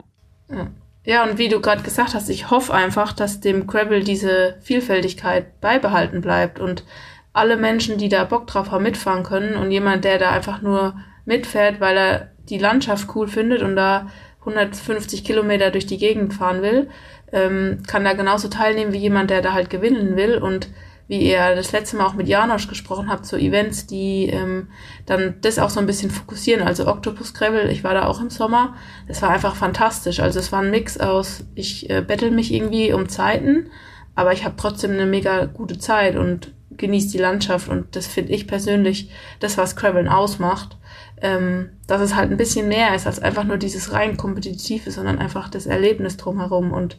ja. 0.50 0.68
Ja, 1.04 1.24
und 1.24 1.38
wie 1.38 1.48
du 1.48 1.60
gerade 1.60 1.82
gesagt 1.82 2.14
hast, 2.14 2.28
ich 2.28 2.50
hoffe 2.50 2.74
einfach, 2.74 3.12
dass 3.12 3.40
dem 3.40 3.66
Gravel 3.66 4.04
diese 4.04 4.56
Vielfältigkeit 4.60 5.60
beibehalten 5.60 6.20
bleibt 6.20 6.60
und 6.60 6.84
alle 7.32 7.56
Menschen, 7.56 7.98
die 7.98 8.08
da 8.08 8.24
Bock 8.24 8.46
drauf 8.46 8.70
haben, 8.70 8.82
mitfahren 8.82 9.22
können 9.22 9.54
und 9.54 9.70
jemand, 9.70 10.04
der 10.04 10.18
da 10.18 10.30
einfach 10.30 10.60
nur 10.60 10.96
mitfährt, 11.24 11.80
weil 11.80 11.96
er 11.96 12.30
die 12.48 12.58
Landschaft 12.58 13.14
cool 13.14 13.28
findet 13.28 13.62
und 13.62 13.76
da 13.76 14.08
150 14.40 15.24
Kilometer 15.24 15.70
durch 15.70 15.86
die 15.86 15.98
Gegend 15.98 16.34
fahren 16.34 16.62
will, 16.62 16.88
ähm, 17.32 17.82
kann 17.86 18.04
da 18.04 18.14
genauso 18.14 18.48
teilnehmen 18.48 18.92
wie 18.92 18.98
jemand, 18.98 19.30
der 19.30 19.42
da 19.42 19.52
halt 19.52 19.70
gewinnen 19.70 20.16
will 20.16 20.38
und 20.38 20.68
wie 21.08 21.30
ihr 21.30 21.54
das 21.56 21.72
letzte 21.72 21.96
Mal 21.96 22.06
auch 22.06 22.14
mit 22.14 22.28
Janosch 22.28 22.68
gesprochen 22.68 23.08
habt, 23.10 23.24
so 23.24 23.36
Events, 23.36 23.86
die 23.86 24.26
ähm, 24.26 24.68
dann 25.06 25.36
das 25.40 25.58
auch 25.58 25.70
so 25.70 25.80
ein 25.80 25.86
bisschen 25.86 26.10
fokussieren. 26.10 26.62
Also 26.62 26.86
Octopus 26.86 27.32
Gravel, 27.32 27.70
ich 27.70 27.82
war 27.82 27.94
da 27.94 28.06
auch 28.06 28.20
im 28.20 28.28
Sommer, 28.28 28.76
das 29.08 29.22
war 29.22 29.30
einfach 29.30 29.56
fantastisch. 29.56 30.20
Also 30.20 30.38
es 30.38 30.52
war 30.52 30.60
ein 30.60 30.70
Mix 30.70 30.98
aus, 30.98 31.44
ich 31.54 31.88
äh, 31.88 32.02
bettel 32.02 32.30
mich 32.30 32.52
irgendwie 32.52 32.92
um 32.92 33.08
Zeiten, 33.08 33.70
aber 34.14 34.34
ich 34.34 34.44
habe 34.44 34.56
trotzdem 34.58 34.92
eine 34.92 35.06
mega 35.06 35.46
gute 35.46 35.78
Zeit 35.78 36.16
und 36.16 36.52
genieße 36.70 37.10
die 37.12 37.18
Landschaft 37.18 37.68
und 37.68 37.96
das 37.96 38.06
finde 38.06 38.32
ich 38.32 38.46
persönlich 38.46 39.10
das, 39.40 39.56
was 39.56 39.76
Graveln 39.76 40.08
ausmacht. 40.08 40.76
Ähm, 41.20 41.70
dass 41.88 42.00
es 42.00 42.14
halt 42.14 42.30
ein 42.30 42.36
bisschen 42.36 42.68
mehr 42.68 42.94
ist 42.94 43.06
als 43.06 43.18
einfach 43.18 43.42
nur 43.42 43.56
dieses 43.56 43.92
rein 43.92 44.16
kompetitive, 44.16 44.92
sondern 44.92 45.18
einfach 45.18 45.48
das 45.48 45.66
Erlebnis 45.66 46.16
drumherum 46.16 46.72
und 46.72 46.96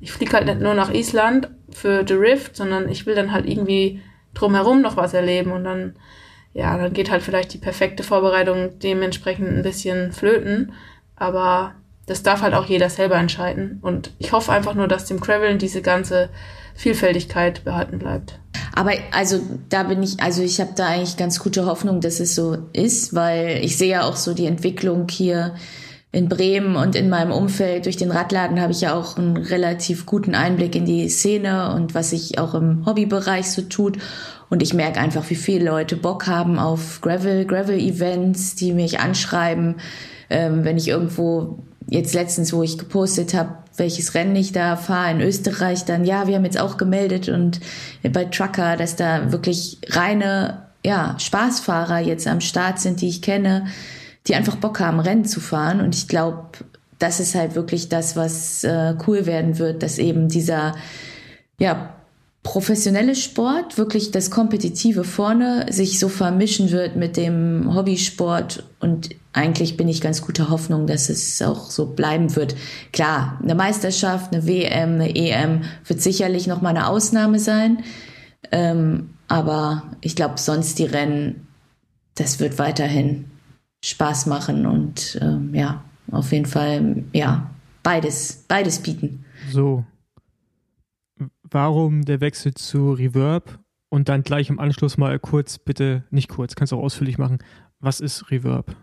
ich 0.00 0.12
fliege 0.12 0.32
halt 0.32 0.46
nicht 0.46 0.60
nur 0.60 0.74
nach 0.74 0.92
Island 0.92 1.50
für 1.70 2.04
The 2.06 2.14
Rift, 2.14 2.56
sondern 2.56 2.88
ich 2.88 3.06
will 3.06 3.14
dann 3.14 3.32
halt 3.32 3.46
irgendwie 3.46 4.02
drumherum 4.34 4.80
noch 4.80 4.96
was 4.96 5.14
erleben 5.14 5.52
und 5.52 5.64
dann, 5.64 5.96
ja, 6.52 6.76
dann 6.76 6.92
geht 6.92 7.10
halt 7.10 7.22
vielleicht 7.22 7.52
die 7.52 7.58
perfekte 7.58 8.02
Vorbereitung 8.02 8.78
dementsprechend 8.78 9.48
ein 9.48 9.62
bisschen 9.62 10.12
flöten, 10.12 10.72
aber 11.16 11.74
das 12.06 12.22
darf 12.22 12.42
halt 12.42 12.54
auch 12.54 12.66
jeder 12.66 12.90
selber 12.90 13.16
entscheiden 13.16 13.78
und 13.82 14.12
ich 14.18 14.32
hoffe 14.32 14.52
einfach 14.52 14.74
nur, 14.74 14.88
dass 14.88 15.04
dem 15.04 15.20
Graveln 15.20 15.58
diese 15.58 15.82
ganze 15.82 16.30
Vielfältigkeit 16.74 17.64
behalten 17.64 17.98
bleibt. 17.98 18.38
Aber 18.74 18.92
also 19.12 19.40
da 19.68 19.82
bin 19.82 20.02
ich, 20.02 20.20
also 20.22 20.42
ich 20.42 20.60
habe 20.60 20.72
da 20.74 20.86
eigentlich 20.86 21.16
ganz 21.16 21.40
gute 21.40 21.66
Hoffnung, 21.66 22.00
dass 22.00 22.20
es 22.20 22.34
so 22.34 22.56
ist, 22.72 23.14
weil 23.14 23.60
ich 23.62 23.76
sehe 23.76 23.90
ja 23.90 24.04
auch 24.04 24.16
so 24.16 24.32
die 24.32 24.46
Entwicklung 24.46 25.06
hier 25.08 25.54
in 26.12 26.28
Bremen 26.28 26.74
und 26.74 26.96
in 26.96 27.08
meinem 27.08 27.30
Umfeld. 27.30 27.86
Durch 27.86 27.96
den 27.96 28.10
Radladen 28.10 28.60
habe 28.60 28.72
ich 28.72 28.80
ja 28.80 28.94
auch 28.94 29.16
einen 29.16 29.36
relativ 29.36 30.06
guten 30.06 30.34
Einblick 30.34 30.74
in 30.74 30.84
die 30.84 31.08
Szene 31.08 31.72
und 31.74 31.94
was 31.94 32.10
sich 32.10 32.38
auch 32.38 32.54
im 32.54 32.84
Hobbybereich 32.84 33.50
so 33.50 33.62
tut. 33.62 33.98
Und 34.48 34.62
ich 34.62 34.74
merke 34.74 34.98
einfach, 34.98 35.30
wie 35.30 35.36
viele 35.36 35.66
Leute 35.66 35.96
Bock 35.96 36.26
haben 36.26 36.58
auf 36.58 37.00
Gravel, 37.00 37.44
Gravel-Events, 37.44 38.56
die 38.56 38.72
mich 38.72 38.98
anschreiben, 38.98 39.76
ähm, 40.28 40.64
wenn 40.64 40.76
ich 40.76 40.88
irgendwo 40.88 41.60
jetzt 41.86 42.14
letztens, 42.14 42.52
wo 42.52 42.62
ich 42.64 42.76
gepostet 42.76 43.34
habe, 43.34 43.58
welches 43.76 44.14
Rennen 44.14 44.34
ich 44.34 44.52
da 44.52 44.76
fahre 44.76 45.12
in 45.12 45.20
Österreich, 45.20 45.84
dann 45.84 46.04
ja, 46.04 46.26
wir 46.26 46.34
haben 46.34 46.44
jetzt 46.44 46.60
auch 46.60 46.76
gemeldet 46.76 47.28
und 47.28 47.60
bei 48.12 48.24
Trucker, 48.24 48.76
dass 48.76 48.96
da 48.96 49.32
wirklich 49.32 49.78
reine 49.88 50.66
ja, 50.84 51.14
Spaßfahrer 51.18 52.00
jetzt 52.00 52.26
am 52.26 52.40
Start 52.40 52.80
sind, 52.80 53.00
die 53.00 53.08
ich 53.08 53.22
kenne, 53.22 53.66
die 54.26 54.34
einfach 54.34 54.56
Bock 54.56 54.80
haben, 54.80 55.00
Rennen 55.00 55.24
zu 55.24 55.40
fahren. 55.40 55.80
Und 55.80 55.94
ich 55.94 56.08
glaube, 56.08 56.48
das 56.98 57.20
ist 57.20 57.34
halt 57.34 57.54
wirklich 57.54 57.88
das, 57.88 58.16
was 58.16 58.64
äh, 58.64 58.94
cool 59.06 59.26
werden 59.26 59.58
wird, 59.58 59.82
dass 59.82 59.98
eben 59.98 60.28
dieser, 60.28 60.74
ja, 61.58 61.94
professionelle 62.42 63.14
Sport, 63.16 63.76
wirklich 63.76 64.12
das 64.12 64.30
Kompetitive 64.30 65.04
vorne, 65.04 65.66
sich 65.70 65.98
so 65.98 66.08
vermischen 66.08 66.70
wird 66.70 66.96
mit 66.96 67.16
dem 67.16 67.74
Hobbysport. 67.74 68.64
Und 68.80 69.10
eigentlich 69.32 69.76
bin 69.76 69.88
ich 69.88 70.00
ganz 70.00 70.22
guter 70.22 70.48
Hoffnung, 70.48 70.86
dass 70.86 71.10
es 71.10 71.42
auch 71.42 71.70
so 71.70 71.86
bleiben 71.86 72.34
wird. 72.36 72.56
Klar, 72.92 73.38
eine 73.42 73.54
Meisterschaft, 73.54 74.32
eine 74.32 74.46
WM, 74.46 74.94
eine 74.94 75.14
EM 75.14 75.62
wird 75.86 76.00
sicherlich 76.00 76.46
noch 76.46 76.62
mal 76.62 76.70
eine 76.70 76.88
Ausnahme 76.88 77.38
sein. 77.38 77.84
Ähm, 78.52 79.10
aber 79.28 79.82
ich 80.00 80.16
glaube, 80.16 80.38
sonst 80.38 80.78
die 80.78 80.86
Rennen, 80.86 81.46
das 82.14 82.40
wird 82.40 82.58
weiterhin 82.58 83.29
Spaß 83.82 84.26
machen 84.26 84.66
und 84.66 85.18
ähm, 85.22 85.54
ja, 85.54 85.82
auf 86.10 86.32
jeden 86.32 86.46
Fall, 86.46 87.04
ja, 87.12 87.50
beides, 87.82 88.44
beides 88.48 88.80
bieten. 88.80 89.24
So. 89.50 89.84
Warum 91.42 92.04
der 92.04 92.20
Wechsel 92.20 92.54
zu 92.54 92.92
Reverb 92.92 93.58
und 93.88 94.08
dann 94.08 94.22
gleich 94.22 94.50
im 94.50 94.58
Anschluss 94.60 94.98
mal 94.98 95.18
kurz, 95.18 95.58
bitte, 95.58 96.04
nicht 96.10 96.28
kurz, 96.28 96.54
kannst 96.54 96.72
du 96.72 96.76
auch 96.76 96.82
ausführlich 96.82 97.18
machen. 97.18 97.38
Was 97.80 98.00
ist 98.00 98.30
Reverb? 98.30 98.76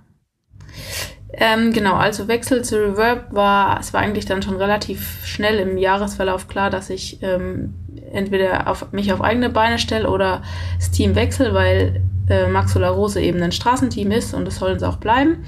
Ähm, 1.33 1.71
genau, 1.71 1.95
also 1.95 2.27
Wechsel 2.27 2.63
zu 2.63 2.75
Reverb 2.75 3.33
war, 3.33 3.79
es 3.79 3.93
war 3.93 4.01
eigentlich 4.01 4.25
dann 4.25 4.41
schon 4.41 4.55
relativ 4.55 5.25
schnell 5.25 5.59
im 5.59 5.77
Jahresverlauf 5.77 6.47
klar, 6.47 6.69
dass 6.69 6.89
ich 6.89 7.21
ähm, 7.21 7.73
entweder 8.11 8.67
auf 8.67 8.91
mich 8.91 9.11
auf 9.13 9.21
eigene 9.21 9.49
Beine 9.49 9.79
stelle 9.79 10.09
oder 10.09 10.41
das 10.77 10.91
Team 10.91 11.15
wechsle, 11.15 11.53
weil 11.53 12.01
äh, 12.29 12.47
Max 12.47 12.75
Rose 12.75 13.21
eben 13.21 13.41
ein 13.41 13.51
Straßenteam 13.51 14.11
ist 14.11 14.33
und 14.33 14.45
das 14.45 14.57
sollen 14.57 14.79
sie 14.79 14.87
auch 14.87 14.97
bleiben. 14.97 15.43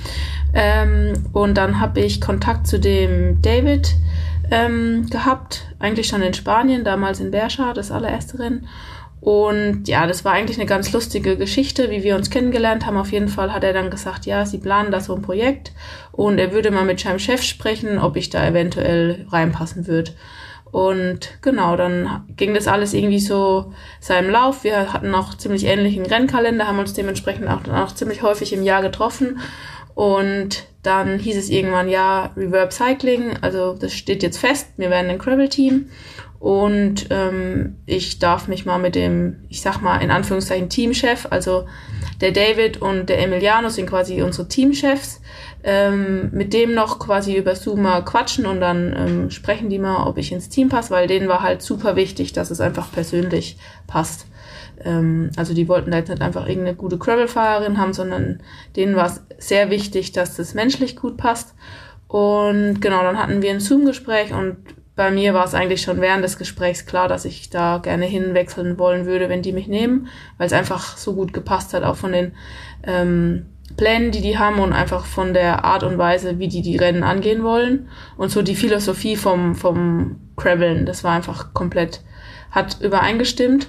Ähm, 0.53 1.13
und 1.33 1.57
dann 1.57 1.79
habe 1.79 1.99
ich 1.99 2.21
Kontakt 2.21 2.67
zu 2.67 2.79
dem 2.79 3.41
David 3.41 3.95
ähm, 4.51 5.07
gehabt, 5.09 5.67
eigentlich 5.79 6.07
schon 6.07 6.21
in 6.21 6.33
Spanien, 6.33 6.83
damals 6.83 7.19
in 7.19 7.31
Berscha, 7.31 7.73
das 7.73 7.91
allererste 7.91 8.39
Rennen. 8.39 8.67
Und 9.21 9.89
ja, 9.89 10.07
das 10.07 10.23
war 10.23 10.31
eigentlich 10.31 10.57
eine 10.57 10.65
ganz 10.65 10.93
lustige 10.93 11.35
Geschichte, 11.35 11.91
wie 11.91 12.03
wir 12.03 12.15
uns 12.15 12.29
kennengelernt 12.29 12.85
haben. 12.85 12.97
Auf 12.97 13.11
jeden 13.11 13.27
Fall 13.27 13.53
hat 13.53 13.65
er 13.65 13.73
dann 13.73 13.89
gesagt, 13.89 14.25
ja, 14.25 14.45
sie 14.45 14.59
planen 14.59 14.91
da 14.91 15.01
so 15.01 15.13
ein 15.13 15.21
Projekt 15.21 15.73
und 16.13 16.39
er 16.39 16.53
würde 16.53 16.71
mal 16.71 16.85
mit 16.85 17.01
seinem 17.01 17.19
Chef 17.19 17.43
sprechen, 17.43 17.99
ob 17.99 18.15
ich 18.15 18.29
da 18.29 18.47
eventuell 18.47 19.25
reinpassen 19.29 19.87
würde. 19.87 20.11
Und 20.71 21.41
genau, 21.41 21.75
dann 21.75 22.25
ging 22.37 22.53
das 22.53 22.67
alles 22.67 22.93
irgendwie 22.93 23.19
so 23.19 23.73
seinem 23.99 24.29
Lauf. 24.29 24.63
Wir 24.63 24.93
hatten 24.93 25.13
auch 25.15 25.35
ziemlich 25.35 25.65
ähnlichen 25.65 26.05
Rennkalender, 26.05 26.67
haben 26.67 26.79
uns 26.79 26.93
dementsprechend 26.93 27.47
auch, 27.47 27.67
auch 27.73 27.93
ziemlich 27.93 28.21
häufig 28.21 28.53
im 28.53 28.63
Jahr 28.63 28.81
getroffen. 28.81 29.39
Und 29.95 30.67
dann 30.83 31.19
hieß 31.19 31.37
es 31.37 31.49
irgendwann, 31.49 31.89
ja, 31.89 32.31
Reverb 32.37 32.71
Cycling, 32.71 33.37
also 33.41 33.73
das 33.73 33.93
steht 33.93 34.23
jetzt 34.23 34.37
fest, 34.37 34.67
wir 34.77 34.89
werden 34.89 35.09
ein 35.09 35.17
Gravel-Team. 35.17 35.89
Und 36.39 37.07
ähm, 37.09 37.75
ich 37.85 38.19
darf 38.19 38.47
mich 38.47 38.65
mal 38.65 38.77
mit 38.77 38.95
dem, 38.95 39.43
ich 39.49 39.61
sag 39.61 39.81
mal 39.81 39.97
in 39.97 40.09
Anführungszeichen 40.09 40.69
Teamchef, 40.69 41.27
also 41.29 41.65
der 42.21 42.31
David 42.31 42.81
und 42.81 43.09
der 43.09 43.21
Emiliano 43.21 43.67
sind 43.67 43.89
quasi 43.89 44.21
unsere 44.21 44.47
Teamchefs, 44.47 45.21
ähm, 45.63 46.29
mit 46.31 46.53
dem 46.53 46.73
noch 46.73 46.97
quasi 46.97 47.35
über 47.35 47.55
Zoom 47.55 47.81
mal 47.81 48.05
quatschen 48.05 48.45
und 48.45 48.61
dann 48.61 48.95
ähm, 48.95 49.31
sprechen 49.31 49.69
die 49.69 49.79
mal, 49.79 50.07
ob 50.07 50.17
ich 50.17 50.31
ins 50.31 50.47
Team 50.47 50.69
passe, 50.69 50.91
weil 50.91 51.07
denen 51.07 51.27
war 51.27 51.43
halt 51.43 51.61
super 51.61 51.97
wichtig, 51.97 52.31
dass 52.31 52.51
es 52.51 52.61
einfach 52.61 52.89
persönlich 52.89 53.57
passt. 53.85 54.25
Ähm, 54.83 55.31
also 55.35 55.53
die 55.53 55.67
wollten 55.67 55.91
da 55.91 55.97
jetzt 55.97 56.09
nicht 56.09 56.21
einfach 56.21 56.47
irgendeine 56.47 56.77
gute 56.77 56.97
Gravel-Fahrerin 56.97 57.77
haben, 57.77 57.93
sondern 57.93 58.41
denen 58.77 58.95
war 58.95 59.07
es 59.07 59.21
sehr 59.37 59.69
wichtig, 59.69 60.13
dass 60.13 60.37
das 60.37 60.53
menschlich 60.53 60.95
gut 60.95 61.17
passt. 61.17 61.53
Und 62.07 62.79
genau, 62.81 63.03
dann 63.03 63.19
hatten 63.19 63.41
wir 63.41 63.51
ein 63.51 63.59
Zoom-Gespräch 63.59 64.33
und 64.33 64.57
bei 64.99 65.11
mir 65.11 65.33
war 65.33 65.45
es 65.45 65.53
eigentlich 65.53 65.81
schon 65.81 66.01
während 66.01 66.25
des 66.25 66.37
Gesprächs 66.37 66.85
klar, 66.85 67.07
dass 67.07 67.23
ich 67.23 67.49
da 67.49 67.77
gerne 67.77 68.05
hinwechseln 68.05 68.77
wollen 68.77 69.05
würde, 69.05 69.29
wenn 69.29 69.41
die 69.41 69.53
mich 69.53 69.69
nehmen, 69.69 70.09
weil 70.37 70.47
es 70.47 70.51
einfach 70.51 70.97
so 70.97 71.15
gut 71.15 71.31
gepasst 71.31 71.73
hat, 71.73 71.83
auch 71.83 71.95
von 71.95 72.11
den 72.11 72.33
ähm, 72.83 73.45
Plänen, 73.77 74.11
die 74.11 74.19
die 74.19 74.37
haben 74.37 74.59
und 74.59 74.73
einfach 74.73 75.05
von 75.05 75.33
der 75.33 75.63
Art 75.63 75.83
und 75.83 75.97
Weise, 75.97 76.37
wie 76.37 76.49
die 76.49 76.61
die 76.61 76.75
Rennen 76.75 77.03
angehen 77.03 77.43
wollen 77.43 77.87
und 78.17 78.29
so 78.29 78.41
die 78.41 78.57
Philosophie 78.57 79.15
vom 79.15 79.55
vom 79.55 80.17
Graveln, 80.35 80.85
das 80.85 81.05
war 81.05 81.13
einfach 81.15 81.53
komplett 81.53 82.01
hat 82.51 82.81
übereingestimmt 82.81 83.67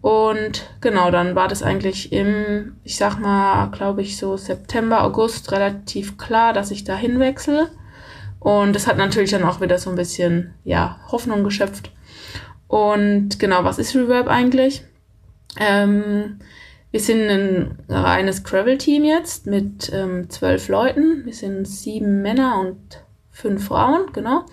und 0.00 0.68
genau, 0.80 1.12
dann 1.12 1.36
war 1.36 1.46
das 1.46 1.62
eigentlich 1.62 2.12
im, 2.12 2.78
ich 2.82 2.96
sag 2.96 3.20
mal, 3.20 3.68
glaube 3.68 4.02
ich 4.02 4.16
so 4.16 4.36
September, 4.36 5.04
August 5.04 5.52
relativ 5.52 6.18
klar, 6.18 6.52
dass 6.52 6.72
ich 6.72 6.82
da 6.82 6.96
hinwechsle. 6.96 7.70
Und 8.44 8.76
das 8.76 8.86
hat 8.86 8.98
natürlich 8.98 9.30
dann 9.30 9.42
auch 9.42 9.62
wieder 9.62 9.78
so 9.78 9.88
ein 9.88 9.96
bisschen, 9.96 10.52
ja, 10.64 11.00
Hoffnung 11.10 11.44
geschöpft. 11.44 11.90
Und 12.68 13.38
genau, 13.38 13.64
was 13.64 13.78
ist 13.78 13.96
Reverb 13.96 14.28
eigentlich? 14.28 14.84
Ähm, 15.58 16.40
wir 16.90 17.00
sind 17.00 17.22
ein 17.30 17.78
reines 17.88 18.44
Gravel-Team 18.44 19.02
jetzt 19.02 19.46
mit 19.46 19.90
ähm, 19.94 20.28
zwölf 20.28 20.68
Leuten. 20.68 21.24
Wir 21.24 21.32
sind 21.32 21.66
sieben 21.66 22.20
Männer 22.20 22.60
und 22.60 23.02
fünf 23.30 23.68
Frauen, 23.68 24.12
genau. 24.12 24.44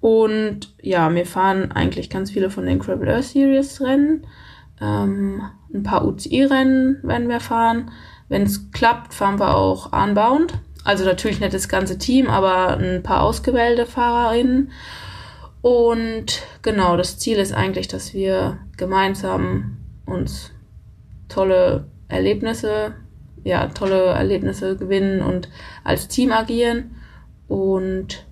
Und 0.00 0.74
ja, 0.80 1.14
wir 1.14 1.26
fahren 1.26 1.72
eigentlich 1.72 2.08
ganz 2.08 2.30
viele 2.30 2.48
von 2.48 2.64
den 2.64 2.78
Gravel 2.78 3.10
Earth 3.10 3.24
Series 3.24 3.82
Rennen. 3.82 4.26
Ähm, 4.80 5.42
ein 5.74 5.82
paar 5.82 6.06
UCI-Rennen 6.06 7.00
werden 7.02 7.28
wir 7.28 7.40
fahren. 7.40 7.90
Wenn 8.30 8.44
es 8.44 8.72
klappt, 8.72 9.12
fahren 9.12 9.38
wir 9.38 9.54
auch 9.54 9.92
Unbound. 9.92 10.54
Also 10.86 11.04
natürlich 11.04 11.40
nicht 11.40 11.52
das 11.52 11.68
ganze 11.68 11.98
Team, 11.98 12.28
aber 12.28 12.78
ein 12.78 13.02
paar 13.02 13.22
ausgewählte 13.22 13.86
Fahrerinnen. 13.86 14.70
Und 15.60 16.42
genau, 16.62 16.96
das 16.96 17.18
Ziel 17.18 17.38
ist 17.38 17.52
eigentlich, 17.52 17.88
dass 17.88 18.14
wir 18.14 18.58
gemeinsam 18.76 19.78
uns 20.06 20.52
tolle 21.28 21.88
Erlebnisse, 22.06 22.94
ja, 23.42 23.66
tolle 23.66 24.04
Erlebnisse 24.04 24.76
gewinnen 24.76 25.22
und 25.22 25.48
als 25.82 26.06
Team 26.06 26.30
agieren 26.30 26.92
und 27.48 28.24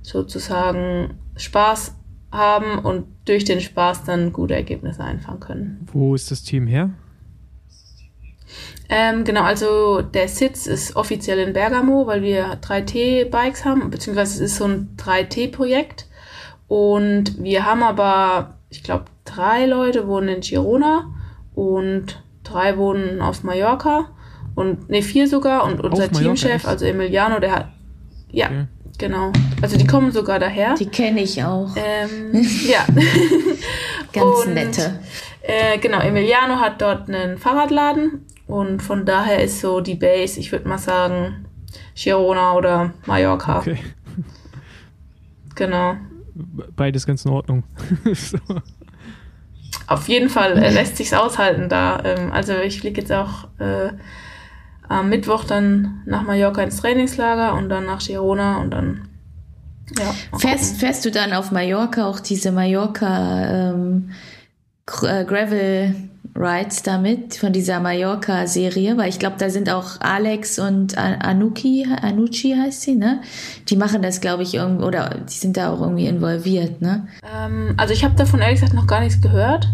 sozusagen 0.00 1.18
Spaß 1.36 1.96
haben 2.32 2.78
und 2.78 3.08
durch 3.26 3.44
den 3.44 3.60
Spaß 3.60 4.04
dann 4.04 4.32
gute 4.32 4.54
Ergebnisse 4.54 5.04
einfahren 5.04 5.40
können. 5.40 5.86
Wo 5.92 6.14
ist 6.14 6.30
das 6.30 6.42
Team 6.44 6.66
her? 6.66 6.94
Ähm, 8.88 9.22
genau, 9.22 9.42
also 9.42 10.02
der 10.02 10.26
Sitz 10.26 10.66
ist 10.66 10.96
offiziell 10.96 11.38
in 11.38 11.52
Bergamo, 11.52 12.08
weil 12.08 12.22
wir 12.22 12.60
3T-Bikes 12.60 13.64
haben, 13.64 13.88
beziehungsweise 13.88 14.34
es 14.34 14.52
ist 14.52 14.56
so 14.58 14.64
ein 14.64 14.96
3T-Projekt. 14.98 16.06
Und 16.66 17.42
wir 17.42 17.64
haben 17.64 17.82
aber, 17.84 18.58
ich 18.68 18.82
glaube, 18.82 19.04
drei 19.24 19.66
Leute 19.66 20.08
wohnen 20.08 20.28
in 20.28 20.40
Girona 20.40 21.12
und 21.54 22.22
drei 22.42 22.76
wohnen 22.76 23.20
auf 23.20 23.44
Mallorca 23.44 24.08
und 24.56 24.90
ne, 24.90 25.02
vier 25.02 25.28
sogar. 25.28 25.64
Und 25.64 25.80
unser 25.80 26.10
Teamchef, 26.10 26.66
also 26.66 26.84
Emiliano, 26.84 27.38
der 27.38 27.52
hat, 27.52 27.68
ja, 28.30 28.46
okay. 28.46 28.66
genau. 28.98 29.32
Also 29.62 29.76
die 29.76 29.86
kommen 29.86 30.10
sogar 30.10 30.40
daher. 30.40 30.74
Die 30.74 30.86
kenne 30.86 31.22
ich 31.22 31.42
auch. 31.44 31.70
Ähm, 31.76 32.32
ja. 32.68 32.86
Ganz 34.12 34.46
und, 34.46 34.54
nette. 34.54 34.98
Äh, 35.42 35.78
genau, 35.78 36.00
Emiliano 36.00 36.56
hat 36.56 36.82
dort 36.82 37.08
einen 37.08 37.38
Fahrradladen 37.38 38.26
und 38.50 38.82
von 38.82 39.06
daher 39.06 39.42
ist 39.42 39.60
so 39.60 39.80
die 39.80 39.94
Base, 39.94 40.38
ich 40.38 40.52
würde 40.52 40.68
mal 40.68 40.78
sagen, 40.78 41.46
Girona 41.94 42.54
oder 42.54 42.92
Mallorca. 43.06 43.58
Okay. 43.58 43.78
Genau. 45.54 45.96
Beides 46.76 47.06
ganz 47.06 47.24
in 47.24 47.30
Ordnung. 47.30 47.64
so. 48.14 48.38
Auf 49.86 50.08
jeden 50.08 50.28
Fall 50.28 50.56
äh, 50.56 50.72
lässt 50.72 50.96
sich's 50.96 51.12
aushalten 51.12 51.68
da. 51.68 52.02
Ähm, 52.04 52.32
also 52.32 52.54
ich 52.54 52.80
fliege 52.80 53.00
jetzt 53.00 53.12
auch 53.12 53.48
äh, 53.58 53.90
am 54.88 55.08
Mittwoch 55.08 55.44
dann 55.44 56.02
nach 56.06 56.22
Mallorca 56.22 56.62
ins 56.62 56.76
Trainingslager 56.76 57.54
und 57.54 57.68
dann 57.68 57.86
nach 57.86 58.00
Girona 58.00 58.58
und 58.58 58.70
dann 58.70 59.08
ja, 59.98 60.14
fährst, 60.38 60.78
fährst 60.78 61.04
du 61.04 61.10
dann 61.10 61.32
auf 61.32 61.50
Mallorca 61.50 62.06
auch 62.06 62.20
diese 62.20 62.52
Mallorca 62.52 63.70
ähm, 63.70 64.10
äh, 64.10 64.12
Gravel 64.98 65.94
Rides 66.36 66.82
damit 66.82 67.36
von 67.36 67.52
dieser 67.52 67.80
Mallorca-Serie, 67.80 68.96
weil 68.96 69.08
ich 69.08 69.18
glaube, 69.18 69.36
da 69.38 69.50
sind 69.50 69.68
auch 69.68 70.00
Alex 70.00 70.58
und 70.58 70.96
Anuki, 70.96 71.86
Anucci 72.02 72.54
heißt 72.56 72.82
sie, 72.82 72.94
ne? 72.94 73.20
Die 73.68 73.76
machen 73.76 74.00
das, 74.02 74.20
glaube 74.20 74.42
ich, 74.42 74.54
irgendwie, 74.54 74.84
oder 74.84 75.16
die 75.28 75.34
sind 75.34 75.56
da 75.56 75.72
auch 75.72 75.80
irgendwie 75.80 76.06
involviert, 76.06 76.80
ne? 76.80 77.06
Ähm, 77.34 77.74
also 77.76 77.92
ich 77.92 78.04
habe 78.04 78.14
davon 78.14 78.40
ehrlich 78.40 78.60
gesagt 78.60 78.74
noch 78.74 78.86
gar 78.86 79.00
nichts 79.00 79.20
gehört. 79.20 79.68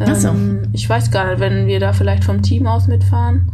Ähm, 0.00 0.14
so. 0.14 0.34
Ich 0.72 0.88
weiß 0.88 1.10
gar 1.10 1.30
nicht, 1.30 1.40
wenn 1.40 1.66
wir 1.66 1.80
da 1.80 1.92
vielleicht 1.92 2.24
vom 2.24 2.42
Team 2.42 2.66
aus 2.66 2.86
mitfahren. 2.86 3.50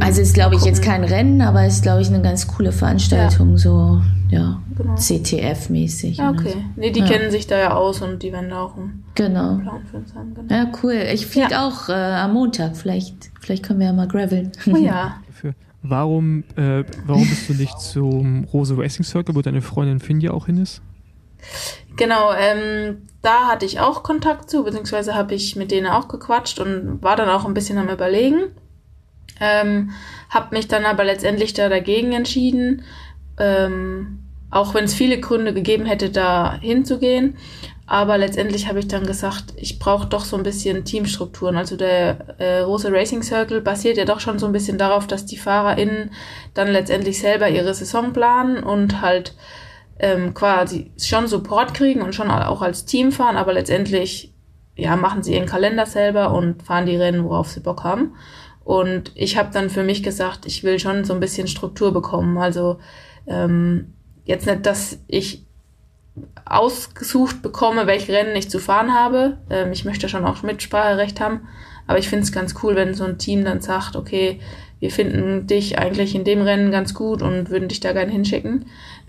Also 0.00 0.22
ist, 0.22 0.34
glaube 0.34 0.56
ich, 0.56 0.64
jetzt 0.64 0.82
kein 0.82 1.04
Rennen, 1.04 1.42
aber 1.42 1.66
ist, 1.66 1.82
glaube 1.82 2.00
ich, 2.00 2.08
eine 2.08 2.22
ganz 2.22 2.46
coole 2.46 2.72
Veranstaltung, 2.72 3.52
ja. 3.52 3.56
so, 3.58 4.00
ja, 4.30 4.62
genau. 4.76 4.94
CTF-mäßig. 4.94 6.16
Ja, 6.16 6.30
okay. 6.30 6.52
So. 6.52 6.58
Nee, 6.76 6.90
die 6.90 7.00
ja. 7.00 7.06
kennen 7.06 7.30
sich 7.30 7.46
da 7.46 7.58
ja 7.58 7.74
aus 7.74 8.00
und 8.00 8.22
die 8.22 8.32
werden 8.32 8.48
da 8.50 8.62
auch 8.62 8.76
einen 8.76 9.04
genau. 9.14 9.58
Plan 9.58 9.86
für 9.90 9.98
uns 9.98 10.14
haben. 10.14 10.34
Genau. 10.34 10.54
Ja, 10.54 10.72
cool. 10.82 10.94
Ich 11.12 11.26
fliege 11.26 11.50
ja. 11.50 11.66
auch 11.66 11.90
äh, 11.90 11.92
am 11.92 12.32
Montag. 12.32 12.76
Vielleicht, 12.76 13.30
vielleicht 13.40 13.64
können 13.64 13.80
wir 13.80 13.86
ja 13.86 13.92
mal 13.92 14.08
graveln. 14.08 14.52
Oh 14.66 14.76
ja. 14.76 15.16
warum, 15.82 16.44
äh, 16.56 16.84
warum 17.06 17.28
bist 17.28 17.48
du 17.48 17.54
nicht 17.54 17.78
zum 17.80 18.44
Rose 18.44 18.76
Racing 18.78 19.04
Circle, 19.04 19.34
wo 19.34 19.42
deine 19.42 19.60
Freundin 19.60 20.00
Finja 20.00 20.30
auch 20.30 20.46
hin 20.46 20.56
ist? 20.56 20.80
Genau, 21.96 22.32
ähm, 22.32 23.02
da 23.20 23.48
hatte 23.48 23.66
ich 23.66 23.80
auch 23.80 24.02
Kontakt 24.02 24.48
zu, 24.48 24.64
beziehungsweise 24.64 25.14
habe 25.14 25.34
ich 25.34 25.56
mit 25.56 25.70
denen 25.70 25.86
auch 25.86 26.08
gequatscht 26.08 26.58
und 26.60 27.02
war 27.02 27.16
dann 27.16 27.28
auch 27.28 27.44
ein 27.44 27.52
bisschen 27.52 27.78
am 27.78 27.88
Überlegen. 27.88 28.44
Ähm, 29.42 29.90
habe 30.30 30.54
mich 30.54 30.68
dann 30.68 30.84
aber 30.84 31.02
letztendlich 31.02 31.52
da 31.52 31.68
dagegen 31.68 32.12
entschieden, 32.12 32.84
ähm, 33.38 34.20
auch 34.52 34.72
wenn 34.72 34.84
es 34.84 34.94
viele 34.94 35.18
Gründe 35.18 35.52
gegeben 35.52 35.84
hätte, 35.84 36.10
da 36.10 36.54
hinzugehen. 36.60 37.36
Aber 37.86 38.16
letztendlich 38.16 38.68
habe 38.68 38.78
ich 38.78 38.86
dann 38.86 39.04
gesagt, 39.04 39.54
ich 39.56 39.80
brauche 39.80 40.06
doch 40.06 40.24
so 40.24 40.36
ein 40.36 40.44
bisschen 40.44 40.84
Teamstrukturen. 40.84 41.56
Also 41.56 41.76
der 41.76 42.38
äh, 42.38 42.60
Rose 42.60 42.92
Racing 42.92 43.22
Circle 43.22 43.60
basiert 43.60 43.96
ja 43.96 44.04
doch 44.04 44.20
schon 44.20 44.38
so 44.38 44.46
ein 44.46 44.52
bisschen 44.52 44.78
darauf, 44.78 45.08
dass 45.08 45.26
die 45.26 45.36
FahrerInnen 45.36 46.12
dann 46.54 46.68
letztendlich 46.68 47.20
selber 47.20 47.50
ihre 47.50 47.74
Saison 47.74 48.12
planen 48.12 48.62
und 48.62 49.02
halt 49.02 49.34
ähm, 49.98 50.34
quasi 50.34 50.92
schon 50.96 51.26
Support 51.26 51.74
kriegen 51.74 52.00
und 52.00 52.14
schon 52.14 52.30
auch 52.30 52.62
als 52.62 52.84
Team 52.84 53.10
fahren, 53.10 53.36
aber 53.36 53.52
letztendlich 53.52 54.32
ja, 54.74 54.96
machen 54.96 55.22
sie 55.22 55.34
ihren 55.34 55.46
Kalender 55.46 55.84
selber 55.84 56.32
und 56.32 56.62
fahren 56.62 56.86
die 56.86 56.96
Rennen, 56.96 57.24
worauf 57.24 57.48
sie 57.48 57.60
Bock 57.60 57.84
haben. 57.84 58.14
Und 58.64 59.12
ich 59.14 59.36
habe 59.36 59.50
dann 59.52 59.70
für 59.70 59.82
mich 59.82 60.02
gesagt, 60.02 60.46
ich 60.46 60.62
will 60.62 60.78
schon 60.78 61.04
so 61.04 61.14
ein 61.14 61.20
bisschen 61.20 61.48
Struktur 61.48 61.92
bekommen. 61.92 62.38
Also 62.38 62.78
ähm, 63.26 63.94
jetzt 64.24 64.46
nicht, 64.46 64.66
dass 64.66 64.98
ich 65.08 65.44
ausgesucht 66.44 67.42
bekomme, 67.42 67.86
welche 67.86 68.12
Rennen 68.12 68.36
ich 68.36 68.50
zu 68.50 68.58
fahren 68.58 68.94
habe. 68.94 69.38
Ähm, 69.50 69.72
ich 69.72 69.84
möchte 69.84 70.08
schon 70.08 70.24
auch 70.24 70.42
Mitspracherecht 70.42 71.20
haben, 71.20 71.48
aber 71.86 71.98
ich 71.98 72.08
finde 72.08 72.24
es 72.24 72.32
ganz 72.32 72.54
cool, 72.62 72.76
wenn 72.76 72.94
so 72.94 73.04
ein 73.04 73.18
Team 73.18 73.44
dann 73.44 73.60
sagt, 73.60 73.96
okay, 73.96 74.40
wir 74.78 74.90
finden 74.90 75.46
dich 75.46 75.78
eigentlich 75.78 76.14
in 76.14 76.24
dem 76.24 76.42
Rennen 76.42 76.70
ganz 76.70 76.92
gut 76.94 77.22
und 77.22 77.50
würden 77.50 77.68
dich 77.68 77.80
da 77.80 77.92
gerne 77.92 78.12
hinschicken. 78.12 78.66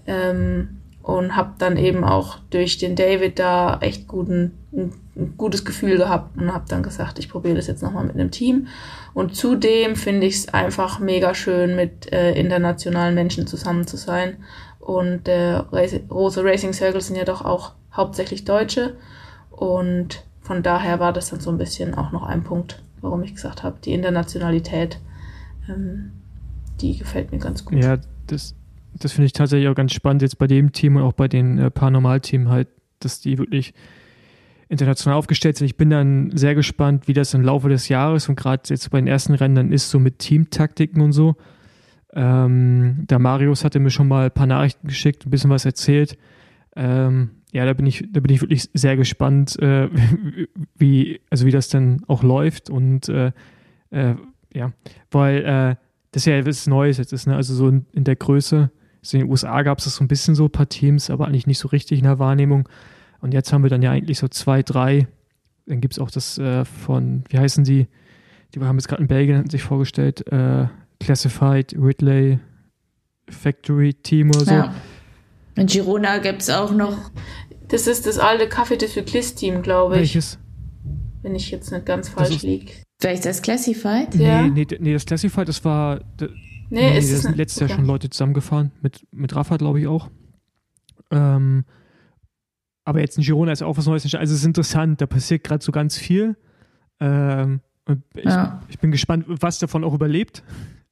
Ähm, 0.07 0.79
und 1.03 1.35
habe 1.35 1.55
dann 1.57 1.75
eben 1.75 2.05
auch 2.05 2.37
durch 2.49 2.77
den 2.77 2.95
David 2.95 3.37
da 3.37 3.77
echt 3.81 4.07
guten, 4.07 4.53
ein, 4.71 4.93
ein 5.17 5.33
gutes 5.37 5.65
Gefühl 5.65 5.97
gehabt 5.97 6.37
und 6.37 6.53
habe 6.53 6.63
dann 6.69 6.81
gesagt, 6.81 7.19
ich 7.19 7.29
probiere 7.29 7.55
das 7.55 7.67
jetzt 7.67 7.83
nochmal 7.83 8.05
mit 8.05 8.15
einem 8.15 8.31
Team. 8.31 8.67
Und 9.13 9.35
zudem 9.35 9.95
finde 9.95 10.27
ich 10.27 10.35
es 10.35 10.53
einfach 10.53 10.99
mega 10.99 11.35
schön, 11.35 11.75
mit 11.75 12.11
äh, 12.11 12.33
internationalen 12.33 13.13
Menschen 13.13 13.45
zusammen 13.45 13.85
zu 13.85 13.97
sein. 13.97 14.37
Und 14.79 15.27
äh, 15.27 15.61
Rose 16.09 16.43
Racing 16.43 16.73
Circle 16.73 17.01
sind 17.01 17.15
ja 17.15 17.23
doch 17.23 17.45
auch 17.45 17.73
hauptsächlich 17.93 18.43
Deutsche. 18.43 18.97
Und 19.51 20.25
von 20.41 20.63
daher 20.63 20.99
war 20.99 21.13
das 21.13 21.29
dann 21.29 21.39
so 21.39 21.51
ein 21.51 21.57
bisschen 21.57 21.93
auch 21.93 22.11
noch 22.11 22.23
ein 22.23 22.43
Punkt, 22.43 22.83
warum 23.01 23.23
ich 23.23 23.35
gesagt 23.35 23.63
habe, 23.63 23.77
die 23.83 23.93
Internationalität, 23.93 24.99
ähm, 25.69 26.11
die 26.81 26.97
gefällt 26.97 27.31
mir 27.31 27.37
ganz 27.37 27.63
gut. 27.63 27.81
Ja, 27.81 27.97
das, 28.27 28.55
das 28.93 29.13
finde 29.13 29.27
ich 29.27 29.33
tatsächlich 29.33 29.69
auch 29.69 29.75
ganz 29.75 29.93
spannend 29.93 30.23
jetzt 30.23 30.37
bei 30.37 30.47
dem 30.47 30.71
Team 30.71 30.95
und 30.95 31.03
auch 31.03 31.13
bei 31.13 31.27
den 31.27 31.59
äh, 31.59 31.69
Paranormal-Team 31.69 32.49
halt, 32.49 32.67
dass 32.99 33.21
die 33.21 33.37
wirklich 33.37 33.73
international 34.73 35.17
aufgestellt 35.17 35.57
sind. 35.57 35.65
Ich 35.65 35.77
bin 35.77 35.89
dann 35.89 36.35
sehr 36.35 36.55
gespannt, 36.55 37.07
wie 37.07 37.13
das 37.13 37.33
im 37.33 37.41
Laufe 37.41 37.69
des 37.69 37.87
Jahres 37.87 38.27
und 38.27 38.35
gerade 38.35 38.63
jetzt 38.67 38.89
bei 38.91 38.99
den 38.99 39.07
ersten 39.07 39.33
Rennen 39.33 39.55
dann 39.55 39.71
ist, 39.71 39.89
so 39.89 39.99
mit 39.99 40.19
Teamtaktiken 40.19 41.01
und 41.01 41.13
so. 41.13 41.35
Ähm, 42.13 43.05
der 43.09 43.19
Marius 43.19 43.63
hatte 43.63 43.79
mir 43.79 43.89
schon 43.89 44.07
mal 44.07 44.25
ein 44.25 44.31
paar 44.31 44.45
Nachrichten 44.45 44.87
geschickt, 44.87 45.25
ein 45.25 45.29
bisschen 45.29 45.49
was 45.49 45.65
erzählt. 45.65 46.17
Ähm, 46.75 47.31
ja, 47.51 47.65
da 47.65 47.73
bin 47.73 47.85
ich, 47.85 48.05
da 48.11 48.19
bin 48.19 48.33
ich 48.33 48.41
wirklich 48.41 48.69
sehr 48.73 48.97
gespannt, 48.97 49.57
äh, 49.59 49.89
wie, 50.77 51.21
also 51.29 51.45
wie 51.45 51.51
das 51.51 51.69
dann 51.69 52.01
auch 52.07 52.23
läuft 52.23 52.69
und 52.69 53.09
äh, 53.09 53.31
äh, 53.91 54.15
ja, 54.53 54.73
weil 55.11 55.45
äh, 55.45 55.75
das 56.11 56.25
ja 56.25 56.35
etwas 56.35 56.67
Neues 56.67 56.97
jetzt 56.97 57.13
ist, 57.13 57.25
ne? 57.25 57.35
Also 57.35 57.55
so 57.55 57.67
in, 57.69 57.85
in 57.93 58.03
der 58.03 58.15
Größe 58.15 58.69
also 59.03 59.17
in 59.17 59.23
den 59.23 59.31
USA 59.31 59.61
gab 59.63 59.79
es 59.79 59.83
das 59.83 59.95
so 59.95 60.03
ein 60.03 60.07
bisschen 60.07 60.33
so 60.33 60.45
ein 60.45 60.51
paar 60.51 60.69
Teams, 60.69 61.09
aber 61.09 61.27
eigentlich 61.27 61.45
nicht 61.45 61.59
so 61.59 61.67
richtig 61.67 61.99
in 61.99 62.05
der 62.05 62.19
Wahrnehmung. 62.19 62.69
Und 63.23 63.33
jetzt 63.33 63.53
haben 63.53 63.63
wir 63.63 63.69
dann 63.69 63.81
ja 63.81 63.91
eigentlich 63.91 64.19
so 64.19 64.27
zwei, 64.27 64.63
drei. 64.63 65.07
Dann 65.65 65.79
gibt 65.79 65.93
es 65.93 65.99
auch 65.99 66.11
das 66.11 66.37
äh, 66.37 66.65
von, 66.65 67.23
wie 67.29 67.39
heißen 67.39 67.63
die? 67.63 67.87
Die 68.53 68.59
haben 68.59 68.77
jetzt 68.77 68.89
gerade 68.89 69.01
in 69.01 69.07
Belgien 69.07 69.49
sich 69.49 69.63
vorgestellt, 69.63 70.27
äh, 70.29 70.67
Classified 70.99 71.73
Ridley 71.73 72.39
Factory 73.29 73.93
Team 73.93 74.29
oder 74.31 74.41
so. 74.41 74.51
Ja. 74.51 74.73
In 75.55 75.67
Girona 75.67 76.17
gibt 76.17 76.41
es 76.41 76.49
auch 76.49 76.73
noch. 76.73 76.97
Das 77.69 77.87
ist 77.87 78.05
das 78.05 78.19
alte 78.19 78.47
Café 78.53 78.75
des 78.75 78.91
Cyclist 78.91 79.37
Team, 79.37 79.61
glaube 79.61 79.95
ich. 79.95 80.15
Welches? 80.15 80.37
Wenn 81.21 81.33
ich 81.33 81.49
jetzt 81.49 81.71
nicht 81.71 81.85
ganz 81.85 82.09
falsch 82.09 82.41
liege. 82.41 82.73
Vielleicht 82.99 83.25
das 83.25 83.41
Classified? 83.41 84.15
Ja. 84.15 84.41
Nee, 84.41 84.65
nee, 84.69 84.77
nee, 84.81 84.91
das 84.91 85.05
Classified, 85.05 85.47
das 85.47 85.63
war. 85.63 86.01
Nee, 86.19 86.27
nee 86.69 86.97
ist 86.97 87.13
da 87.13 87.17
sind 87.19 87.37
letztes 87.37 87.61
Jahr 87.61 87.69
schon 87.69 87.85
Leute 87.85 88.09
zusammengefahren, 88.09 88.73
mit, 88.81 89.07
mit 89.11 89.33
Rafa, 89.33 89.55
glaube 89.55 89.79
ich, 89.79 89.87
auch. 89.87 90.09
Ähm, 91.09 91.63
aber 92.85 92.99
jetzt 92.99 93.17
in 93.17 93.23
Girona 93.23 93.51
ist 93.51 93.63
auch 93.63 93.77
was 93.77 93.85
Neues. 93.85 94.03
Also 94.03 94.17
es 94.17 94.39
ist 94.39 94.45
interessant, 94.45 95.01
da 95.01 95.05
passiert 95.05 95.43
gerade 95.43 95.63
so 95.63 95.71
ganz 95.71 95.97
viel. 95.97 96.35
Ähm, 96.99 97.61
ich, 98.15 98.25
ja. 98.25 98.61
ich, 98.69 98.79
bin 98.79 98.91
gespannt, 98.91 99.25
was 99.27 99.59
davon 99.59 99.83
auch 99.83 99.93
überlebt. 99.93 100.43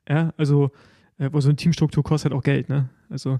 Ja, 0.07 0.33
also 0.37 0.71
äh, 1.17 1.29
so 1.33 1.49
eine 1.49 1.55
Teamstruktur 1.55 2.03
kostet 2.03 2.31
halt 2.31 2.39
auch 2.39 2.43
Geld, 2.43 2.69
ne? 2.69 2.89
Also 3.09 3.39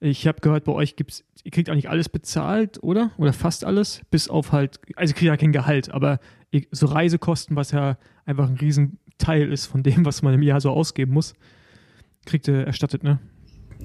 ich 0.00 0.26
habe 0.26 0.40
gehört, 0.40 0.64
bei 0.64 0.72
euch 0.72 0.96
gibt's, 0.96 1.24
ihr 1.44 1.52
kriegt 1.52 1.70
eigentlich 1.70 1.88
alles 1.88 2.08
bezahlt, 2.08 2.82
oder? 2.82 3.12
Oder 3.18 3.32
fast 3.32 3.64
alles, 3.64 4.02
bis 4.10 4.28
auf 4.28 4.50
halt, 4.50 4.80
also 4.96 5.12
ihr 5.12 5.14
kriegt 5.14 5.28
ja 5.28 5.36
kein 5.36 5.52
Gehalt, 5.52 5.90
aber 5.90 6.18
so 6.72 6.86
Reisekosten, 6.86 7.56
was 7.56 7.70
ja 7.70 7.98
einfach 8.24 8.48
ein 8.48 8.56
Riesenteil 8.56 9.52
ist 9.52 9.66
von 9.66 9.82
dem, 9.84 10.04
was 10.04 10.22
man 10.22 10.34
im 10.34 10.42
Jahr 10.42 10.60
so 10.60 10.70
ausgeben 10.70 11.12
muss 11.12 11.34
kriegt 12.26 12.48
ihr 12.48 12.66
erstattet, 12.66 13.02
ne? 13.02 13.18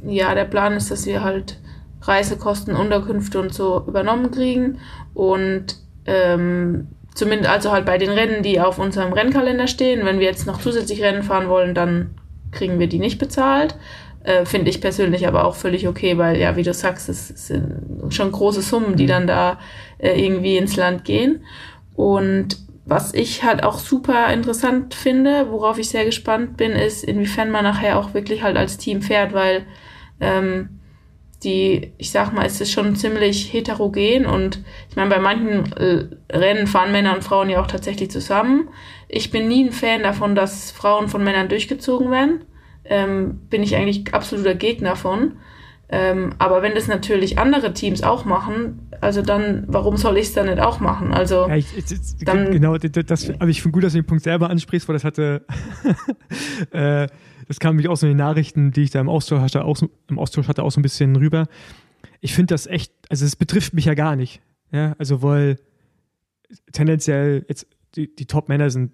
Ja, 0.03 0.35
der 0.35 0.45
Plan 0.45 0.73
ist, 0.73 0.91
dass 0.91 1.05
wir 1.05 1.23
halt 1.23 1.59
Reisekosten, 2.07 2.75
Unterkünfte 2.75 3.39
und 3.39 3.53
so 3.53 3.83
übernommen 3.87 4.31
kriegen 4.31 4.79
und 5.13 5.77
ähm, 6.05 6.87
zumindest 7.13 7.49
also 7.49 7.71
halt 7.71 7.85
bei 7.85 7.97
den 7.97 8.09
Rennen, 8.09 8.43
die 8.43 8.59
auf 8.59 8.79
unserem 8.79 9.13
Rennkalender 9.13 9.67
stehen, 9.67 10.05
wenn 10.05 10.19
wir 10.19 10.27
jetzt 10.27 10.47
noch 10.47 10.61
zusätzlich 10.61 11.01
Rennen 11.01 11.23
fahren 11.23 11.49
wollen, 11.49 11.73
dann 11.73 12.11
kriegen 12.51 12.79
wir 12.79 12.87
die 12.87 12.99
nicht 12.99 13.19
bezahlt. 13.19 13.75
Äh, 14.23 14.45
Finde 14.45 14.69
ich 14.69 14.81
persönlich 14.81 15.27
aber 15.27 15.45
auch 15.45 15.55
völlig 15.55 15.87
okay, 15.87 16.17
weil 16.17 16.37
ja, 16.37 16.55
wie 16.55 16.63
du 16.63 16.73
sagst, 16.73 17.09
es 17.09 17.27
sind 17.27 18.13
schon 18.13 18.31
große 18.31 18.61
Summen, 18.61 18.95
die 18.95 19.05
dann 19.05 19.27
da 19.27 19.59
äh, 19.97 20.23
irgendwie 20.23 20.57
ins 20.57 20.75
Land 20.75 21.05
gehen. 21.05 21.43
Und 21.95 22.57
was 22.85 23.13
ich 23.13 23.43
halt 23.43 23.63
auch 23.63 23.79
super 23.79 24.31
interessant 24.31 24.93
finde, 24.93 25.51
worauf 25.51 25.77
ich 25.77 25.89
sehr 25.89 26.05
gespannt 26.05 26.55
bin, 26.55 26.71
ist, 26.71 27.03
inwiefern 27.03 27.51
man 27.51 27.63
nachher 27.63 27.99
auch 27.99 28.13
wirklich 28.13 28.43
halt 28.43 28.55
als 28.55 28.77
Team 28.77 29.01
fährt, 29.01 29.33
weil 29.33 29.65
ähm, 30.21 30.76
die, 31.43 31.93
ich 31.97 32.11
sag 32.11 32.33
mal, 32.33 32.45
es 32.45 32.59
ist 32.61 32.71
schon 32.71 32.95
ziemlich 32.95 33.53
heterogen 33.53 34.25
und 34.25 34.63
ich 34.89 34.95
meine, 34.95 35.09
bei 35.09 35.19
manchen 35.19 35.71
äh, 35.73 36.05
Rennen 36.35 36.67
fahren 36.67 36.91
Männer 36.91 37.15
und 37.15 37.23
Frauen 37.23 37.49
ja 37.49 37.61
auch 37.61 37.67
tatsächlich 37.67 38.09
zusammen. 38.09 38.69
Ich 39.07 39.29
bin 39.29 39.47
nie 39.47 39.65
ein 39.65 39.71
Fan 39.71 40.03
davon, 40.03 40.35
dass 40.35 40.71
Frauen 40.71 41.07
von 41.07 41.23
Männern 41.23 41.47
durchgezogen 41.49 42.09
werden. 42.11 42.41
Ähm, 42.85 43.41
bin 43.49 43.63
ich 43.63 43.75
eigentlich 43.75 44.13
absoluter 44.13 44.55
Gegner 44.55 44.95
von. 44.95 45.33
Ähm, 45.89 46.33
aber 46.37 46.61
wenn 46.61 46.73
das 46.73 46.87
natürlich 46.87 47.37
andere 47.37 47.73
Teams 47.73 48.03
auch 48.03 48.25
machen, 48.25 48.89
also 48.99 49.21
dann, 49.21 49.63
warum 49.67 49.95
soll 49.95 50.17
ich 50.17 50.27
es 50.27 50.33
dann 50.33 50.47
nicht 50.47 50.59
auch 50.59 50.81
machen? 50.81 51.13
Also 51.13 51.47
ja, 51.47 51.55
ich, 51.55 51.77
ich, 51.77 51.85
dann, 52.25 52.51
genau, 52.51 52.77
das, 52.77 53.29
aber 53.29 53.47
ich 53.47 53.61
finde 53.61 53.73
gut, 53.73 53.83
dass 53.83 53.93
du 53.93 53.99
den 53.99 54.05
Punkt 54.05 54.23
selber 54.23 54.49
ansprichst, 54.49 54.87
weil 54.89 54.95
das 54.95 55.05
hatte, 55.05 55.45
äh, 56.71 57.07
das 57.47 57.59
kam 57.59 57.75
mich 57.75 57.87
auch 57.87 57.95
so 57.95 58.05
in 58.05 58.11
den 58.11 58.17
Nachrichten, 58.17 58.71
die 58.71 58.83
ich 58.83 58.91
da 58.91 58.99
im 58.99 59.09
Austausch 59.09 59.41
hatte, 59.41 59.63
auch, 59.63 59.77
im 60.09 60.19
Austausch 60.19 60.47
hatte, 60.47 60.63
auch 60.63 60.71
so 60.71 60.79
ein 60.79 60.83
bisschen 60.83 61.15
rüber. 61.15 61.47
Ich 62.19 62.33
finde 62.33 62.53
das 62.53 62.67
echt, 62.67 62.91
also 63.09 63.25
es 63.25 63.35
betrifft 63.35 63.73
mich 63.73 63.85
ja 63.85 63.93
gar 63.93 64.15
nicht, 64.15 64.41
ja, 64.71 64.95
also 64.97 65.21
weil 65.21 65.57
tendenziell 66.71 67.45
jetzt 67.47 67.67
die, 67.95 68.13
die 68.13 68.25
Top-Männer 68.25 68.69
sind 68.69 68.91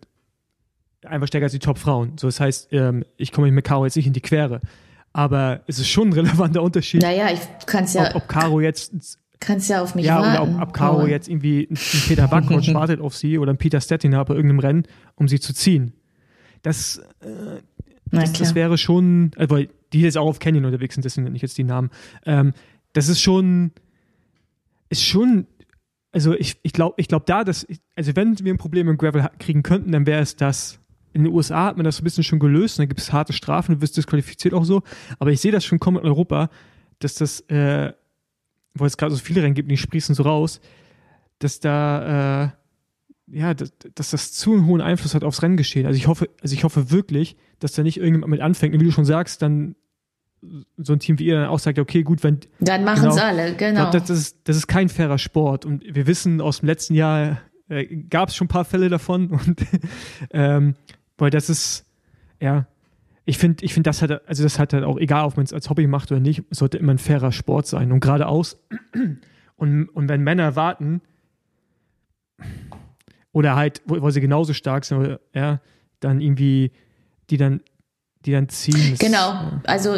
einfach 1.06 1.28
stärker 1.28 1.45
als 1.45 1.54
die 1.54 1.60
Top-Frauen. 1.60 2.18
So, 2.18 2.28
das 2.28 2.39
heißt, 2.39 2.70
ähm, 2.72 3.04
ich 3.18 3.32
komme 3.32 3.51
mit 3.51 3.66
Caro 3.66 3.86
jetzt 3.86 3.95
nicht 3.95 4.08
in 4.08 4.14
die 4.14 4.22
Quere. 4.22 4.62
Aber 5.12 5.62
es 5.68 5.78
ist 5.80 5.89
schon 5.89 6.10
ein 6.10 6.14
relevanter 6.14 6.62
Unterschied. 6.62 7.01
Naja, 7.01 7.28
ich 7.32 7.66
kann 7.66 7.84
es 7.84 7.93
ja. 7.93 8.10
Ob, 8.10 8.16
ob 8.16 8.28
Caro 8.28 8.62
jetzt. 8.62 9.20
Kannst 9.39 9.70
ja 9.70 9.84
auf 9.84 9.93
mich 9.93 10.06
ja, 10.06 10.20
warten. 10.20 10.49
oder 10.49 10.62
ob, 10.62 10.70
ob 10.70 10.74
Caro 10.74 11.06
jetzt 11.06 11.28
irgendwie 11.28 11.68
ein 11.70 11.78
Peter 12.08 12.28
Backcoach 12.28 12.68
wartet 12.74 13.01
auf 13.01 13.16
sie 13.16 13.38
oder 13.38 13.51
ein 13.51 13.58
Peter 13.58 13.82
Stettiner 13.82 14.24
bei 14.26 14.34
irgendeinem 14.34 14.60
Rennen, 14.60 14.84
um 15.16 15.28
sie 15.28 15.39
zu 15.39 15.54
ziehen. 15.54 15.93
Das, 16.62 17.01
äh, 17.20 17.62
das, 18.22 18.34
das, 18.34 18.55
wäre 18.55 18.78
schon, 18.78 19.32
äh, 19.38 19.49
weil 19.49 19.70
die 19.91 20.01
jetzt 20.01 20.18
auch 20.18 20.28
auf 20.28 20.39
Canyon 20.39 20.66
unterwegs 20.66 20.95
sind, 20.95 21.05
deswegen 21.05 21.26
nenne 21.26 21.36
ich 21.36 21.41
jetzt 21.41 21.57
die 21.57 21.64
Namen. 21.64 21.89
Ähm, 22.26 22.53
das 22.93 23.09
ist 23.09 23.22
schon, 23.22 23.72
ist 24.89 25.03
schon, 25.03 25.47
also 26.11 26.34
ich, 26.34 26.57
ich 26.64 26.74
glaube, 26.74 26.95
ich 26.97 27.07
glaube 27.07 27.26
da, 27.26 27.43
dass, 27.43 27.66
also 27.95 28.16
wenn 28.16 28.38
wir 28.39 28.53
ein 28.53 28.57
Problem 28.57 28.88
im 28.88 28.97
Gravel 28.97 29.28
kriegen 29.39 29.64
könnten, 29.64 29.91
dann 29.91 30.05
wäre 30.05 30.22
es 30.22 30.36
das, 30.36 30.80
in 31.14 31.24
den 31.24 31.34
USA 31.34 31.66
hat 31.66 31.78
man 31.78 31.84
das 31.84 31.97
so 31.97 32.01
ein 32.01 32.05
bisschen 32.05 32.24
schon 32.24 32.39
gelöst, 32.39 32.80
dann 32.80 32.88
gibt 32.88 32.99
es 32.99 33.14
harte 33.14 33.34
Strafen, 33.34 33.76
du 33.76 33.82
wirst 33.82 33.97
disqualifiziert 33.97 34.53
auch 34.53 34.66
so. 34.66 34.82
Aber 35.20 35.32
ich 35.32 35.41
sehe 35.41 35.51
das 35.51 35.66
schon 35.66 35.80
kommen 35.80 35.97
in 35.97 36.05
Europa, 36.05 36.49
dass 36.99 37.16
das, 37.16 37.41
äh, 37.49 37.93
wo 38.74 38.86
es 38.86 38.97
gerade 38.97 39.14
so 39.14 39.22
viele 39.22 39.43
Rennen 39.43 39.53
gibt, 39.53 39.70
die 39.70 39.78
sprießen 39.78 40.16
so 40.16 40.24
raus, 40.24 40.59
dass 41.39 41.59
da, 41.59 42.45
äh, 42.45 42.49
ja, 43.34 43.54
dass, 43.54 43.72
dass, 43.96 44.12
das 44.12 44.32
zu 44.34 44.54
einen 44.54 44.66
hohen 44.66 44.82
Einfluss 44.82 45.16
hat 45.16 45.24
aufs 45.24 45.42
Renngeschehen. 45.42 45.86
Also 45.86 45.98
ich 45.98 46.08
hoffe, 46.08 46.30
also 46.42 46.54
ich 46.54 46.64
hoffe 46.64 46.92
wirklich, 46.92 47.36
dass 47.60 47.74
da 47.74 47.84
nicht 47.84 47.98
irgendjemand 47.98 48.30
mit 48.30 48.42
anfängt. 48.42 48.74
Und 48.74 48.82
wie 48.82 48.86
du 48.86 48.92
schon 48.92 49.06
sagst, 49.06 49.42
dann 49.42 49.76
so 50.78 50.94
ein 50.94 51.00
Team 51.00 51.20
wie 51.20 51.26
ihr 51.26 51.40
dann 51.40 51.50
auch 51.50 51.60
sagt, 51.60 51.80
okay, 51.80 52.04
gut, 52.04 52.24
wenn. 52.24 52.40
Dann 52.60 52.84
machen 52.84 53.08
es 53.08 53.16
genau, 53.16 53.26
alle, 53.28 53.56
genau. 53.56 53.92
Das, 53.92 54.06
das, 54.06 54.18
ist, 54.18 54.38
das 54.44 54.58
ist 54.58 54.68
kein 54.68 54.90
fairer 54.90 55.18
Sport. 55.18 55.66
Und 55.66 55.84
wir 55.84 56.06
wissen 56.08 56.42
aus 56.42 56.60
dem 56.60 56.68
letzten 56.68 56.96
Jahr, 56.96 57.40
äh, 57.70 57.86
gab 57.86 58.30
es 58.30 58.36
schon 58.36 58.46
ein 58.46 58.50
paar 58.50 58.66
Fälle 58.66 58.90
davon. 58.90 59.28
Und 59.32 59.66
ähm, 60.32 60.76
weil 61.18 61.30
das 61.30 61.50
ist, 61.50 61.86
ja, 62.40 62.68
ich 63.26 63.38
finde, 63.38 63.64
ich 63.64 63.74
finde, 63.74 63.90
das 63.90 64.02
hat, 64.02 64.28
also 64.28 64.44
das 64.44 64.60
hat 64.60 64.74
halt 64.74 64.84
auch, 64.84 64.98
egal 64.98 65.26
ob 65.26 65.38
man 65.38 65.46
es 65.46 65.54
als 65.54 65.70
Hobby 65.70 65.88
macht 65.88 66.12
oder 66.12 66.20
nicht, 66.20 66.44
sollte 66.50 66.78
immer 66.78 66.94
ein 66.94 66.98
fairer 66.98 67.32
Sport 67.32 67.68
sein. 67.68 67.92
Und 67.92 68.02
geradeaus, 68.02 68.60
und, 69.56 69.90
und 69.90 70.10
wenn 70.10 70.22
Männer 70.22 70.56
warten, 70.56 71.02
oder 73.34 73.58
halt, 73.58 73.82
wo, 73.86 74.02
wo 74.02 74.10
sie 74.10 74.22
genauso 74.22 74.54
stark 74.54 74.86
sind, 74.86 75.20
ja, 75.34 75.60
dann 76.00 76.22
irgendwie, 76.22 76.72
die 77.30 77.38
dann, 77.38 77.60
die 78.26 78.32
dann 78.32 78.48
ziehen. 78.48 78.96
genau, 79.00 79.34
ja. 79.34 79.62
also 79.66 79.98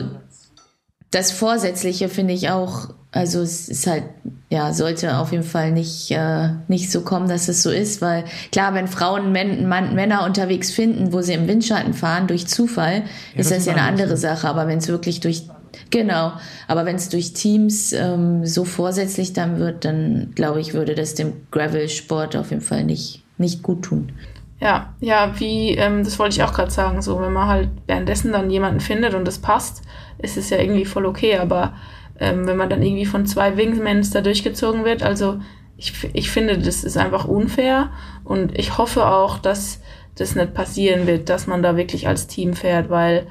das 1.12 1.32
Vorsätzliche 1.32 2.10
finde 2.10 2.34
ich 2.34 2.50
auch 2.50 2.90
also 3.16 3.40
es 3.40 3.70
ist 3.70 3.88
halt, 3.88 4.04
ja, 4.50 4.74
sollte 4.74 5.18
auf 5.18 5.32
jeden 5.32 5.46
Fall 5.46 5.72
nicht, 5.72 6.12
äh, 6.12 6.50
nicht 6.68 6.92
so 6.92 7.00
kommen, 7.00 7.30
dass 7.30 7.48
es 7.48 7.64
so 7.64 7.72
ist, 7.72 8.02
weil 8.02 8.26
klar, 8.52 8.74
wenn 8.74 8.90
Frauen 8.90 9.32
Män 9.32 9.70
Mann, 9.70 9.96
Männer 9.96 10.26
unterwegs 10.26 10.70
finden, 10.70 11.14
wo 11.14 11.22
sie 11.22 11.32
im 11.32 11.48
Windschatten 11.48 11.94
fahren, 11.94 12.28
durch 12.28 12.46
Zufall, 12.46 13.04
ja, 13.34 13.40
ist 13.40 13.52
das, 13.52 13.60
das 13.60 13.68
ja 13.68 13.72
eine 13.72 13.84
andere 13.84 14.18
Sache. 14.18 14.50
Aber 14.50 14.68
wenn 14.68 14.80
es 14.80 14.90
wirklich 14.90 15.22
durch 15.22 15.44
Genau, 15.92 16.34
aber 16.68 16.86
wenn 16.86 16.96
es 16.96 17.10
durch 17.10 17.34
Teams 17.34 17.94
ähm, 17.94 18.46
so 18.46 18.66
vorsätzlich 18.66 19.34
dann 19.34 19.60
wird, 19.60 19.86
dann 19.86 20.32
glaube 20.34 20.60
ich, 20.60 20.74
würde 20.74 20.96
das 20.96 21.16
dem 21.16 21.34
Gravel-Sport 21.52 22.36
auf 22.36 22.50
jeden 22.50 22.62
Fall 22.62 22.86
nicht, 22.86 23.24
nicht 23.38 23.64
gut 23.64 23.84
tun. 23.84 24.12
Ja, 24.60 24.94
ja, 25.02 25.34
wie, 25.38 25.72
ähm, 25.72 26.04
das 26.04 26.18
wollte 26.18 26.36
ich 26.36 26.44
auch 26.44 26.54
gerade 26.54 26.72
sagen, 26.72 27.02
so, 27.02 27.20
wenn 27.20 27.34
man 27.34 27.48
halt 27.48 27.70
währenddessen 27.88 28.32
dann 28.32 28.50
jemanden 28.50 28.80
findet 28.80 29.14
und 29.14 29.26
das 29.26 29.40
passt, 29.40 29.84
ist 30.18 30.38
es 30.38 30.50
ja 30.50 30.58
irgendwie 30.58 30.86
voll 30.86 31.06
okay, 31.06 31.38
aber 31.38 31.74
ähm, 32.20 32.48
wenn 32.48 32.58
man 32.58 32.70
dann 32.70 32.82
irgendwie 32.82 33.06
von 33.06 33.26
zwei 33.26 33.58
Wingmans 33.58 34.12
da 34.12 34.22
durchgezogen 34.22 34.86
wird, 34.86 35.04
also 35.04 35.40
ich, 35.78 35.94
ich 36.14 36.32
finde, 36.32 36.58
das 36.58 36.86
ist 36.86 36.98
einfach 36.98 37.26
unfair 37.26 37.92
und 38.24 38.58
ich 38.58 38.78
hoffe 38.78 39.06
auch, 39.06 39.40
dass 39.40 39.82
das 40.16 40.36
nicht 40.36 40.54
passieren 40.54 41.06
wird, 41.06 41.30
dass 41.30 41.48
man 41.48 41.62
da 41.62 41.76
wirklich 41.76 42.08
als 42.08 42.28
Team 42.28 42.54
fährt, 42.54 42.90
weil 42.90 43.28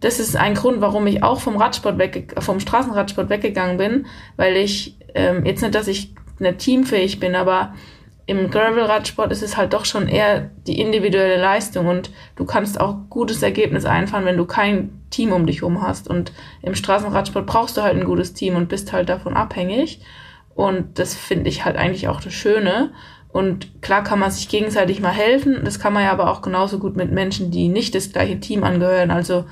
das 0.00 0.20
ist 0.20 0.36
ein 0.36 0.54
Grund, 0.54 0.80
warum 0.80 1.06
ich 1.06 1.22
auch 1.22 1.40
vom 1.40 1.56
Radsport 1.56 1.98
weg, 1.98 2.34
vom 2.38 2.60
Straßenradsport 2.60 3.30
weggegangen 3.30 3.78
bin, 3.78 4.06
weil 4.36 4.56
ich 4.56 4.96
ähm, 5.14 5.44
jetzt 5.44 5.62
nicht, 5.62 5.74
dass 5.74 5.88
ich 5.88 6.14
nicht 6.38 6.58
teamfähig 6.58 7.20
bin, 7.20 7.34
aber 7.34 7.74
im 8.30 8.48
Gravel-Radsport 8.48 9.32
ist 9.32 9.42
es 9.42 9.56
halt 9.56 9.72
doch 9.72 9.84
schon 9.84 10.06
eher 10.06 10.50
die 10.64 10.80
individuelle 10.80 11.42
Leistung 11.42 11.88
und 11.88 12.12
du 12.36 12.44
kannst 12.44 12.80
auch 12.80 12.94
gutes 13.10 13.42
Ergebnis 13.42 13.84
einfahren, 13.84 14.24
wenn 14.24 14.36
du 14.36 14.44
kein 14.44 15.02
Team 15.10 15.32
um 15.32 15.46
dich 15.46 15.62
herum 15.62 15.82
hast. 15.82 16.06
Und 16.06 16.32
im 16.62 16.76
Straßenradsport 16.76 17.44
brauchst 17.44 17.76
du 17.76 17.82
halt 17.82 17.96
ein 17.96 18.04
gutes 18.04 18.32
Team 18.32 18.54
und 18.54 18.68
bist 18.68 18.92
halt 18.92 19.08
davon 19.08 19.34
abhängig. 19.34 20.00
Und 20.54 21.00
das 21.00 21.16
finde 21.16 21.48
ich 21.48 21.64
halt 21.64 21.76
eigentlich 21.76 22.06
auch 22.06 22.20
das 22.20 22.32
Schöne. 22.32 22.92
Und 23.32 23.82
klar 23.82 24.04
kann 24.04 24.20
man 24.20 24.30
sich 24.30 24.48
gegenseitig 24.48 25.00
mal 25.00 25.10
helfen. 25.10 25.62
Das 25.64 25.80
kann 25.80 25.92
man 25.92 26.04
ja 26.04 26.12
aber 26.12 26.30
auch 26.30 26.40
genauso 26.40 26.78
gut 26.78 26.96
mit 26.96 27.10
Menschen, 27.10 27.50
die 27.50 27.66
nicht 27.66 27.96
das 27.96 28.12
gleiche 28.12 28.38
Team 28.38 28.62
angehören. 28.62 29.10
Also 29.10 29.46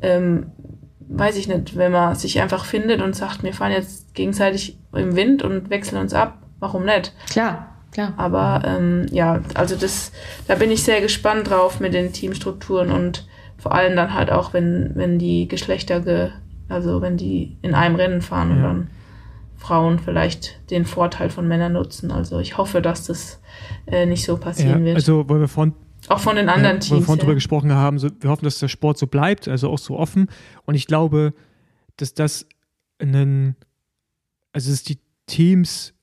ähm, 0.00 0.52
weiß 1.00 1.36
ich 1.36 1.48
nicht, 1.48 1.76
wenn 1.76 1.92
man 1.92 2.14
sich 2.14 2.40
einfach 2.40 2.64
findet 2.64 3.02
und 3.02 3.14
sagt, 3.14 3.42
wir 3.42 3.52
fahren 3.52 3.72
jetzt 3.72 4.14
gegenseitig 4.14 4.78
im 4.94 5.16
Wind 5.16 5.42
und 5.42 5.68
wechseln 5.68 6.00
uns 6.00 6.14
ab, 6.14 6.38
warum 6.60 6.86
nicht? 6.86 7.12
Klar. 7.28 7.71
Klar. 7.92 8.14
Aber 8.16 8.62
ähm, 8.64 9.06
ja, 9.10 9.42
also 9.54 9.76
das, 9.76 10.12
da 10.48 10.54
bin 10.54 10.70
ich 10.70 10.82
sehr 10.82 11.00
gespannt 11.00 11.50
drauf 11.50 11.78
mit 11.78 11.94
den 11.94 12.12
Teamstrukturen 12.12 12.90
und 12.90 13.26
vor 13.58 13.74
allem 13.74 13.94
dann 13.94 14.14
halt 14.14 14.32
auch, 14.32 14.52
wenn, 14.54 14.92
wenn 14.94 15.18
die 15.18 15.46
Geschlechter, 15.46 16.00
ge, 16.00 16.30
also 16.68 17.00
wenn 17.00 17.16
die 17.16 17.56
in 17.62 17.74
einem 17.74 17.94
Rennen 17.94 18.22
fahren 18.22 18.50
ja. 18.50 18.56
und 18.56 18.62
dann 18.62 18.90
Frauen 19.56 20.00
vielleicht 20.00 20.58
den 20.70 20.84
Vorteil 20.84 21.30
von 21.30 21.46
Männern 21.46 21.74
nutzen. 21.74 22.10
Also 22.10 22.40
ich 22.40 22.58
hoffe, 22.58 22.82
dass 22.82 23.06
das 23.06 23.40
äh, 23.86 24.06
nicht 24.06 24.24
so 24.24 24.36
passieren 24.36 24.80
ja, 24.80 24.84
wird. 24.86 24.96
Also 24.96 25.28
weil 25.28 25.40
wir 25.40 25.48
von 25.48 25.74
auch 26.08 26.18
von 26.18 26.34
den 26.34 26.48
anderen 26.48 26.76
ja, 26.76 26.80
Teams. 26.80 26.90
Weil 26.90 26.98
wir 26.98 27.04
vorhin 27.04 27.18
ja. 27.18 27.24
drüber 27.24 27.34
gesprochen 27.34 27.72
haben, 27.72 27.98
so, 27.98 28.08
wir 28.20 28.30
hoffen, 28.30 28.44
dass 28.44 28.58
der 28.58 28.68
Sport 28.68 28.98
so 28.98 29.06
bleibt, 29.06 29.46
also 29.46 29.70
auch 29.70 29.78
so 29.78 29.96
offen. 29.98 30.28
Und 30.64 30.74
ich 30.74 30.86
glaube, 30.86 31.32
dass 31.96 32.14
das 32.14 32.46
einen, 32.98 33.54
also 34.52 34.70
dass 34.70 34.82
die 34.82 34.98
Teams 35.26 35.94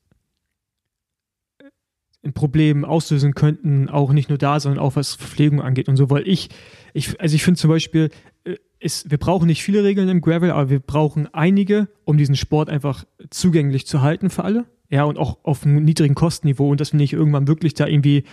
ein 2.24 2.34
Problem 2.34 2.84
auslösen 2.84 3.34
könnten, 3.34 3.90
auch 3.90 4.12
nicht 4.12 4.30
nur 4.30 4.38
da, 4.38 4.60
sondern 4.60 4.80
auch 4.80 4.96
was 4.96 5.16
Verpflegung 5.16 5.62
angeht 5.62 5.88
und 5.88 5.96
so, 5.96 6.10
weil 6.10 6.28
ich, 6.28 6.50
ich 6.94 7.20
also 7.20 7.36
ich 7.36 7.44
finde 7.44 7.60
zum 7.60 7.70
Beispiel, 7.70 8.10
äh, 8.44 8.56
ist, 8.80 9.10
wir 9.12 9.18
brauchen 9.18 9.48
nicht 9.48 9.64
viele 9.64 9.84
Regeln 9.84 10.10
im 10.10 10.22
Gravel, 10.22 10.52
aber 10.52 10.70
wir 10.70 10.80
brauchen 10.80 11.34
einige, 11.34 11.88
um 12.06 12.18
diesen 12.18 12.36
Sport 12.36 12.70
einfach 12.70 13.06
zugänglich 13.30 13.86
zu 13.88 14.02
halten 14.02 14.30
für 14.30 14.44
alle. 14.44 14.66
Ja, 14.90 15.04
und 15.04 15.20
auch 15.20 15.38
auf 15.44 15.66
einem 15.66 15.84
niedrigen 15.84 16.16
Kostenniveau 16.16 16.70
und 16.70 16.82
dass 16.82 16.94
wir 16.94 16.98
nicht 16.98 17.14
irgendwann 17.14 17.48
wirklich 17.48 17.76
da 17.76 17.86
irgendwie, 17.86 18.24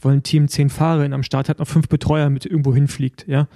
weil 0.00 0.14
ein 0.14 0.22
Team 0.22 0.48
zehn 0.48 0.68
Fahrer 0.68 1.10
am 1.12 1.22
Start 1.22 1.48
hat, 1.48 1.60
noch 1.60 1.68
fünf 1.68 1.88
Betreuer 1.88 2.30
mit 2.30 2.46
irgendwo 2.46 2.74
hinfliegt, 2.74 3.26
ja. 3.28 3.46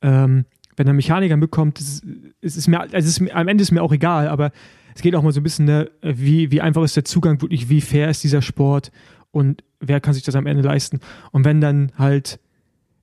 Ähm, 0.00 0.46
wenn 0.76 0.86
der 0.86 0.94
Mechaniker 0.94 1.36
mitkommt, 1.36 1.80
ist, 1.80 2.06
ist, 2.40 2.56
ist 2.56 2.68
mir, 2.68 2.80
also 2.80 2.96
ist 2.96 3.32
am 3.32 3.48
Ende 3.48 3.62
ist 3.62 3.72
mir 3.72 3.82
auch 3.82 3.92
egal, 3.92 4.28
aber 4.28 4.52
es 4.94 5.02
geht 5.02 5.14
auch 5.14 5.22
mal 5.22 5.32
so 5.32 5.40
ein 5.40 5.42
bisschen, 5.42 5.66
ne, 5.66 5.90
wie, 6.02 6.50
wie 6.50 6.60
einfach 6.60 6.82
ist 6.82 6.96
der 6.96 7.04
Zugang 7.04 7.42
wirklich, 7.42 7.68
wie 7.68 7.80
fair 7.80 8.08
ist 8.08 8.24
dieser 8.24 8.42
Sport 8.42 8.90
und 9.30 9.62
wer 9.80 10.00
kann 10.00 10.14
sich 10.14 10.22
das 10.22 10.34
am 10.34 10.46
Ende 10.46 10.62
leisten? 10.62 11.00
Und 11.32 11.44
wenn 11.44 11.60
dann 11.60 11.92
halt 11.96 12.40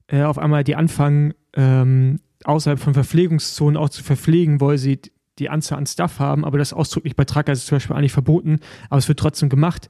äh, 0.08 0.24
auf 0.24 0.38
einmal 0.38 0.64
die 0.64 0.76
anfangen, 0.76 1.34
ähm, 1.54 2.20
außerhalb 2.44 2.80
von 2.80 2.94
Verpflegungszonen 2.94 3.78
auch 3.78 3.90
zu 3.90 4.04
verpflegen, 4.04 4.62
weil 4.62 4.78
sie 4.78 5.00
die 5.40 5.50
Anzahl 5.50 5.78
an 5.78 5.86
Stuff 5.86 6.20
haben, 6.20 6.46
aber 6.46 6.58
das 6.58 6.74
ausdrücklich 6.74 7.16
bei 7.16 7.26
Trucker 7.26 7.52
ist 7.52 7.68
zum 7.68 7.78
Beispiel 7.78 7.96
eigentlich 7.96 8.14
verboten, 8.14 8.60
aber 8.90 9.00
es 9.00 9.08
wird 9.08 9.20
trotzdem 9.20 9.50
gemacht, 9.50 9.90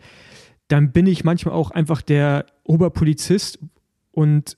dann 0.67 0.91
bin 0.91 1.05
ich 1.05 1.23
manchmal 1.23 1.53
auch 1.53 1.71
einfach 1.71 2.01
der 2.01 2.45
Oberpolizist 2.63 3.59
und 4.11 4.57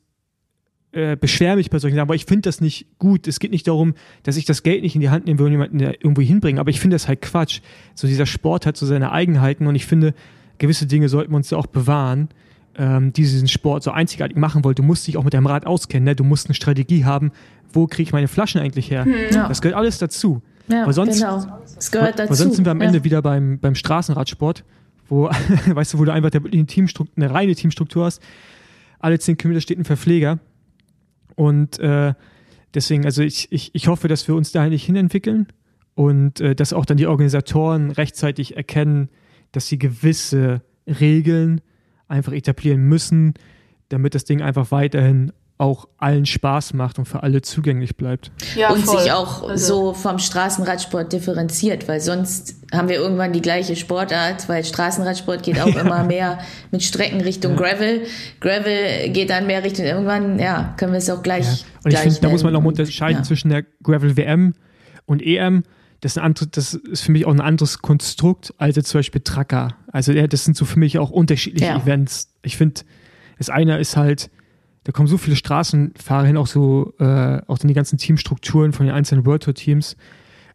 äh, 0.94 1.18
beschwere 1.18 1.58
mich 1.58 1.70
bei 1.70 1.80
solchen 1.80 1.96
Sachen, 1.96 2.08
aber 2.08 2.16
ich 2.16 2.26
finde 2.26 2.44
das 2.44 2.62
nicht 2.62 2.98
gut. 2.98 3.28
Es 3.28 3.40
geht 3.40 3.52
nicht 3.52 3.68
darum, 3.68 3.94
dass 4.24 4.38
ich 4.38 4.46
das 4.46 4.64
Geld 4.64 4.84
nicht 4.84 4.96
in 4.96 5.02
die 5.02 5.10
Hand 5.10 5.26
nehme 5.26 5.44
und 5.44 5.52
jemanden 5.52 5.80
irgendwo 5.80 6.22
hinbringen, 6.22 6.60
aber 6.60 6.70
ich 6.70 6.80
finde 6.80 6.96
das 6.96 7.10
halt 7.10 7.22
Quatsch. 7.22 7.60
So 7.94 8.08
dieser 8.08 8.26
Sport 8.26 8.66
hat 8.66 8.78
so 8.78 8.86
seine 8.86 9.12
Eigenheiten 9.12 9.68
und 9.68 9.76
ich 9.76 9.86
finde, 9.86 10.14
gewisse 10.58 10.86
Dinge 10.86 11.10
sollten 11.10 11.32
wir 11.32 11.38
uns 11.38 11.50
ja 11.50 11.58
auch 11.58 11.68
bewahren, 11.68 12.30
ähm, 12.78 13.14
die 13.14 13.22
diesen 13.22 13.48
Sport 13.48 13.84
so 13.84 13.92
einzigartig 13.92 14.38
machen 14.38 14.64
wollen. 14.64 14.76
Du 14.76 14.84
musst 14.84 15.08
dich 15.08 15.18
auch 15.18 15.24
mit 15.24 15.34
deinem 15.34 15.48
Rad 15.48 15.66
auskennen, 15.66 16.06
ne? 16.06 16.16
du 16.16 16.24
musst 16.24 16.48
eine 16.48 16.56
Strategie 16.56 17.06
haben, 17.06 17.32
wo 17.74 17.88
kriege 17.88 18.04
ich 18.04 18.14
meine 18.14 18.28
Flaschen 18.28 18.62
eigentlich 18.62 18.92
her? 18.92 19.06
Hm. 19.06 19.14
Ja. 19.32 19.48
Das 19.48 19.62
gehört 19.62 19.78
alles 19.78 19.98
dazu. 19.98 20.42
Ja, 20.68 20.86
weil 20.86 20.94
sonst, 20.94 21.18
genau. 21.18 21.46
Das 21.76 21.92
gehört 21.92 22.20
dazu. 22.20 22.30
Weil 22.30 22.38
sonst 22.38 22.56
sind 22.56 22.66
wir 22.66 22.72
am 22.72 22.82
Ende 22.82 23.04
wieder 23.04 23.22
beim, 23.22 23.60
beim 23.60 23.76
Straßenradsport, 23.76 24.64
wo, 25.08 25.30
weißt 25.68 25.94
du, 25.94 26.00
wo 26.00 26.06
du 26.06 26.14
einfach 26.14 26.32
eine 26.32 27.32
reine 27.32 27.56
Teamstruktur 27.56 28.06
hast. 28.06 28.22
Alle 29.00 29.20
zehn 29.20 29.38
Kilometer 29.38 29.62
steht 29.62 29.80
ein 29.80 29.86
Verpfleger. 29.86 30.40
Und 31.36 31.80
äh, 31.80 32.14
deswegen, 32.74 33.06
also 33.06 33.22
ich, 33.22 33.52
ich, 33.52 33.70
ich 33.74 33.88
hoffe, 33.88 34.08
dass 34.08 34.28
wir 34.28 34.36
uns 34.36 34.52
da 34.52 34.68
nicht 34.68 34.86
hinentwickeln 34.86 35.48
und 35.96 36.42
äh, 36.42 36.56
dass 36.56 36.74
auch 36.74 36.86
dann 36.86 36.98
die 36.98 37.08
Organisatoren 37.08 37.92
rechtzeitig 37.92 38.58
erkennen, 38.58 39.10
dass 39.52 39.68
sie 39.68 39.80
gewisse 39.80 40.62
Regeln 40.88 41.62
einfach 42.08 42.34
etablieren 42.34 42.82
müssen, 42.82 43.34
damit 43.90 44.16
das 44.16 44.26
Ding 44.26 44.42
einfach 44.42 44.72
weiterhin 44.72 45.32
auch 45.60 45.88
allen 45.98 46.26
Spaß 46.26 46.74
macht 46.74 47.00
und 47.00 47.06
für 47.06 47.24
alle 47.24 47.42
zugänglich 47.42 47.98
bleibt. 47.98 48.32
Ja, 48.56 48.70
und 48.70 48.86
voll. 48.86 49.00
sich 49.00 49.12
auch 49.12 49.50
also. 49.50 49.76
so 49.76 49.94
vom 49.94 50.20
Straßenradsport 50.20 51.12
differenziert, 51.12 51.88
weil 51.88 52.00
sonst 52.00 52.58
haben 52.72 52.90
wir 52.90 52.98
irgendwann 52.98 53.34
die 53.34 53.42
gleiche 53.42 53.76
Sportart, 53.76 54.48
weil 54.50 54.64
Straßenradsport 54.64 55.42
geht 55.42 55.60
auch 55.60 55.76
immer 55.76 56.04
mehr 56.04 56.38
mit 56.72 56.84
Strecken 56.84 57.22
Richtung 57.22 57.54
ja. 57.54 57.58
Gravel. 57.58 58.02
Gravel 58.40 59.10
geht 59.10 59.32
dann 59.32 59.48
mehr 59.48 59.64
Richtung 59.64 59.86
irgendwann, 59.86 60.38
ja, 60.38 60.76
können 60.78 60.92
wir 60.92 61.00
es 61.00 61.10
auch 61.10 61.24
gleich. 61.24 61.46
Ja. 61.46 61.68
Und 61.84 61.94
ich 61.94 62.00
finde, 62.00 62.20
da 62.22 62.30
muss 62.30 62.44
man 62.44 62.56
auch 62.56 62.64
unterscheiden 62.64 63.20
ja. 63.20 63.24
zwischen 63.24 63.50
der 63.50 63.64
Gravel 63.82 64.16
WM 64.16 64.54
und 65.06 65.24
EM 65.24 65.64
das 66.02 66.16
ist, 66.16 66.22
andere, 66.22 66.48
das 66.48 66.74
ist 66.74 67.04
für 67.04 67.12
mich 67.12 67.26
auch 67.26 67.34
ein 67.34 67.42
anderes 67.42 67.80
Konstrukt 67.80 68.54
als 68.58 68.76
jetzt 68.76 68.90
zum 68.90 69.00
Beispiel 69.00 69.22
Tracker. 69.22 69.76
Also 69.92 70.12
ja, 70.12 70.28
das 70.28 70.46
sind 70.46 70.56
so 70.56 70.66
für 70.66 70.80
mich 70.80 71.00
auch 71.00 71.10
unterschiedliche 71.10 71.72
ja. 71.72 71.78
Events. 71.78 72.34
Ich 72.44 72.58
finde, 72.58 72.82
das 73.38 73.50
eine 73.50 73.80
ist 73.80 73.98
halt, 73.98 74.30
da 74.84 74.92
kommen 74.92 75.08
so 75.08 75.18
viele 75.18 75.36
Straßenfahrer 75.36 76.28
hin, 76.28 76.38
auch 76.38 76.48
so, 76.48 76.94
äh, 77.00 77.42
auch 77.48 77.58
dann 77.58 77.68
die 77.68 77.74
ganzen 77.74 77.98
Teamstrukturen 77.98 78.74
von 78.74 78.86
den 78.86 78.94
einzelnen 78.96 79.26
World 79.26 79.44
Tour 79.44 79.54
Teams. 79.54 79.98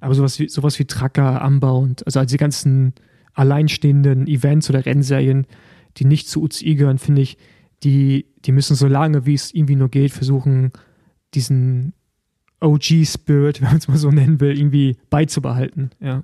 Aber 0.01 0.15
sowas 0.15 0.39
wie, 0.39 0.49
sowas 0.49 0.79
wie 0.79 0.85
Tracker, 0.85 1.45
Unbound, 1.45 2.07
also, 2.07 2.21
also 2.21 2.33
die 2.33 2.39
ganzen 2.39 2.95
alleinstehenden 3.35 4.27
Events 4.27 4.69
oder 4.71 4.85
Rennserien, 4.85 5.47
die 5.97 6.05
nicht 6.05 6.29
zu 6.29 6.43
UCI 6.43 6.77
gehören, 6.77 6.99
finde 6.99 7.23
ich, 7.23 7.37
die, 7.83 8.27
die 8.45 8.53
müssen 8.53 8.77
so 8.77 8.87
lange, 8.87 9.27
wie 9.27 9.35
es 9.35 9.53
irgendwie 9.53 9.77
nur 9.77 9.89
geht, 9.89 10.13
versuchen, 10.13 10.73
diesen 11.35 11.95
OG-Spirit, 12.63 13.61
wenn 13.61 13.69
man 13.69 13.79
es 13.79 13.89
mal 13.89 13.97
so 13.97 14.11
nennen 14.11 14.41
will, 14.41 14.57
irgendwie 14.57 14.97
beizubehalten. 15.11 15.91
Ja. 16.01 16.23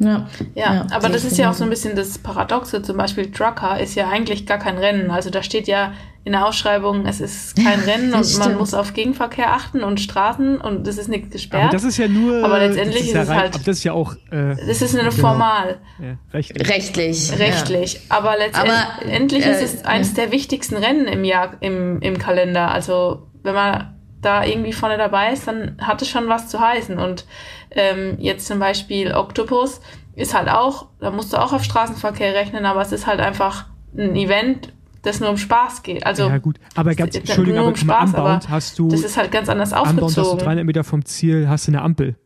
Ja, 0.00 0.28
ja, 0.54 0.74
ja 0.74 0.86
aber 0.92 1.08
das 1.08 1.24
ist 1.24 1.38
ja 1.38 1.50
auch 1.50 1.54
so 1.54 1.64
ein 1.64 1.70
bisschen 1.70 1.96
das 1.96 2.18
Paradoxe. 2.18 2.82
Zum 2.82 2.96
Beispiel 2.96 3.32
Trucker 3.32 3.80
ist 3.80 3.96
ja 3.96 4.08
eigentlich 4.08 4.46
gar 4.46 4.58
kein 4.58 4.78
Rennen. 4.78 5.10
Also 5.10 5.28
da 5.28 5.42
steht 5.42 5.66
ja 5.66 5.92
in 6.24 6.32
der 6.32 6.46
Ausschreibung, 6.46 7.06
es 7.06 7.20
ist 7.20 7.56
kein 7.56 7.80
Rennen 7.80 8.12
und 8.12 8.24
stimmt. 8.24 8.44
man 8.44 8.58
muss 8.58 8.74
auf 8.74 8.92
Gegenverkehr 8.92 9.52
achten 9.52 9.82
und 9.82 9.98
Straßen 9.98 10.60
und 10.60 10.86
das 10.86 10.98
ist 10.98 11.08
nichts 11.08 11.30
gesperrt. 11.30 11.64
Aber 11.64 11.72
das 11.72 11.84
ist 11.84 11.96
ja 11.96 12.06
nur. 12.06 12.44
Aber 12.44 12.58
letztendlich 12.58 13.00
ist, 13.00 13.08
ist, 13.08 13.14
ja 13.14 13.22
es 13.22 13.28
halt. 13.28 13.54
Aber 13.54 13.64
das 13.64 13.78
ist 13.78 13.84
ja 13.84 13.92
auch. 13.92 14.14
Äh, 14.30 14.54
das 14.66 14.82
ist 14.82 14.94
eine 14.94 15.08
genau. 15.08 15.28
formal. 15.28 15.78
Ja, 15.98 16.18
rechtlich. 16.32 16.68
Rechtlich. 16.68 17.38
Rechtlich. 17.38 17.94
Ja. 17.94 18.00
Aber 18.10 18.36
letztendlich 18.36 19.46
aber, 19.46 19.58
äh, 19.58 19.64
ist 19.64 19.74
es 19.74 19.84
eines 19.84 20.14
der 20.14 20.30
wichtigsten 20.30 20.76
Rennen 20.76 21.06
im 21.06 21.24
Jahr, 21.24 21.56
im, 21.60 22.00
im 22.02 22.18
Kalender. 22.18 22.70
Also 22.70 23.26
wenn 23.42 23.54
man 23.54 23.97
da 24.28 24.44
irgendwie 24.44 24.72
vorne 24.72 24.98
dabei 24.98 25.32
ist, 25.32 25.48
dann 25.48 25.76
hat 25.80 26.02
es 26.02 26.08
schon 26.08 26.28
was 26.28 26.48
zu 26.48 26.60
heißen. 26.60 26.98
Und 26.98 27.24
ähm, 27.70 28.16
jetzt 28.18 28.46
zum 28.46 28.58
Beispiel 28.58 29.14
Octopus 29.14 29.80
ist 30.14 30.34
halt 30.34 30.48
auch, 30.48 30.88
da 31.00 31.10
musst 31.10 31.32
du 31.32 31.38
auch 31.38 31.52
auf 31.52 31.64
Straßenverkehr 31.64 32.34
rechnen, 32.34 32.66
aber 32.66 32.82
es 32.82 32.92
ist 32.92 33.06
halt 33.06 33.20
einfach 33.20 33.66
ein 33.96 34.14
Event, 34.16 34.72
das 35.02 35.20
nur 35.20 35.30
um 35.30 35.38
Spaß 35.38 35.82
geht. 35.82 36.04
Also 36.04 36.28
ja 36.28 36.38
gut, 36.38 36.58
aber 36.74 36.94
ganz 36.94 37.14
Entschuldigung, 37.14 37.60
aber 37.60 37.68
um 37.68 37.76
Spaß, 37.76 38.10
Unbound 38.10 38.48
hast 38.50 38.78
du 38.78 38.88
das 38.88 39.02
ist 39.02 39.16
halt 39.16 39.32
ganz 39.32 39.48
anders 39.48 39.72
aufgezogen. 39.72 40.08
Unbound 40.08 40.26
hast 40.26 40.40
du 40.40 40.44
300 40.44 40.64
Meter 40.64 40.84
vom 40.84 41.04
Ziel 41.04 41.48
hast 41.48 41.68
du 41.68 41.72
eine 41.72 41.82
Ampel. 41.82 42.16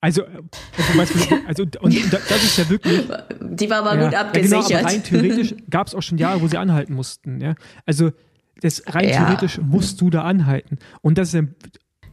Also, 0.00 0.22
also, 0.24 0.98
weißt 0.98 1.14
du, 1.14 1.36
also 1.48 1.62
und, 1.64 1.76
und, 1.78 2.12
das 2.12 2.44
ist 2.44 2.56
ja 2.56 2.68
wirklich. 2.68 3.08
Die 3.40 3.68
war 3.68 3.78
aber 3.78 3.96
ja, 3.96 4.04
gut 4.04 4.14
abgesichert. 4.14 4.70
Ja, 4.70 4.78
genau, 4.78 4.80
aber 4.80 4.94
rein 4.94 5.02
theoretisch 5.02 5.54
gab 5.68 5.88
es 5.88 5.94
auch 5.94 6.02
schon 6.02 6.18
Jahre, 6.18 6.40
wo 6.40 6.46
sie 6.46 6.56
anhalten 6.56 6.94
mussten. 6.94 7.40
Ja? 7.40 7.54
Also 7.84 8.12
das 8.60 8.82
rein 8.86 9.08
ja. 9.08 9.24
theoretisch 9.24 9.60
musst 9.60 10.00
du 10.00 10.10
da 10.10 10.22
anhalten. 10.22 10.78
Und 11.02 11.18
das 11.18 11.28
ist 11.28 11.34
ja 11.34 11.42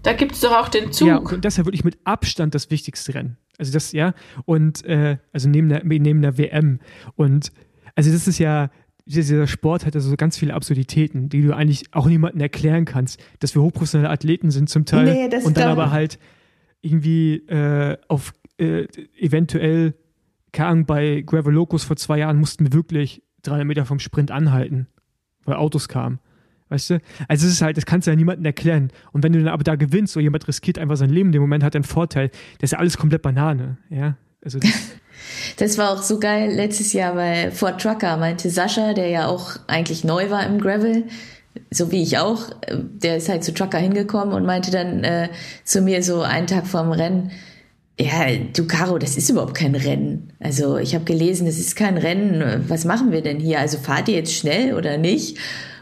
Da 0.03 0.13
gibt 0.13 0.33
es 0.33 0.41
doch 0.41 0.51
auch 0.51 0.67
den 0.67 0.91
Zug. 0.91 1.07
Ja, 1.07 1.17
und 1.17 1.43
das 1.43 1.53
ist 1.53 1.57
ja 1.57 1.65
wirklich 1.65 1.83
mit 1.83 1.97
Abstand 2.03 2.55
das 2.55 2.69
wichtigste 2.69 3.13
Rennen. 3.13 3.37
Also 3.57 3.71
das, 3.71 3.91
ja, 3.91 4.13
und 4.45 4.83
äh, 4.85 5.17
also 5.31 5.49
neben 5.49 5.69
der, 5.69 5.83
neben 5.83 6.21
der 6.21 6.37
WM. 6.37 6.79
Und 7.15 7.51
also 7.95 8.11
das 8.11 8.27
ist 8.27 8.39
ja, 8.39 8.69
dieser 9.05 9.47
Sport 9.47 9.85
hat 9.85 9.95
also 9.95 10.09
so 10.09 10.15
ganz 10.15 10.37
viele 10.37 10.53
Absurditäten, 10.53 11.29
die 11.29 11.41
du 11.41 11.55
eigentlich 11.55 11.93
auch 11.93 12.07
niemandem 12.07 12.41
erklären 12.41 12.85
kannst, 12.85 13.23
dass 13.39 13.55
wir 13.55 13.61
hochprofessionelle 13.61 14.09
Athleten 14.09 14.51
sind 14.51 14.69
zum 14.69 14.85
Teil 14.85 15.05
Nee, 15.05 15.29
das 15.29 15.45
und 15.45 15.57
dann 15.57 15.69
aber 15.69 15.91
halt 15.91 16.19
irgendwie 16.81 17.35
äh, 17.47 17.97
auf 18.07 18.33
äh, 18.57 18.87
eventuell, 19.17 19.93
keine 20.51 20.69
Ahnung, 20.69 20.85
bei 20.85 21.21
Gravel 21.25 21.53
Locus 21.53 21.83
vor 21.83 21.95
zwei 21.97 22.19
Jahren 22.19 22.37
mussten 22.37 22.65
wir 22.65 22.73
wirklich 22.73 23.21
300 23.43 23.67
Meter 23.67 23.85
vom 23.85 23.99
Sprint 23.99 24.31
anhalten, 24.31 24.87
weil 25.45 25.55
Autos 25.55 25.87
kamen. 25.87 26.19
Weißt 26.69 26.89
du? 26.89 27.01
Also 27.27 27.45
es 27.45 27.53
ist 27.53 27.61
halt, 27.61 27.77
das 27.77 27.85
kannst 27.85 28.07
du 28.07 28.11
ja 28.11 28.15
niemandem 28.15 28.45
erklären. 28.45 28.91
Und 29.11 29.23
wenn 29.23 29.33
du 29.33 29.39
dann 29.39 29.49
aber 29.49 29.63
da 29.63 29.75
gewinnst, 29.75 30.13
so 30.13 30.19
jemand 30.19 30.47
riskiert 30.47 30.79
einfach 30.79 30.97
sein 30.97 31.09
Leben, 31.09 31.29
in 31.29 31.33
dem 31.33 31.41
Moment 31.41 31.63
hat 31.63 31.75
er 31.75 31.79
einen 31.79 31.83
Vorteil, 31.83 32.29
das 32.59 32.69
ist 32.69 32.71
ja 32.71 32.79
alles 32.79 32.97
komplett 32.97 33.21
Banane, 33.21 33.77
ja. 33.89 34.17
Also 34.43 34.59
das, 34.59 34.71
Das 35.57 35.77
war 35.77 35.91
auch 35.91 36.01
so 36.01 36.19
geil 36.19 36.51
letztes 36.51 36.93
Jahr 36.93 37.15
bei 37.15 37.51
Ford 37.51 37.81
Trucker, 37.81 38.17
meinte 38.17 38.49
Sascha, 38.49 38.93
der 38.93 39.07
ja 39.07 39.27
auch 39.27 39.57
eigentlich 39.67 40.03
neu 40.03 40.29
war 40.29 40.45
im 40.45 40.59
Gravel, 40.59 41.05
so 41.71 41.91
wie 41.91 42.01
ich 42.01 42.17
auch, 42.17 42.49
der 42.69 43.17
ist 43.17 43.29
halt 43.29 43.43
zu 43.43 43.53
Trucker 43.53 43.77
hingekommen 43.77 44.33
und 44.33 44.45
meinte 44.45 44.71
dann 44.71 45.03
äh, 45.03 45.29
zu 45.63 45.81
mir 45.81 46.03
so 46.03 46.21
einen 46.21 46.47
Tag 46.47 46.67
vorm 46.67 46.91
Rennen, 46.91 47.31
ja, 47.97 48.25
du 48.53 48.67
Caro, 48.67 48.97
das 48.97 49.15
ist 49.15 49.29
überhaupt 49.29 49.55
kein 49.55 49.73
Rennen. 49.73 50.33
Also 50.41 50.77
ich 50.77 50.95
habe 50.95 51.05
gelesen, 51.05 51.45
das 51.45 51.57
ist 51.57 51.77
kein 51.77 51.97
Rennen. 51.97 52.65
Was 52.67 52.83
machen 52.83 53.13
wir 53.13 53.21
denn 53.21 53.39
hier? 53.39 53.61
Also 53.61 53.77
fahrt 53.77 54.09
ihr 54.09 54.15
jetzt 54.15 54.33
schnell 54.33 54.73
oder 54.73 54.97
nicht? 54.97 55.37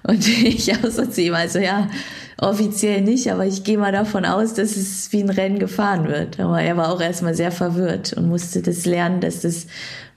Und 0.05 0.27
ich 0.27 0.73
auch 0.75 0.89
so 0.89 1.05
zu 1.05 1.21
ihm, 1.21 1.33
also 1.33 1.59
ja, 1.59 1.89
offiziell 2.37 3.01
nicht, 3.01 3.31
aber 3.31 3.45
ich 3.45 3.63
gehe 3.63 3.77
mal 3.77 3.91
davon 3.91 4.25
aus, 4.25 4.53
dass 4.53 4.75
es 4.75 5.11
wie 5.13 5.21
ein 5.23 5.29
Rennen 5.29 5.59
gefahren 5.59 6.07
wird. 6.07 6.39
Aber 6.39 6.61
er 6.61 6.75
war 6.75 6.91
auch 6.91 6.99
erstmal 6.99 7.35
sehr 7.35 7.51
verwirrt 7.51 8.11
und 8.13 8.27
musste 8.27 8.61
das 8.61 8.85
lernen, 8.85 9.21
dass 9.21 9.41
das 9.41 9.67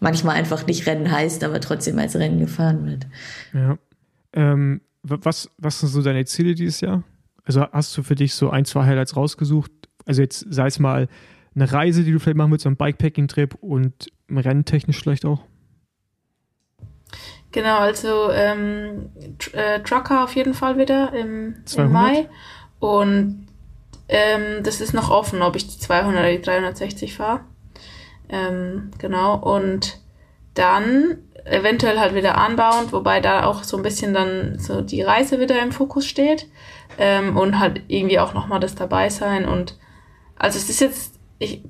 manchmal 0.01 0.35
einfach 0.37 0.67
nicht 0.67 0.87
Rennen 0.87 1.11
heißt, 1.11 1.45
aber 1.45 1.61
trotzdem 1.61 1.99
als 1.99 2.17
Rennen 2.17 2.41
gefahren 2.41 2.87
wird. 2.87 3.07
ja. 3.55 3.79
Ähm, 4.33 4.81
wa- 5.03 5.19
was, 5.23 5.49
was 5.57 5.81
sind 5.81 5.89
so 5.89 6.03
deine 6.03 6.25
Ziele 6.27 6.55
dieses 6.55 6.81
Jahr? 6.81 7.05
Also 7.45 7.63
hast 7.71 7.97
du 7.97 8.03
für 8.03 8.17
dich 8.17 8.35
so 8.35 8.51
ein, 8.51 8.65
zwei 8.65 8.85
Highlights 8.85 9.17
rausgesucht? 9.17 9.71
Also 10.05 10.21
jetzt 10.21 10.45
sei 10.51 10.67
es 10.67 10.79
mal 10.79 11.09
eine 11.55 11.73
Reise, 11.73 12.03
die 12.05 12.13
du 12.13 12.19
vielleicht 12.19 12.37
machen 12.37 12.51
willst, 12.51 12.65
so 12.65 12.69
ein 12.69 12.77
Bikepacking-Trip 12.77 13.55
und 13.55 14.09
renntechnisch 14.31 15.01
vielleicht 15.01 15.25
auch? 15.25 15.43
Genau, 17.57 17.79
also 17.79 18.31
ähm, 18.33 19.09
Tr 19.39 19.55
äh, 19.55 19.83
Trucker 19.83 20.25
auf 20.25 20.37
jeden 20.37 20.53
Fall 20.53 20.77
wieder 20.77 21.15
im, 21.15 21.55
im 21.55 21.67
200? 21.67 21.91
Mai. 21.91 22.29
Und 22.81 23.49
ähm, 24.11 24.63
das 24.63 24.83
ist 24.83 24.93
noch 24.93 25.11
offen, 25.11 25.41
ob 25.41 25.57
ich 25.57 25.67
die 25.67 25.79
200 25.79 26.21
oder 26.21 26.31
die 26.33 26.43
360 26.43 27.15
fahre. 27.15 27.41
Ähm, 28.29 28.91
genau, 28.99 29.39
und 29.39 30.03
dann 30.53 31.17
eventuell 31.47 31.99
halt 31.99 32.15
wieder 32.15 32.37
anbauend, 32.37 32.93
wobei 32.93 33.21
da 33.21 33.47
auch 33.47 33.63
so 33.63 33.79
ein 33.79 33.83
bisschen 33.83 34.13
dann 34.13 34.59
so 34.59 34.83
die 34.83 35.01
Reise 35.01 35.41
wieder 35.41 35.59
im 35.63 35.73
Fokus 35.73 36.05
steht. 36.05 36.49
Ähm, 36.99 37.39
und 37.39 37.59
halt 37.59 37.81
irgendwie 37.89 38.19
auch 38.19 38.35
nochmal 38.35 38.61
das 38.61 38.75
dabei 38.75 39.09
sein. 39.09 39.49
Und 39.49 39.79
also 40.39 40.59
es 40.59 40.69
ist 40.69 40.81
jetzt, 40.81 41.15
ich, 41.39 41.63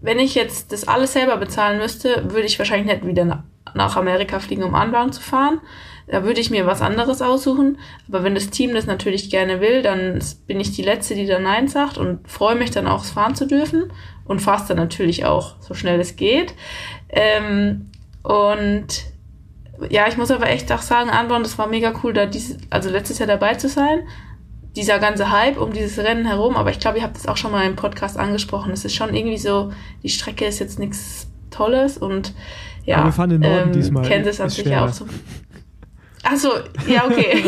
wenn 0.00 0.18
ich 0.18 0.34
jetzt 0.34 0.72
das 0.72 0.88
alles 0.88 1.12
selber 1.12 1.36
bezahlen 1.36 1.78
müsste, 1.78 2.32
würde 2.32 2.46
ich 2.46 2.58
wahrscheinlich 2.58 2.92
nicht 2.92 3.06
wieder 3.06 3.44
nach 3.74 3.96
Amerika 3.96 4.40
fliegen, 4.40 4.62
um 4.62 4.74
Anbahn 4.74 5.12
zu 5.12 5.20
fahren. 5.20 5.60
Da 6.06 6.24
würde 6.24 6.40
ich 6.40 6.50
mir 6.50 6.66
was 6.66 6.82
anderes 6.82 7.22
aussuchen. 7.22 7.78
Aber 8.08 8.24
wenn 8.24 8.34
das 8.34 8.50
Team 8.50 8.74
das 8.74 8.86
natürlich 8.86 9.30
gerne 9.30 9.60
will, 9.60 9.82
dann 9.82 10.18
bin 10.46 10.58
ich 10.58 10.72
die 10.72 10.82
Letzte, 10.82 11.14
die 11.14 11.26
da 11.26 11.38
Nein 11.38 11.68
sagt 11.68 11.98
und 11.98 12.28
freue 12.28 12.56
mich 12.56 12.70
dann 12.70 12.88
auch, 12.88 13.04
es 13.04 13.10
fahren 13.10 13.34
zu 13.34 13.46
dürfen. 13.46 13.92
Und 14.24 14.40
fahre 14.40 14.64
dann 14.68 14.76
natürlich 14.76 15.24
auch, 15.24 15.56
so 15.60 15.74
schnell 15.74 15.98
es 15.98 16.16
geht. 16.16 16.54
Ähm, 17.08 17.90
und 18.22 18.86
ja, 19.88 20.06
ich 20.08 20.16
muss 20.16 20.30
aber 20.30 20.48
echt 20.48 20.70
auch 20.72 20.82
sagen, 20.82 21.10
Anbahn, 21.10 21.42
das 21.42 21.58
war 21.58 21.66
mega 21.66 21.92
cool, 22.02 22.12
da 22.12 22.26
dieses, 22.26 22.58
also 22.68 22.90
letztes 22.90 23.18
Jahr 23.18 23.26
dabei 23.26 23.54
zu 23.54 23.68
sein. 23.68 24.06
Dieser 24.76 24.98
ganze 24.98 25.30
Hype 25.30 25.60
um 25.60 25.72
dieses 25.72 25.98
Rennen 25.98 26.26
herum, 26.26 26.56
aber 26.56 26.70
ich 26.70 26.78
glaube, 26.78 26.98
ihr 26.98 27.04
habt 27.04 27.16
das 27.16 27.26
auch 27.26 27.36
schon 27.36 27.50
mal 27.50 27.66
im 27.66 27.74
Podcast 27.74 28.16
angesprochen. 28.16 28.72
Es 28.72 28.84
ist 28.84 28.94
schon 28.94 29.14
irgendwie 29.14 29.38
so, 29.38 29.72
die 30.02 30.08
Strecke 30.08 30.44
ist 30.44 30.60
jetzt 30.60 30.78
nichts 30.78 31.28
Tolles 31.50 31.98
und 31.98 32.34
ja, 32.90 32.96
Aber 32.98 33.06
wir 33.06 33.12
fahren 33.12 33.30
in 33.30 33.40
den 33.40 33.50
Norden 33.50 33.68
ähm, 33.68 33.72
diesmal. 33.72 34.08
Kansas 34.08 34.40
an 34.40 34.48
Ist 34.48 34.56
sich 34.56 34.64
schwerer. 34.64 34.84
auch 34.84 34.92
so. 34.92 35.06
Achso, 36.22 36.50
ja, 36.86 37.06
okay. 37.06 37.42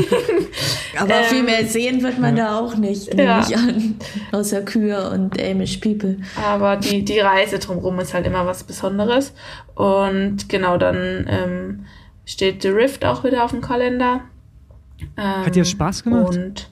Aber 0.99 1.15
Ähm, 1.15 1.25
viel 1.25 1.43
mehr 1.43 1.67
sehen 1.67 2.03
wird 2.03 2.19
man 2.19 2.37
da 2.37 2.59
auch 2.59 2.75
nicht, 2.75 3.13
nehme 3.13 3.29
ja. 3.29 3.41
ich 3.47 3.55
an. 3.55 3.97
Außer 4.33 4.63
Kühe 4.63 5.11
und 5.11 5.41
Amish 5.43 5.77
People. 5.79 6.19
Aber 6.43 6.77
die, 6.77 7.05
die 7.05 7.19
Reise 7.19 7.59
drumherum 7.59 7.99
ist 8.01 8.15
halt 8.15 8.27
immer 8.27 8.47
was 8.47 8.65
Besonderes. 8.65 9.35
Und 9.75 10.49
genau, 10.49 10.79
dann 10.79 11.27
ähm, 11.29 11.85
steht 12.25 12.63
The 12.63 12.69
Rift 12.69 13.05
auch 13.05 13.25
wieder 13.25 13.45
auf 13.45 13.51
dem 13.51 13.61
Kalender. 13.61 14.23
Ähm, 15.19 15.45
Hat 15.47 15.55
dir 15.55 15.63
das 15.63 15.71
Spaß 15.71 16.05
gemacht? 16.05 16.35
Und 16.35 16.71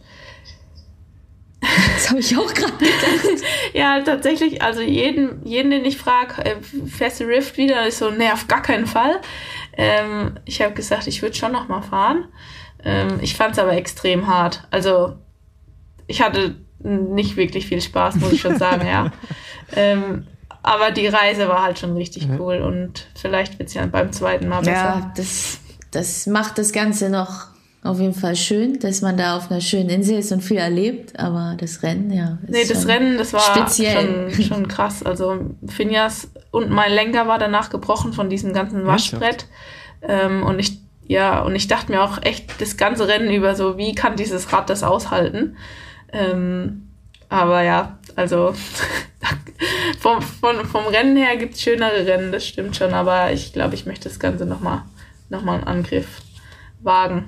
Das 1.94 2.08
habe 2.08 2.20
ich 2.20 2.36
auch 2.38 2.52
gerade 2.54 2.72
gedacht. 2.78 3.44
ja, 3.74 4.00
tatsächlich, 4.00 4.62
also 4.62 4.80
jeden, 4.80 5.44
jeden 5.46 5.70
den 5.70 5.84
ich 5.84 5.98
frage, 5.98 6.42
äh, 6.44 6.56
fährst 6.86 7.20
du 7.20 7.24
Rift 7.24 7.58
wieder? 7.58 7.86
Ich 7.86 7.96
so, 7.96 8.11
nee, 8.11 8.30
auf 8.30 8.48
gar 8.48 8.62
keinen 8.62 8.86
Fall. 8.86 9.20
Ähm, 9.76 10.38
ich 10.46 10.62
habe 10.62 10.72
gesagt, 10.72 11.06
ich 11.06 11.20
würde 11.20 11.36
schon 11.36 11.52
noch 11.52 11.68
mal 11.68 11.82
fahren. 11.82 12.24
Ähm, 12.82 13.18
ich 13.20 13.36
fand 13.36 13.52
es 13.52 13.58
aber 13.58 13.74
extrem 13.74 14.26
hart. 14.26 14.66
Also 14.70 15.18
ich 16.06 16.22
hatte 16.22 16.56
nicht 16.82 17.36
wirklich 17.36 17.66
viel 17.66 17.82
Spaß, 17.82 18.16
muss 18.16 18.32
ich 18.32 18.40
schon 18.40 18.58
sagen, 18.58 18.86
ja. 18.86 19.12
Ähm, 19.76 20.26
aber 20.64 20.90
die 20.90 21.06
Reise 21.06 21.46
war 21.48 21.62
halt 21.62 21.78
schon 21.78 21.96
richtig 21.96 22.24
Ja. 22.24 22.36
cool 22.40 22.56
und 22.56 23.06
vielleicht 23.14 23.61
wird 23.61 23.68
es 23.68 23.74
ja 23.74 23.86
beim 23.86 24.11
zweiten 24.12 24.48
Mal 24.48 24.58
besser. 24.61 24.72
Ja, 24.72 25.12
das, 25.16 25.58
das 25.92 26.26
macht 26.26 26.58
das 26.58 26.72
Ganze 26.72 27.08
noch 27.08 27.46
auf 27.83 27.99
jeden 27.99 28.14
Fall 28.14 28.37
schön, 28.37 28.78
dass 28.78 29.01
man 29.01 29.16
da 29.16 29.37
auf 29.39 29.51
einer 29.51 29.62
schönen 29.62 29.89
Insel 29.89 30.18
ist 30.18 30.33
und 30.33 30.43
viel 30.43 30.59
erlebt. 30.59 31.18
Aber 31.18 31.57
das 31.59 31.83
Rennen, 31.83 32.12
ja. 32.12 32.39
ist 32.43 32.51
Nee, 32.51 32.64
das 32.66 32.87
Rennen, 32.87 33.16
das 33.16 33.33
war 33.33 33.41
speziell. 33.41 34.31
schon, 34.31 34.45
schon 34.45 34.68
krass. 34.68 35.03
Also 35.03 35.39
Finjas 35.66 36.31
und 36.51 36.70
mein 36.70 36.93
Lenker 36.93 37.26
war 37.26 37.39
danach 37.39 37.70
gebrochen 37.70 38.12
von 38.12 38.28
diesem 38.28 38.53
ganzen 38.53 38.85
Waschbrett. 38.87 39.47
Ähm, 40.03 40.43
und 40.43 40.59
ich, 40.59 40.78
ja, 41.07 41.41
und 41.41 41.55
ich 41.55 41.68
dachte 41.68 41.91
mir 41.91 42.03
auch 42.03 42.22
echt 42.22 42.61
das 42.61 42.76
ganze 42.76 43.09
Rennen 43.09 43.33
über 43.33 43.55
so, 43.55 43.78
wie 43.78 43.95
kann 43.95 44.16
dieses 44.16 44.53
Rad 44.53 44.68
das 44.68 44.83
aushalten? 44.83 45.57
Ähm, 46.12 46.89
aber 47.31 47.62
ja, 47.62 47.99
also 48.14 48.55
vom, 50.01 50.20
vom, 50.20 50.66
vom 50.66 50.87
Rennen 50.87 51.16
her 51.16 51.37
gibt 51.39 51.55
es 51.55 51.62
schönere 51.62 52.05
Rennen, 52.05 52.31
das 52.31 52.47
stimmt 52.47 52.76
schon, 52.76 52.93
aber 52.93 53.33
ich 53.33 53.55
glaube, 53.55 53.74
ich 53.74 53.87
möchte 53.87 54.09
das 54.09 54.18
Ganze 54.18 54.45
nochmal 54.45 54.83
noch 55.31 55.43
mal 55.43 55.55
einen 55.55 55.64
Angriff 55.64 56.22
wagen. 56.81 57.24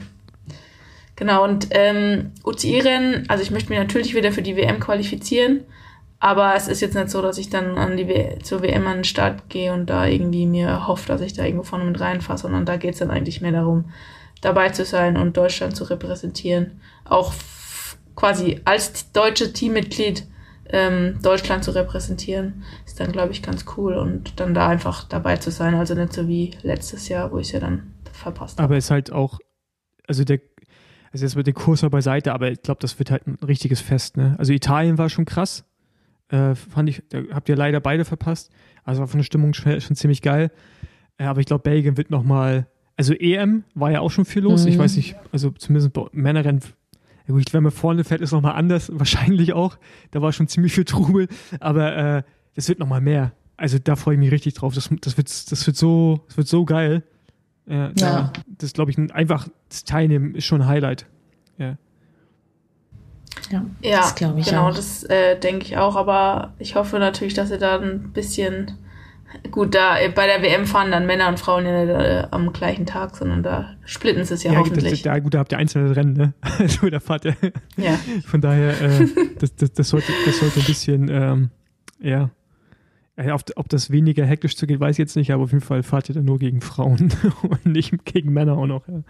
Genau, 1.23 1.45
und 1.45 1.69
ähm, 1.71 2.33
UCI-Rennen, 2.45 3.27
also 3.29 3.45
ich 3.45 3.53
möchte 3.53 3.69
mich 3.69 3.79
natürlich 3.79 4.17
wieder 4.17 4.33
für 4.33 4.43
die 4.43 4.57
WM 4.57 4.81
qualifizieren, 4.81 5.61
aber 6.19 6.57
es 6.57 6.67
ist 6.67 6.81
jetzt 6.81 6.97
nicht 6.97 7.11
so, 7.11 7.23
dass 7.23 7.39
ich 7.39 7.49
dann 7.49 7.79
an 7.79 7.97
die 7.97 8.09
w 8.09 8.41
zur 8.43 8.61
WM 8.61 8.89
an 8.89 8.99
den 8.99 9.05
Start 9.05 9.49
gehe 9.49 9.73
und 9.73 9.89
da 9.89 10.05
irgendwie 10.05 10.47
mir 10.47 10.89
hoffe, 10.89 11.07
dass 11.07 11.21
ich 11.21 11.33
da 11.33 11.45
irgendwo 11.45 11.63
vorne 11.63 11.85
mit 11.85 12.01
reinfahre, 12.01 12.41
sondern 12.41 12.67
da 12.67 12.77
geht 12.77 12.95
es 12.95 12.99
dann 12.99 13.13
eigentlich 13.13 13.41
mehr 13.41 13.53
darum, 13.53 13.85
dabei 14.41 14.71
zu 14.71 14.85
sein 14.85 15.17
und 15.17 15.37
Deutschland 15.37 15.77
zu 15.77 15.85
repräsentieren. 15.85 16.81
Auch 17.05 17.33
quasi 18.17 18.61
als 18.65 19.13
deutsche 19.13 19.53
Teammitglied 19.53 20.27
ähm, 20.71 21.21
Deutschland 21.23 21.63
zu 21.63 21.71
repräsentieren, 21.71 22.65
ist 22.85 22.99
dann, 22.99 23.13
glaube 23.13 23.31
ich, 23.31 23.45
ganz 23.45 23.65
cool 23.77 23.95
und 23.95 24.41
dann 24.41 24.55
da 24.55 24.67
einfach 24.67 25.05
dabei 25.05 25.37
zu 25.37 25.53
sein. 25.53 25.77
Also 25.77 25.95
nicht 25.95 26.15
so 26.15 26.27
wie 26.27 26.51
letztes 26.63 27.09
Jahr, 27.09 27.31
wo 27.31 27.39
ich 27.39 27.47
es 27.47 27.53
ja 27.53 27.61
dann 27.61 27.95
verpasst 28.13 28.59
habe. 28.59 28.65
Aber 28.65 28.77
es 28.77 28.87
ist 28.87 28.91
halt 28.91 29.13
auch, 29.13 29.39
also 30.09 30.25
der, 30.25 30.41
also 31.13 31.25
jetzt 31.25 31.37
mit 31.37 31.47
dem 31.47 31.55
Kurs 31.55 31.83
mal 31.83 31.89
beiseite, 31.91 32.33
aber 32.33 32.51
ich 32.51 32.63
glaube, 32.63 32.81
das 32.81 32.99
wird 32.99 33.11
halt 33.11 33.27
ein 33.27 33.37
richtiges 33.47 33.81
Fest, 33.81 34.17
ne? 34.17 34.35
Also 34.39 34.53
Italien 34.53 34.99
war 34.99 35.09
schon 35.11 35.25
krass. 35.25 35.65
Äh, 36.29 36.55
fand 36.55 36.89
ich, 36.89 37.03
da 37.11 37.21
habt 37.33 37.49
ihr 37.49 37.57
leider 37.57 37.81
beide 37.81 38.05
verpasst. 38.05 38.51
Also 38.85 39.01
war 39.01 39.09
von 39.09 39.19
der 39.19 39.25
Stimmung 39.25 39.53
schon, 39.53 39.81
schon 39.81 39.97
ziemlich 39.97 40.23
geil. 40.23 40.51
Äh, 41.19 41.25
aber 41.25 41.41
ich 41.41 41.47
glaube, 41.47 41.63
Belgien 41.63 41.97
wird 41.99 42.11
nochmal, 42.11 42.67
also 42.97 43.13
EM 43.13 43.65
war 43.75 43.91
ja 43.91 44.01
auch 44.01 44.11
schon 44.11 44.25
viel 44.25 44.43
los. 44.43 44.65
Ich 44.65 44.77
Mhm. 44.77 44.81
weiß 44.81 44.97
nicht, 44.97 45.17
also 45.33 45.51
zumindest 45.51 45.93
bei 45.93 46.07
Männerrennen, 46.13 46.61
ja 47.29 47.35
gut, 47.35 47.53
wenn 47.53 47.63
man 47.63 47.73
vorne 47.73 48.03
fährt, 48.05 48.21
ist 48.23 48.33
nochmal 48.33 48.55
anders, 48.55 48.91
wahrscheinlich 48.95 49.53
auch. 49.53 49.77
Da 50.11 50.23
war 50.23 50.33
schon 50.33 50.49
ziemlich 50.49 50.73
viel 50.73 50.85
Trubel, 50.85 51.29
aber 51.61 51.97
äh, 51.97 52.23
das 52.55 52.69
wird 52.69 52.79
nochmal 52.79 53.01
mehr. 53.03 53.33
Also 53.59 53.79
da 53.79 53.95
freue 53.97 54.15
ich 54.15 54.19
mich 54.19 54.33
richtig 54.33 54.55
drauf. 54.55 54.75
Das, 54.75 54.89
das, 55.03 55.17
wird, 55.19 55.29
das 55.29 55.67
wird 55.67 55.77
so, 55.77 56.21
das 56.29 56.37
wird 56.39 56.49
so 56.49 56.65
geil. 56.65 57.03
Ja, 57.67 57.87
Ja. 57.87 57.93
da- 57.97 58.33
das 58.59 58.73
glaube 58.73 58.91
ich, 58.91 58.99
ein, 58.99 59.11
einfach 59.11 59.49
das 59.69 59.85
Teilnehmen 59.85 60.35
ist 60.35 60.45
schon 60.47 60.63
ein 60.63 60.69
Highlight. 60.69 61.07
Ja. 61.59 61.77
Ja, 63.51 63.65
Ja, 63.83 63.97
das 63.99 64.15
glaube 64.15 64.41
ich 64.41 64.47
genau, 64.47 64.69
auch. 64.69 64.75
das 64.75 65.05
äh, 65.05 65.39
denke 65.39 65.65
ich 65.67 65.77
auch, 65.77 65.97
aber 65.97 66.55
ich 66.59 66.75
hoffe 66.75 66.99
natürlich, 66.99 67.35
dass 67.35 67.49
sie 67.49 67.59
da 67.59 67.79
ein 67.79 68.13
bisschen 68.13 68.73
Gut, 69.51 69.75
da 69.75 69.99
äh, 69.99 70.11
bei 70.11 70.27
der 70.27 70.43
WM 70.43 70.67
fahren 70.67 70.91
dann 70.91 71.07
Männer 71.07 71.27
und 71.29 71.41
Frauen 71.41 71.65
ja 71.65 71.85
nicht 71.87 71.91
äh, 71.91 72.27
am 72.31 72.53
gleichen 72.53 72.85
Tag, 72.85 73.17
sondern 73.17 73.43
da 73.43 73.71
splitten 73.87 74.27
sie 74.27 74.35
es 74.35 74.43
ja, 74.43 74.53
ja 74.53 74.59
hoffentlich. 74.59 75.03
ja, 75.05 75.19
gut, 75.21 75.33
da 75.33 75.39
habt 75.39 75.53
ihr 75.53 75.59
einzelne 75.59 75.97
Rennen, 75.97 76.13
ne? 76.13 76.35
Also 76.59 76.91
da 76.91 77.01
fahrt 77.01 77.25
ihr. 77.25 77.35
Ja. 77.79 77.99
Von 78.27 78.43
daher, 78.43 78.79
äh, 78.83 79.07
das, 79.39 79.57
das, 79.57 79.73
das, 79.73 79.89
sollte, 79.89 80.13
das 80.27 80.39
sollte 80.39 80.61
ein 80.61 80.67
bisschen, 80.67 81.09
ähm, 81.09 81.51
ja. 81.99 82.29
Ob 83.57 83.69
das 83.69 83.91
weniger 83.91 84.25
hektisch 84.25 84.57
zugeht, 84.57 84.81
weiß 84.81 84.95
ich 84.95 84.99
jetzt 84.99 85.17
nicht, 85.17 85.33
aber 85.33 85.45
auf 85.45 85.53
jeden 85.53 85.65
Fall 85.65 85.83
fahrt 85.83 86.09
ihr 86.09 86.15
dann 86.15 86.25
nur 86.25 86.39
gegen 86.39 86.61
Frauen 86.61 87.13
und 87.43 87.67
nicht 87.67 88.05
gegen 88.05 88.33
Männer 88.33 88.57
auch 88.57 88.67
noch. 88.67 88.89
Ja. 88.89 89.03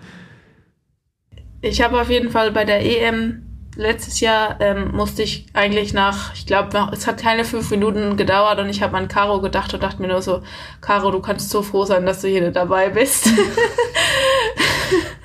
Ich 1.61 1.81
habe 1.81 2.01
auf 2.01 2.11
jeden 2.11 2.31
Fall 2.31 2.51
bei 2.51 2.65
der 2.65 2.85
EM 2.85 3.53
letztes 3.77 4.21
Jahr 4.21 4.61
ähm, 4.61 4.91
musste 4.93 5.23
ich 5.23 5.47
eigentlich 5.55 5.95
nach, 5.95 6.35
ich 6.35 6.47
glaube, 6.47 6.91
es 6.93 7.07
hat 7.07 7.19
keine 7.19 7.45
fünf 7.45 7.71
Minuten 7.71 8.17
gedauert 8.17 8.59
und 8.59 8.69
ich 8.69 8.83
habe 8.83 8.97
an 8.97 9.09
Caro 9.09 9.41
gedacht 9.41 9.73
und 9.73 9.83
dachte 9.83 10.03
mir 10.03 10.09
nur 10.09 10.23
so, 10.23 10.43
Caro, 10.81 11.11
du 11.11 11.21
kannst 11.21 11.51
so 11.51 11.63
froh 11.63 11.85
sein, 11.85 12.05
dass 12.05 12.21
du 12.21 12.29
hier 12.29 12.43
nicht 12.43 12.57
dabei 12.57 12.91
bist. 12.91 13.29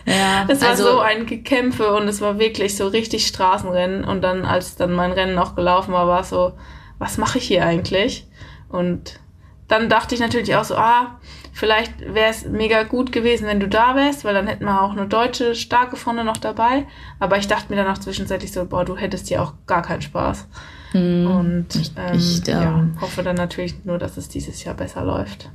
ja, 0.05 0.45
es 0.47 0.61
war 0.61 0.69
also, 0.69 0.83
so 0.83 0.99
ein 0.99 1.25
Gekämpfe 1.25 1.93
und 1.93 2.07
es 2.07 2.21
war 2.21 2.39
wirklich 2.39 2.77
so 2.77 2.87
richtig 2.87 3.27
Straßenrennen 3.27 4.05
und 4.05 4.21
dann, 4.21 4.45
als 4.45 4.75
dann 4.75 4.93
mein 4.93 5.11
Rennen 5.11 5.37
auch 5.37 5.55
gelaufen 5.55 5.91
war, 5.91 6.07
war 6.07 6.21
es 6.21 6.29
so, 6.29 6.53
was 6.99 7.17
mache 7.17 7.39
ich 7.39 7.47
hier 7.47 7.65
eigentlich? 7.65 8.26
Und 8.69 9.19
dann 9.67 9.89
dachte 9.89 10.15
ich 10.15 10.21
natürlich 10.21 10.55
auch 10.55 10.63
so, 10.63 10.75
ah, 10.75 11.19
vielleicht 11.53 11.99
wäre 11.99 12.29
es 12.29 12.45
mega 12.45 12.83
gut 12.83 13.11
gewesen, 13.11 13.47
wenn 13.47 13.59
du 13.59 13.67
da 13.67 13.95
wärst, 13.95 14.23
weil 14.23 14.33
dann 14.33 14.47
hätten 14.47 14.65
wir 14.65 14.81
auch 14.81 14.91
eine 14.91 15.07
deutsche 15.07 15.55
starke 15.55 15.95
vorne 15.95 16.23
noch 16.23 16.37
dabei. 16.37 16.85
Aber 17.19 17.37
ich 17.37 17.47
dachte 17.47 17.73
mir 17.73 17.83
dann 17.83 17.93
auch 17.93 17.99
zwischenzeitlich 17.99 18.51
so, 18.51 18.65
boah, 18.65 18.85
du 18.85 18.95
hättest 18.95 19.27
hier 19.27 19.41
auch 19.41 19.53
gar 19.65 19.81
keinen 19.81 20.01
Spaß. 20.01 20.47
Hm, 20.91 21.27
Und 21.27 21.67
ähm, 21.97 22.17
ich, 22.17 22.45
ja, 22.47 22.87
hoffe 23.01 23.23
dann 23.23 23.35
natürlich 23.35 23.83
nur, 23.83 23.97
dass 23.97 24.15
es 24.17 24.29
dieses 24.29 24.63
Jahr 24.63 24.75
besser 24.75 25.03
läuft. 25.03 25.49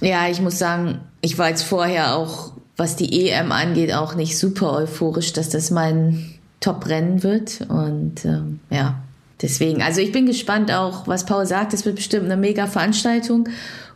Ja, 0.00 0.28
ich 0.28 0.40
muss 0.40 0.58
sagen, 0.58 1.00
ich 1.20 1.38
war 1.38 1.50
jetzt 1.50 1.62
vorher 1.62 2.16
auch, 2.16 2.52
was 2.76 2.96
die 2.96 3.28
EM 3.28 3.52
angeht, 3.52 3.92
auch 3.92 4.14
nicht 4.14 4.38
super 4.38 4.72
euphorisch, 4.72 5.34
dass 5.34 5.50
das 5.50 5.70
mein 5.70 6.38
Top-Rennen 6.60 7.22
wird. 7.22 7.66
Und 7.68 8.24
ähm, 8.24 8.60
ja, 8.70 9.02
deswegen, 9.42 9.82
also 9.82 10.00
ich 10.00 10.12
bin 10.12 10.26
gespannt 10.26 10.72
auch, 10.72 11.06
was 11.06 11.26
Paul 11.26 11.46
sagt. 11.46 11.74
Es 11.74 11.84
wird 11.84 11.96
bestimmt 11.96 12.24
eine 12.24 12.36
mega 12.36 12.66
Veranstaltung. 12.66 13.48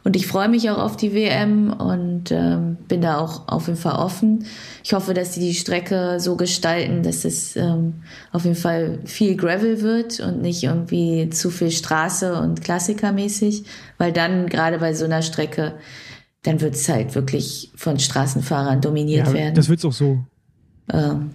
Und 0.05 0.17
ich 0.17 0.27
freue 0.27 0.51
mich 0.51 0.69
auch 0.69 0.77
auf 0.77 0.99
die 0.99 1.15
WM 1.15 1.73
und 1.73 2.31
ähm, 2.31 2.77
bin 2.89 3.01
da 3.01 3.19
auch 3.19 3.49
auf 3.49 3.69
jeden 3.69 3.79
Fall 3.79 3.95
offen. 3.95 4.45
Ich 4.83 4.93
hoffe, 4.93 5.15
dass 5.15 5.33
sie 5.33 5.41
die 5.41 5.55
Strecke 5.55 6.21
so 6.21 6.37
gestalten, 6.37 7.03
dass 7.03 7.25
es 7.25 7.57
ähm, 7.57 8.03
auf 8.31 8.45
jeden 8.45 8.57
Fall 8.57 8.99
viel 9.07 9.35
Gravel 9.35 9.81
wird 9.81 10.21
und 10.21 10.43
nicht 10.43 10.63
irgendwie 10.63 11.31
zu 11.31 11.49
viel 11.49 11.71
Straße 11.71 12.35
und 12.39 12.61
Klassikermäßig, 12.61 13.65
weil 13.97 14.13
dann 14.13 14.51
gerade 14.51 14.79
bei 14.79 14.93
so 14.93 15.07
einer 15.07 15.23
Strecke, 15.23 15.73
dann 16.43 16.61
wird 16.61 16.75
es 16.75 16.87
halt 16.87 17.15
wirklich 17.15 17.73
von 17.75 17.99
Straßenfahrern 17.99 18.83
dominiert 18.83 19.29
ja, 19.29 19.33
werden. 19.33 19.55
Das 19.55 19.71
wird 19.71 19.79
es 19.79 19.87
auch 19.87 19.93
so. 19.95 20.19
Ähm, 20.93 21.31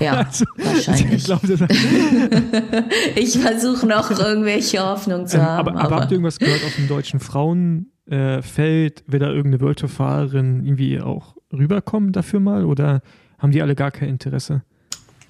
ja, 0.00 0.12
also, 0.26 0.44
wahrscheinlich. 0.56 1.28
Ich, 3.16 3.38
versuche 3.38 3.86
noch 3.86 4.10
irgendwelche 4.10 4.80
Hoffnung 4.80 5.26
zu 5.26 5.38
ähm, 5.38 5.42
haben. 5.42 5.68
Aber, 5.68 5.70
aber, 5.72 5.84
aber, 5.84 5.96
habt 5.96 6.10
ihr 6.10 6.16
irgendwas 6.16 6.38
gehört 6.38 6.62
aus 6.64 6.76
dem 6.76 6.88
deutschen 6.88 7.20
Frauenfeld? 7.20 9.00
Äh, 9.00 9.12
Will 9.12 9.18
da 9.18 9.28
irgendeine 9.28 9.60
World-Fahrerin 9.60 10.64
irgendwie 10.64 11.00
auch 11.00 11.36
rüberkommen 11.52 12.12
dafür 12.12 12.40
mal? 12.40 12.64
Oder 12.64 13.02
haben 13.38 13.52
die 13.52 13.62
alle 13.62 13.74
gar 13.74 13.90
kein 13.90 14.08
Interesse? 14.08 14.62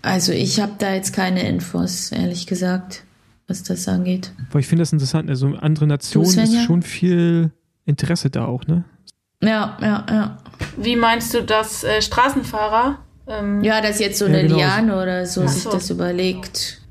Also 0.03 0.33
ich 0.33 0.61
habe 0.61 0.73
da 0.79 0.95
jetzt 0.95 1.13
keine 1.13 1.47
Infos, 1.47 2.11
ehrlich 2.13 2.47
gesagt, 2.47 3.05
was 3.47 3.63
das 3.63 3.87
angeht. 3.89 4.33
Weil 4.51 4.61
ich 4.61 4.67
finde 4.67 4.83
das 4.83 4.93
interessant. 4.93 5.29
Also 5.29 5.49
andere 5.61 5.87
Nationen 5.87 6.39
ist 6.39 6.63
schon 6.65 6.83
viel 6.83 7.53
Interesse 7.85 8.31
da 8.31 8.47
auch, 8.47 8.67
ne? 8.67 8.85
Ja, 9.43 9.79
ja, 9.81 10.07
ja. 10.11 10.37
Wie 10.77 10.97
meinst 10.97 11.33
du 11.33 11.43
das 11.43 11.83
äh, 11.85 12.03
Straßenfahrer? 12.03 12.99
Ähm, 13.31 13.63
ja, 13.63 13.81
dass 13.81 14.01
jetzt 14.01 14.19
so 14.19 14.25
eine 14.25 14.43
genau. 14.43 14.57
Liane 14.57 15.01
oder 15.01 15.25
so 15.25 15.43
ja. 15.43 15.49
sich 15.49 15.63
so. 15.63 15.71
das 15.71 15.89
überlegt. 15.89 16.83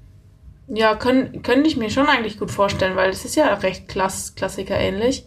Ja, 0.67 0.95
können, 0.95 1.41
könnte 1.41 1.67
ich 1.67 1.77
mir 1.77 1.89
schon 1.89 2.07
eigentlich 2.07 2.39
gut 2.39 2.51
vorstellen, 2.51 2.95
weil 2.95 3.09
es 3.09 3.25
ist 3.25 3.35
ja 3.35 3.53
recht 3.55 3.87
Klass, 3.87 4.35
Klassiker 4.35 4.77
ähnlich. 4.77 5.25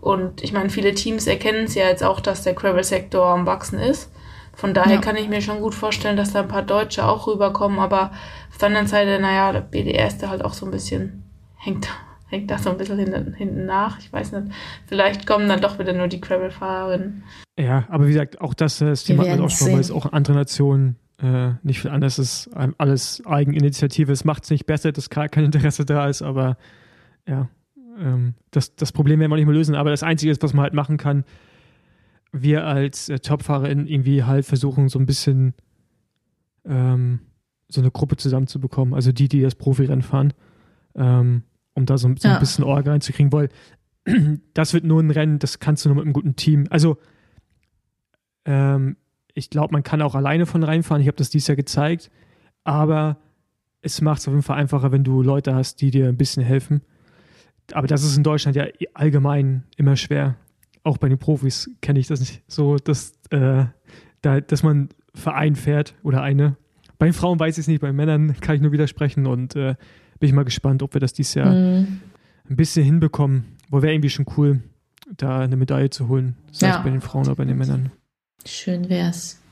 Und 0.00 0.42
ich 0.42 0.52
meine, 0.52 0.70
viele 0.70 0.94
Teams 0.94 1.26
erkennen 1.26 1.64
es 1.64 1.74
ja 1.74 1.88
jetzt 1.88 2.04
auch, 2.04 2.20
dass 2.20 2.42
der 2.42 2.54
Gravel-Sektor 2.54 3.26
am 3.26 3.46
Wachsen 3.46 3.78
ist. 3.78 4.10
Von 4.54 4.72
daher 4.72 4.96
ja. 4.96 5.00
kann 5.00 5.16
ich 5.16 5.28
mir 5.28 5.42
schon 5.42 5.60
gut 5.60 5.74
vorstellen, 5.74 6.16
dass 6.16 6.32
da 6.32 6.40
ein 6.40 6.48
paar 6.48 6.62
Deutsche 6.62 7.06
auch 7.06 7.26
rüberkommen, 7.26 7.80
aber 7.80 8.12
auf 8.50 8.58
der 8.58 8.68
anderen 8.68 8.86
Seite, 8.86 9.18
naja, 9.18 9.52
der 9.52 9.62
BDR 9.62 10.06
ist 10.06 10.22
da 10.22 10.28
halt 10.28 10.44
auch 10.44 10.54
so 10.54 10.64
ein 10.64 10.70
bisschen, 10.70 11.24
hängt 11.56 11.88
hängt 12.34 12.50
das 12.50 12.64
so 12.64 12.70
ein 12.70 12.76
bisschen 12.76 12.98
hinten, 12.98 13.32
hinten 13.34 13.64
nach. 13.64 13.98
Ich 13.98 14.12
weiß 14.12 14.32
nicht. 14.32 14.48
Vielleicht 14.86 15.26
kommen 15.26 15.48
dann 15.48 15.60
doch 15.60 15.78
wieder 15.78 15.92
nur 15.92 16.08
die 16.08 16.20
Gravel-Fahrerinnen. 16.20 17.22
Ja, 17.58 17.84
aber 17.88 18.06
wie 18.06 18.12
gesagt, 18.12 18.40
auch 18.40 18.54
das, 18.54 18.80
äh, 18.80 18.86
das 18.86 19.04
Thema 19.04 19.28
hat 19.28 19.40
auch 19.40 19.50
schon, 19.50 19.72
weil 19.72 19.80
es 19.80 19.92
auch 19.92 20.12
andere 20.12 20.34
Nationen 20.34 20.96
äh, 21.22 21.52
nicht 21.62 21.80
viel 21.80 21.90
anders 21.90 22.18
ist. 22.18 22.50
Alles 22.78 23.24
Eigeninitiative. 23.24 24.12
Es 24.12 24.24
macht 24.24 24.44
es 24.44 24.50
nicht 24.50 24.66
besser, 24.66 24.90
dass 24.90 25.10
kein 25.10 25.28
Interesse 25.44 25.84
da 25.84 26.08
ist, 26.08 26.22
aber 26.22 26.56
ja, 27.26 27.48
ähm, 27.98 28.34
das, 28.50 28.74
das 28.74 28.90
Problem 28.90 29.20
werden 29.20 29.30
wir 29.30 29.36
nicht 29.36 29.46
mehr 29.46 29.54
lösen. 29.54 29.76
Aber 29.76 29.90
das 29.90 30.02
Einzige 30.02 30.32
ist, 30.32 30.42
was 30.42 30.52
man 30.52 30.64
halt 30.64 30.74
machen 30.74 30.96
kann, 30.96 31.24
wir 32.32 32.66
als 32.66 33.08
äh, 33.08 33.20
Topfahrerin 33.20 33.86
irgendwie 33.86 34.24
halt 34.24 34.44
versuchen, 34.44 34.88
so 34.88 34.98
ein 34.98 35.06
bisschen 35.06 35.54
ähm, 36.64 37.20
so 37.68 37.80
eine 37.80 37.92
Gruppe 37.92 38.16
zusammenzubekommen. 38.16 38.92
Also 38.92 39.12
die, 39.12 39.28
die 39.28 39.40
das 39.40 39.54
Profirennen 39.54 40.02
fahren. 40.02 40.32
Ähm, 40.96 41.44
um 41.74 41.86
da 41.86 41.98
so, 41.98 42.08
so 42.16 42.28
ja. 42.28 42.34
ein 42.34 42.40
bisschen 42.40 42.64
Orga 42.64 42.92
reinzukriegen, 42.92 43.32
weil 43.32 43.48
das 44.54 44.74
wird 44.74 44.84
nur 44.84 45.02
ein 45.02 45.10
Rennen, 45.10 45.38
das 45.38 45.58
kannst 45.58 45.84
du 45.84 45.88
nur 45.88 45.96
mit 45.96 46.04
einem 46.04 46.12
guten 46.12 46.36
Team. 46.36 46.66
Also, 46.70 46.98
ähm, 48.44 48.96
ich 49.34 49.50
glaube, 49.50 49.72
man 49.72 49.82
kann 49.82 50.02
auch 50.02 50.14
alleine 50.14 50.46
von 50.46 50.62
reinfahren. 50.62 51.02
Ich 51.02 51.08
habe 51.08 51.16
das 51.16 51.30
dieses 51.30 51.48
Jahr 51.48 51.56
gezeigt, 51.56 52.10
aber 52.62 53.18
es 53.82 54.00
macht 54.00 54.20
es 54.20 54.28
auf 54.28 54.32
jeden 54.32 54.42
Fall 54.42 54.58
einfacher, 54.58 54.92
wenn 54.92 55.04
du 55.04 55.22
Leute 55.22 55.54
hast, 55.54 55.80
die 55.80 55.90
dir 55.90 56.08
ein 56.08 56.16
bisschen 56.16 56.42
helfen. 56.42 56.82
Aber 57.72 57.86
das 57.86 58.04
ist 58.04 58.16
in 58.16 58.22
Deutschland 58.22 58.56
ja 58.56 58.66
allgemein 58.94 59.64
immer 59.76 59.96
schwer. 59.96 60.36
Auch 60.82 60.98
bei 60.98 61.08
den 61.08 61.18
Profis 61.18 61.70
kenne 61.80 61.98
ich 61.98 62.06
das 62.06 62.20
nicht 62.20 62.42
so, 62.46 62.76
dass, 62.76 63.12
äh, 63.30 63.64
da, 64.22 64.40
dass 64.40 64.62
man 64.62 64.90
Verein 65.14 65.56
fährt 65.56 65.94
oder 66.02 66.22
eine. 66.22 66.56
Bei 66.98 67.06
den 67.06 67.12
Frauen 67.12 67.40
weiß 67.40 67.58
ich 67.58 67.62
es 67.62 67.68
nicht, 67.68 67.80
bei 67.80 67.92
Männern 67.92 68.38
kann 68.40 68.54
ich 68.54 68.62
nur 68.62 68.72
widersprechen 68.72 69.26
und 69.26 69.56
äh, 69.56 69.74
bin 70.24 70.30
ich 70.30 70.34
mal 70.34 70.46
gespannt, 70.46 70.82
ob 70.82 70.94
wir 70.94 71.02
das 71.02 71.12
dieses 71.12 71.34
Jahr 71.34 71.52
mhm. 71.52 72.00
ein 72.48 72.56
bisschen 72.56 72.82
hinbekommen. 72.82 73.58
Wo 73.68 73.82
wäre 73.82 73.92
irgendwie 73.92 74.08
schon 74.08 74.24
cool, 74.38 74.62
da 75.18 75.40
eine 75.40 75.54
Medaille 75.54 75.90
zu 75.90 76.08
holen. 76.08 76.34
Sei 76.50 76.68
ja. 76.68 76.78
es 76.78 76.82
bei 76.82 76.88
den 76.88 77.02
Frauen 77.02 77.26
oder 77.26 77.34
bei 77.34 77.44
den 77.44 77.58
Männern. 77.58 77.92
Schön 78.46 78.88
wär's. 78.88 79.42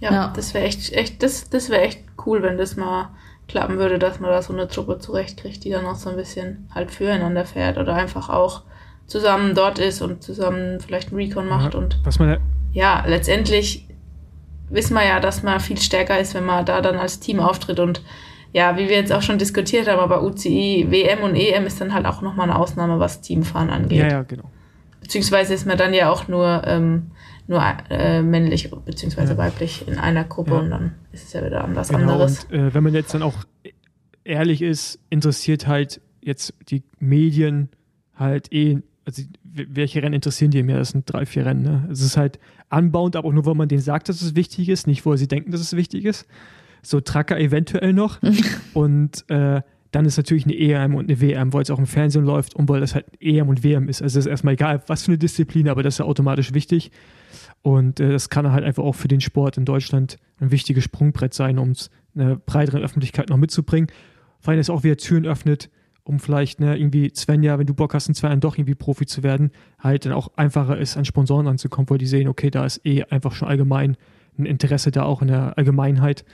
Ja, 0.00 0.10
ja. 0.10 0.32
das 0.34 0.54
wäre 0.54 0.64
echt, 0.64 0.90
echt, 0.94 1.22
das, 1.22 1.50
das 1.50 1.68
wäre 1.68 1.82
echt 1.82 2.02
cool, 2.24 2.40
wenn 2.40 2.56
das 2.56 2.76
mal 2.76 3.10
klappen 3.46 3.76
würde, 3.76 3.98
dass 3.98 4.20
man 4.20 4.30
da 4.30 4.40
so 4.40 4.54
eine 4.54 4.68
Truppe 4.68 5.00
zurechtkriegt, 5.00 5.62
die 5.62 5.70
dann 5.70 5.84
auch 5.84 5.96
so 5.96 6.08
ein 6.08 6.16
bisschen 6.16 6.66
halt 6.74 6.90
füreinander 6.90 7.44
fährt 7.44 7.76
oder 7.76 7.94
einfach 7.94 8.30
auch 8.30 8.62
zusammen 9.06 9.54
dort 9.54 9.78
ist 9.78 10.00
und 10.00 10.22
zusammen 10.22 10.80
vielleicht 10.80 11.08
einen 11.08 11.18
Recon 11.18 11.46
macht 11.46 11.74
ja, 11.74 11.80
und 11.80 12.00
was 12.04 12.18
man 12.18 12.38
ja, 12.72 13.04
letztendlich 13.06 13.86
wissen 14.70 14.94
wir 14.94 15.04
ja, 15.04 15.20
dass 15.20 15.42
man 15.42 15.60
viel 15.60 15.78
stärker 15.78 16.18
ist, 16.18 16.32
wenn 16.32 16.46
man 16.46 16.64
da 16.64 16.80
dann 16.80 16.96
als 16.96 17.20
Team 17.20 17.38
auftritt 17.38 17.80
und 17.80 18.00
ja, 18.52 18.76
wie 18.76 18.88
wir 18.88 18.96
jetzt 18.96 19.12
auch 19.12 19.22
schon 19.22 19.38
diskutiert 19.38 19.88
haben, 19.88 20.00
aber 20.00 20.22
UCI, 20.22 20.86
WM 20.88 21.22
und 21.22 21.34
EM 21.34 21.66
ist 21.66 21.80
dann 21.80 21.92
halt 21.92 22.06
auch 22.06 22.22
nochmal 22.22 22.48
eine 22.48 22.58
Ausnahme, 22.58 22.98
was 22.98 23.20
Teamfahren 23.20 23.70
angeht. 23.70 23.98
Ja, 23.98 24.08
ja, 24.08 24.22
genau. 24.22 24.50
Beziehungsweise 25.00 25.54
ist 25.54 25.66
man 25.66 25.76
dann 25.76 25.94
ja 25.94 26.10
auch 26.10 26.28
nur, 26.28 26.62
ähm, 26.66 27.10
nur 27.46 27.62
äh, 27.90 28.22
männlich 28.22 28.70
beziehungsweise 28.84 29.32
ja. 29.32 29.38
weiblich 29.38 29.86
in 29.86 29.98
einer 29.98 30.24
Gruppe 30.24 30.52
ja. 30.52 30.58
und 30.58 30.70
dann 30.70 30.94
ist 31.12 31.26
es 31.26 31.32
ja 31.32 31.44
wieder 31.44 31.66
was 31.72 31.88
genau, 31.88 32.12
anderes. 32.12 32.44
Und 32.44 32.54
äh, 32.54 32.74
wenn 32.74 32.82
man 32.82 32.94
jetzt 32.94 33.14
dann 33.14 33.22
auch 33.22 33.44
ehrlich 34.24 34.62
ist, 34.62 34.98
interessiert 35.10 35.66
halt 35.66 36.00
jetzt 36.20 36.54
die 36.68 36.82
Medien 36.98 37.70
halt 38.14 38.52
eh, 38.52 38.78
also 39.04 39.22
welche 39.44 40.02
Rennen 40.02 40.14
interessieren 40.14 40.50
die 40.50 40.62
mehr? 40.62 40.78
Das 40.78 40.90
sind 40.90 41.10
drei, 41.10 41.24
vier 41.24 41.46
Rennen. 41.46 41.62
Ne? 41.62 41.88
Es 41.90 42.02
ist 42.02 42.16
halt 42.16 42.38
anbauend, 42.68 43.16
aber 43.16 43.28
auch 43.28 43.32
nur, 43.32 43.46
weil 43.46 43.54
man 43.54 43.68
denen 43.68 43.80
sagt, 43.80 44.10
dass 44.10 44.20
es 44.20 44.36
wichtig 44.36 44.68
ist, 44.68 44.86
nicht, 44.86 45.06
weil 45.06 45.16
sie 45.16 45.28
denken, 45.28 45.50
dass 45.50 45.60
es 45.60 45.74
wichtig 45.74 46.04
ist 46.04 46.26
so 46.82 47.00
Tracker 47.00 47.38
eventuell 47.38 47.92
noch. 47.92 48.18
und 48.74 49.28
äh, 49.28 49.62
dann 49.90 50.04
ist 50.04 50.16
natürlich 50.16 50.44
eine 50.44 50.56
EM 50.58 50.94
und 50.94 51.08
eine 51.08 51.20
WM, 51.20 51.52
weil 51.52 51.62
es 51.62 51.70
auch 51.70 51.78
im 51.78 51.86
Fernsehen 51.86 52.24
läuft 52.24 52.54
und 52.54 52.68
weil 52.68 52.80
das 52.80 52.94
halt 52.94 53.06
EM 53.20 53.48
und 53.48 53.64
WM 53.64 53.88
ist. 53.88 54.02
Also 54.02 54.18
es 54.18 54.26
ist 54.26 54.30
erstmal 54.30 54.54
egal, 54.54 54.82
was 54.86 55.04
für 55.04 55.12
eine 55.12 55.18
Disziplin, 55.18 55.68
aber 55.68 55.82
das 55.82 55.94
ist 55.94 55.98
ja 55.98 56.04
automatisch 56.04 56.52
wichtig. 56.52 56.90
Und 57.62 58.00
äh, 58.00 58.10
das 58.10 58.28
kann 58.28 58.50
halt 58.52 58.64
einfach 58.64 58.84
auch 58.84 58.94
für 58.94 59.08
den 59.08 59.20
Sport 59.20 59.56
in 59.56 59.64
Deutschland 59.64 60.18
ein 60.40 60.50
wichtiges 60.50 60.84
Sprungbrett 60.84 61.34
sein, 61.34 61.58
um 61.58 61.70
es 61.70 61.90
einer 62.14 62.36
breiteren 62.36 62.82
Öffentlichkeit 62.82 63.30
noch 63.30 63.36
mitzubringen. 63.36 63.90
Vor 64.40 64.52
allem, 64.52 64.60
es 64.60 64.70
auch 64.70 64.84
wieder 64.84 64.96
Türen 64.96 65.26
öffnet, 65.26 65.70
um 66.04 66.20
vielleicht 66.20 66.60
ne, 66.60 66.76
irgendwie 66.78 67.10
Svenja, 67.14 67.58
wenn 67.58 67.66
du 67.66 67.74
Bock 67.74 67.94
hast, 67.94 68.08
in 68.08 68.14
zwei 68.14 68.28
Jahren 68.28 68.40
doch 68.40 68.56
irgendwie 68.56 68.74
Profi 68.74 69.06
zu 69.06 69.22
werden, 69.22 69.50
halt 69.78 70.06
dann 70.06 70.12
auch 70.12 70.30
einfacher 70.36 70.78
ist, 70.78 70.96
an 70.96 71.04
Sponsoren 71.04 71.46
anzukommen, 71.46 71.90
weil 71.90 71.98
die 71.98 72.06
sehen, 72.06 72.28
okay, 72.28 72.50
da 72.50 72.64
ist 72.64 72.84
eh 72.86 73.04
einfach 73.04 73.32
schon 73.32 73.48
allgemein 73.48 73.96
ein 74.38 74.46
Interesse 74.46 74.90
da 74.90 75.02
auch 75.02 75.20
in 75.20 75.28
der 75.28 75.58
Allgemeinheit. 75.58 76.24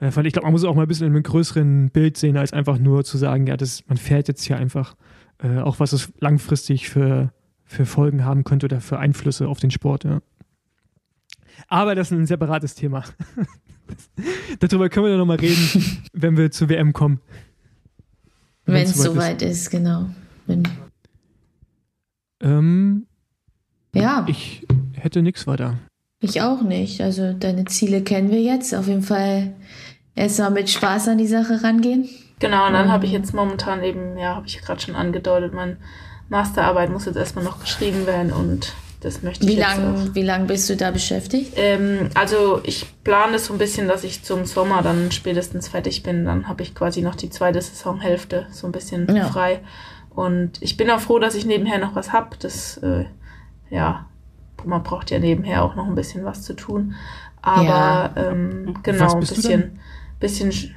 Äh, 0.00 0.08
ich 0.08 0.32
glaube, 0.32 0.46
man 0.46 0.52
muss 0.52 0.64
auch 0.64 0.74
mal 0.74 0.82
ein 0.82 0.88
bisschen 0.88 1.06
in 1.06 1.14
einem 1.14 1.22
größeren 1.22 1.90
Bild 1.90 2.16
sehen, 2.16 2.36
als 2.36 2.52
einfach 2.52 2.78
nur 2.78 3.04
zu 3.04 3.18
sagen, 3.18 3.46
ja, 3.46 3.56
das, 3.56 3.86
man 3.86 3.98
fährt 3.98 4.28
jetzt 4.28 4.44
hier 4.44 4.56
einfach. 4.56 4.94
äh, 5.42 5.58
auch 5.60 5.80
was 5.80 5.92
es 5.92 6.12
langfristig 6.18 6.88
für, 6.88 7.32
für 7.64 7.86
Folgen 7.86 8.24
haben 8.24 8.44
könnte 8.44 8.66
oder 8.66 8.80
für 8.80 8.98
Einflüsse 8.98 9.48
auf 9.48 9.60
den 9.60 9.70
Sport. 9.70 10.04
Ja. 10.04 10.20
Aber 11.68 11.94
das 11.94 12.10
ist 12.10 12.18
ein 12.18 12.26
separates 12.26 12.74
Thema. 12.74 13.04
Darüber 14.60 14.88
können 14.88 15.06
wir 15.06 15.10
dann 15.10 15.18
nochmal 15.18 15.38
reden, 15.38 16.02
wenn 16.12 16.36
wir 16.36 16.50
zur 16.50 16.68
WM 16.68 16.92
kommen. 16.92 17.20
Wenn 18.66 18.84
es 18.84 18.94
soweit 18.94 19.40
ist. 19.42 19.62
ist, 19.62 19.70
genau. 19.70 20.10
Wenn 20.46 20.64
ähm, 22.40 23.06
ja. 23.94 24.26
Ich 24.28 24.66
hätte 24.94 25.22
nichts 25.22 25.46
weiter. 25.46 25.78
Ich 26.20 26.42
auch 26.42 26.62
nicht. 26.62 27.00
Also 27.00 27.32
deine 27.32 27.64
Ziele 27.64 28.02
kennen 28.02 28.30
wir 28.30 28.42
jetzt. 28.42 28.74
Auf 28.74 28.88
jeden 28.88 29.02
Fall 29.02 29.54
erstmal 30.18 30.50
mit 30.50 30.68
Spaß 30.68 31.08
an 31.08 31.18
die 31.18 31.26
Sache 31.26 31.62
rangehen. 31.62 32.08
Genau, 32.40 32.66
und 32.66 32.72
dann 32.72 32.86
um, 32.86 32.92
habe 32.92 33.06
ich 33.06 33.12
jetzt 33.12 33.34
momentan 33.34 33.82
eben, 33.82 34.16
ja, 34.16 34.36
habe 34.36 34.46
ich 34.46 34.60
gerade 34.60 34.80
schon 34.80 34.94
angedeutet, 34.94 35.54
meine 35.54 35.76
Masterarbeit 36.28 36.90
muss 36.90 37.06
jetzt 37.06 37.16
erstmal 37.16 37.44
noch 37.44 37.60
geschrieben 37.60 38.06
werden 38.06 38.32
und 38.32 38.74
das 39.00 39.22
möchte 39.22 39.44
ich 39.44 39.50
wie 39.50 39.60
lang, 39.60 40.14
Wie 40.14 40.22
lange 40.22 40.46
bist 40.46 40.68
du 40.68 40.76
da 40.76 40.90
beschäftigt? 40.90 41.52
Ähm, 41.56 42.10
also 42.14 42.60
ich 42.64 42.86
plane 43.04 43.36
es 43.36 43.46
so 43.46 43.52
ein 43.52 43.58
bisschen, 43.58 43.86
dass 43.86 44.02
ich 44.02 44.24
zum 44.24 44.44
Sommer 44.44 44.82
dann 44.82 45.12
spätestens 45.12 45.68
fertig 45.68 46.02
bin. 46.02 46.24
Dann 46.24 46.48
habe 46.48 46.62
ich 46.62 46.74
quasi 46.74 47.00
noch 47.00 47.14
die 47.14 47.30
zweite 47.30 47.60
Saisonhälfte 47.62 48.46
so 48.50 48.66
ein 48.66 48.72
bisschen 48.72 49.14
ja. 49.14 49.26
frei. 49.26 49.60
Und 50.10 50.60
ich 50.60 50.76
bin 50.76 50.90
auch 50.90 50.98
froh, 50.98 51.20
dass 51.20 51.36
ich 51.36 51.46
nebenher 51.46 51.78
noch 51.78 51.94
was 51.94 52.12
habe. 52.12 52.36
Das, 52.40 52.78
äh, 52.78 53.04
ja, 53.70 54.06
man 54.64 54.82
braucht 54.82 55.12
ja 55.12 55.20
nebenher 55.20 55.62
auch 55.62 55.76
noch 55.76 55.86
ein 55.86 55.94
bisschen 55.94 56.24
was 56.24 56.42
zu 56.42 56.54
tun. 56.54 56.96
Aber 57.40 57.64
ja. 57.64 58.12
ähm, 58.16 58.74
genau, 58.82 59.14
ein 59.14 59.20
bisschen, 59.20 59.78
bisschen. 60.20 60.50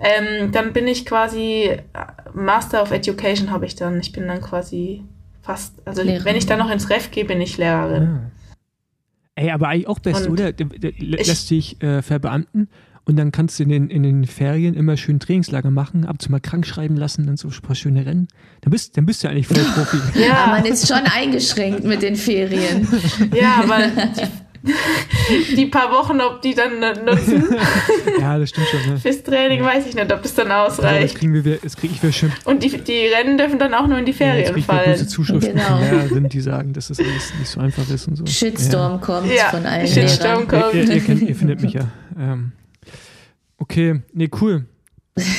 ähm, 0.00 0.50
dann 0.52 0.72
bin 0.72 0.88
ich 0.88 1.06
quasi 1.06 1.70
Master 2.32 2.82
of 2.82 2.90
Education 2.90 3.50
habe 3.50 3.66
ich 3.66 3.76
dann. 3.76 4.00
Ich 4.00 4.12
bin 4.12 4.26
dann 4.26 4.40
quasi 4.40 5.04
fast, 5.42 5.74
also 5.84 6.02
Lehrerin. 6.02 6.24
wenn 6.24 6.36
ich 6.36 6.46
dann 6.46 6.58
noch 6.58 6.70
ins 6.70 6.90
Ref 6.90 7.10
gehe, 7.10 7.24
bin 7.24 7.40
ich 7.40 7.56
Lehrerin. 7.58 8.02
Ah. 8.02 8.30
Ey, 9.36 9.50
aber 9.50 9.68
eigentlich 9.68 9.88
auch 9.88 9.98
best, 9.98 10.28
oder? 10.28 10.52
Lässt 10.98 11.50
dich 11.50 11.82
äh, 11.82 12.02
verbeamten 12.02 12.68
und 13.04 13.16
dann 13.16 13.32
kannst 13.32 13.58
du 13.58 13.64
in 13.64 13.68
den, 13.68 13.90
in 13.90 14.02
den 14.02 14.24
Ferien 14.24 14.74
immer 14.74 14.96
schön 14.96 15.20
Trainingslager 15.20 15.70
machen, 15.70 16.04
ab 16.04 16.12
und 16.12 16.22
zu 16.22 16.30
mal 16.30 16.40
krank 16.40 16.66
schreiben 16.66 16.96
lassen, 16.96 17.26
dann 17.26 17.36
so 17.36 17.48
ein 17.48 17.60
paar 17.60 17.74
schöne 17.74 18.06
Rennen. 18.06 18.28
Dann 18.62 18.70
bist, 18.70 18.96
dann 18.96 19.06
bist 19.06 19.22
du 19.22 19.26
ja 19.28 19.32
eigentlich 19.32 19.46
voll 19.46 19.58
Profi. 19.58 19.98
ja, 20.18 20.46
man 20.46 20.64
ist 20.64 20.88
schon 20.88 21.04
eingeschränkt 21.04 21.84
mit 21.84 22.02
den 22.02 22.16
Ferien. 22.16 22.86
Ja, 23.34 23.62
aber 23.62 23.80
die, 25.56 25.66
paar 25.66 25.90
Wochen, 25.90 26.20
ob 26.20 26.40
die 26.42 26.54
dann 26.54 26.80
nutzen. 27.04 27.44
ja, 28.20 28.38
das 28.38 28.50
stimmt 28.50 28.66
schon. 28.68 28.92
Ne? 28.92 28.98
Fürs 28.98 29.22
Training 29.22 29.60
ja. 29.60 29.66
weiß 29.66 29.86
ich 29.86 29.94
nicht, 29.94 30.12
ob 30.12 30.22
das 30.22 30.34
dann 30.34 30.50
ausreicht. 30.50 30.94
Ja, 30.94 31.02
das 31.02 31.14
kriegen 31.14 31.44
wir, 31.44 31.58
das 31.62 31.76
kriege 31.76 31.94
ich 32.00 32.16
schon. 32.16 32.32
Und 32.44 32.62
die, 32.62 32.70
die 32.70 33.06
Rennen 33.06 33.36
dürfen 33.36 33.58
dann 33.58 33.74
auch 33.74 33.86
nur 33.86 33.98
in 33.98 34.06
die 34.06 34.12
Ferien 34.12 34.56
ja, 34.56 34.62
fallen. 34.62 34.94
Ich 34.94 35.08
Zuschriften 35.08 35.54
genau. 35.54 35.66
von 35.66 35.80
Lehrerinnen, 35.80 36.28
die 36.28 36.40
sagen, 36.40 36.72
dass 36.72 36.88
das 36.88 36.98
alles 36.98 37.34
nicht 37.38 37.48
so 37.48 37.60
einfach 37.60 37.88
ist 37.90 38.08
und 38.08 38.16
so. 38.16 38.26
Shitstorm 38.26 38.92
ja. 38.92 38.98
kommt 38.98 39.30
von 39.50 39.66
allen 39.66 39.86
Shitstorm 39.86 40.48
Lehrern. 40.48 40.48
kommt. 40.48 40.74
Ihr, 40.74 40.94
ihr, 40.94 41.00
kennt, 41.00 41.22
ihr 41.22 41.36
findet 41.36 41.60
mich 41.60 41.74
ja. 41.74 41.88
Ähm, 42.18 42.52
Okay, 43.64 44.02
nee, 44.12 44.28
cool. 44.40 44.66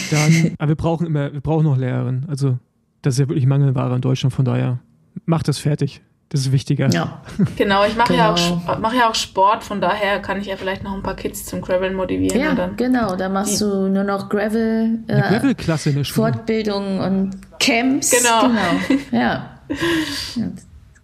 Dann, 0.10 0.56
aber 0.58 0.70
wir 0.70 0.76
brauchen 0.76 1.06
immer, 1.06 1.32
wir 1.34 1.42
brauchen 1.42 1.64
noch 1.64 1.78
Lehrerinnen. 1.78 2.26
Also, 2.28 2.58
das 3.02 3.16
ist 3.16 3.20
ja 3.20 3.30
wirklich 3.30 3.46
Mangelware 3.46 3.96
in 3.96 4.02
Deutschland, 4.02 4.34
von 4.34 4.46
daher 4.46 4.80
macht 5.26 5.48
das 5.48 5.60
fertig. 5.60 6.02
Das 6.30 6.42
ist 6.42 6.52
wichtiger. 6.52 6.90
Ja. 6.90 7.22
Genau, 7.56 7.86
ich 7.86 7.96
mache 7.96 8.14
genau. 8.14 8.36
ja, 8.36 8.54
auch, 8.68 8.80
mach 8.80 8.94
ja 8.94 9.10
auch 9.10 9.16
Sport, 9.16 9.64
von 9.64 9.80
daher 9.80 10.20
kann 10.20 10.40
ich 10.40 10.48
ja 10.48 10.58
vielleicht 10.58 10.84
noch 10.84 10.94
ein 10.94 11.04
paar 11.04 11.16
Kids 11.16 11.46
zum 11.46 11.62
Graveln 11.62 11.94
motivieren. 11.94 12.40
Ja, 12.40 12.56
dann 12.56 12.76
genau, 12.76 13.16
da 13.16 13.30
machst 13.30 13.62
du 13.62 13.88
nur 13.88 14.04
noch 14.04 14.30
Gravel, 14.30 15.00
äh, 15.08 15.22
Gravel-Klasse 15.22 15.92
in 15.92 15.98
der 15.98 16.04
Schule. 16.04 16.34
Fortbildungen 16.34 17.00
und 17.00 17.60
Camps. 17.60 18.12
Genau. 18.12 18.48
genau. 18.48 19.02
Ja. 19.12 19.60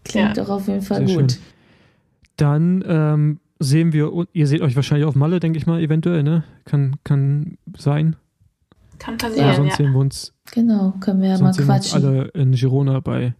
Klingt 0.03 0.37
ja. 0.37 0.43
doch 0.43 0.49
auf 0.49 0.67
jeden 0.67 0.81
Fall 0.81 1.07
Sehr 1.07 1.17
gut. 1.17 1.31
Schön. 1.33 1.41
Dann 2.37 2.83
ähm, 2.87 3.39
sehen 3.59 3.93
wir, 3.93 4.11
ihr 4.33 4.47
seht 4.47 4.61
euch 4.61 4.75
wahrscheinlich 4.75 5.07
auf 5.07 5.15
Malle, 5.15 5.39
denke 5.39 5.57
ich 5.57 5.67
mal, 5.67 5.79
eventuell, 5.79 6.23
ne? 6.23 6.43
Kann, 6.65 6.95
kann 7.03 7.57
sein. 7.77 8.15
Kann 8.97 9.17
passieren, 9.17 9.47
ja. 9.47 9.55
Sonst 9.55 9.77
sehen 9.77 9.93
wir 9.93 9.99
uns. 9.99 10.33
Genau, 10.51 10.93
können 10.99 11.21
wir 11.21 11.29
ja 11.29 11.39
mal 11.39 11.53
quatschen. 11.53 12.03
alle 12.03 12.27
in 12.29 12.51
Girona 12.53 12.99
bei 12.99 13.33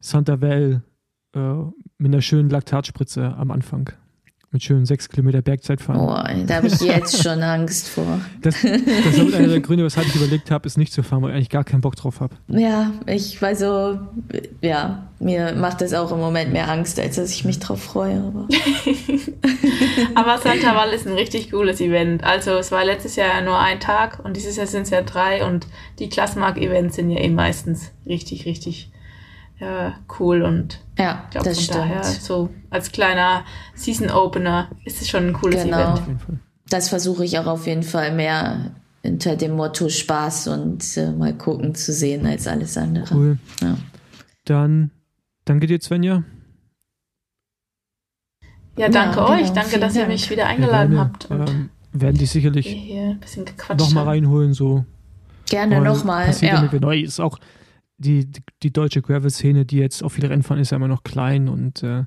Santa 0.00 0.38
Vel 0.38 0.82
äh, 1.34 1.54
mit 1.98 2.12
einer 2.12 2.22
schönen 2.22 2.50
Laktatspritze 2.50 3.34
am 3.36 3.50
Anfang 3.50 3.92
mit 4.52 4.62
schönen 4.62 4.84
sechs 4.84 5.08
Kilometer 5.08 5.40
Bergzeit 5.40 5.80
fahren. 5.80 5.98
Oh, 5.98 6.46
da 6.46 6.56
habe 6.56 6.66
ich 6.66 6.78
jetzt 6.80 7.22
schon 7.22 7.42
Angst 7.42 7.88
vor. 7.88 8.20
Das, 8.42 8.60
das 8.60 9.16
ist 9.16 9.34
einer 9.34 9.48
der 9.48 9.60
Gründe, 9.60 9.82
weshalb 9.82 10.06
ich 10.06 10.14
überlegt 10.14 10.50
habe, 10.50 10.66
ist 10.66 10.76
nicht 10.76 10.92
zu 10.92 11.02
fahren, 11.02 11.22
weil 11.22 11.30
ich 11.30 11.36
eigentlich 11.36 11.48
gar 11.48 11.64
keinen 11.64 11.80
Bock 11.80 11.96
drauf 11.96 12.20
habe. 12.20 12.36
Ja, 12.48 12.92
ich 13.06 13.40
weiß 13.40 13.60
so, 13.60 13.98
ja, 14.60 15.08
mir 15.20 15.54
macht 15.54 15.80
das 15.80 15.94
auch 15.94 16.12
im 16.12 16.18
Moment 16.18 16.52
mehr 16.52 16.70
Angst, 16.70 17.00
als 17.00 17.16
dass 17.16 17.30
ich 17.30 17.46
mich 17.46 17.60
drauf 17.60 17.82
freue. 17.82 18.18
Aber, 18.18 18.48
aber 20.14 20.38
Santa 20.38 20.76
Val 20.76 20.90
ist 20.90 21.06
ein 21.06 21.14
richtig 21.14 21.50
cooles 21.50 21.80
Event. 21.80 22.22
Also 22.22 22.50
es 22.52 22.70
war 22.70 22.84
letztes 22.84 23.16
Jahr 23.16 23.40
nur 23.40 23.58
ein 23.58 23.80
Tag 23.80 24.22
und 24.22 24.36
dieses 24.36 24.56
Jahr 24.56 24.66
sind 24.66 24.82
es 24.82 24.90
ja 24.90 25.00
drei 25.00 25.46
und 25.46 25.66
die 25.98 26.10
Klassmark-Events 26.10 26.96
sind 26.96 27.08
ja 27.08 27.20
eh 27.20 27.30
meistens 27.30 27.90
richtig, 28.06 28.44
richtig 28.44 28.90
ja, 29.62 29.94
cool 30.18 30.42
und 30.42 30.80
ja, 30.98 31.28
glaub, 31.30 31.44
das 31.44 31.62
stimmt. 31.62 31.78
Daher, 31.78 32.02
so 32.02 32.50
als 32.70 32.90
kleiner 32.90 33.44
Season 33.74 34.10
Opener 34.10 34.68
ist 34.84 35.00
es 35.00 35.08
schon 35.08 35.28
ein 35.28 35.32
cooles 35.34 35.62
genau. 35.62 35.94
Event. 35.94 36.20
Das 36.68 36.88
versuche 36.88 37.24
ich 37.24 37.38
auch 37.38 37.46
auf 37.46 37.68
jeden 37.68 37.84
Fall 37.84 38.12
mehr 38.12 38.72
unter 39.04 39.36
dem 39.36 39.52
Motto 39.52 39.88
Spaß 39.88 40.48
und 40.48 40.96
äh, 40.96 41.12
mal 41.12 41.32
gucken 41.34 41.76
zu 41.76 41.92
sehen 41.92 42.26
als 42.26 42.48
alles 42.48 42.76
andere. 42.76 43.14
Cool. 43.14 43.38
Ja. 43.60 43.76
Dann 44.44 44.90
danke 45.44 45.68
dir, 45.68 45.80
Svenja. 45.80 46.24
Ja, 48.76 48.88
danke 48.88 49.18
ja, 49.18 49.28
euch. 49.28 49.42
Genau. 49.42 49.54
Danke, 49.54 49.78
dass 49.78 49.94
Dank. 49.94 50.06
ihr 50.06 50.12
mich 50.12 50.28
wieder 50.28 50.46
eingeladen 50.46 50.94
ja, 50.94 51.00
habt. 51.00 51.26
Und 51.26 51.48
ähm, 51.48 51.70
werden 51.92 52.18
dich 52.18 52.30
sicherlich 52.30 52.66
hier 52.66 53.18
nochmal 53.76 54.04
reinholen. 54.04 54.54
So. 54.54 54.84
Gerne 55.46 55.80
nochmal. 55.80 56.34
Ja. 56.40 56.68
Neu 56.80 57.00
ist 57.00 57.20
auch 57.20 57.38
die, 58.02 58.28
die, 58.62 58.72
deutsche 58.72 59.00
Gravel-Szene, 59.00 59.64
die 59.64 59.78
jetzt 59.78 60.02
auf 60.02 60.12
viele 60.12 60.28
Rennen 60.28 60.42
fahren, 60.42 60.58
ist 60.58 60.70
ja 60.70 60.76
immer 60.76 60.88
noch 60.88 61.04
klein 61.04 61.48
und 61.48 61.82
äh, 61.82 62.04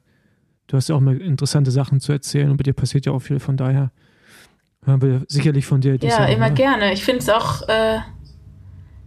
du 0.68 0.78
hast 0.78 0.89
ja 0.89 0.96
auch 0.96 1.00
mal 1.00 1.20
interessante 1.20 1.72
Sachen 1.72 2.00
zu 2.00 2.12
erzählen 2.12 2.52
und 2.52 2.58
bei 2.58 2.64
dir 2.64 2.74
passiert 2.74 3.06
ja 3.06 3.12
auch 3.12 3.20
viel, 3.20 3.39
von 3.39 3.58
daher 3.58 3.91
hören 4.86 5.02
wir 5.02 5.24
sicherlich 5.28 5.66
von 5.66 5.82
dir. 5.82 5.96
Ja, 5.96 6.10
Jahr, 6.10 6.30
immer 6.30 6.50
ne? 6.50 6.56
gerne. 6.56 6.93
Ich 6.93 7.04
finde 7.04 7.20
es 7.20 7.30
auch, 7.30 7.68
äh, 7.68 7.98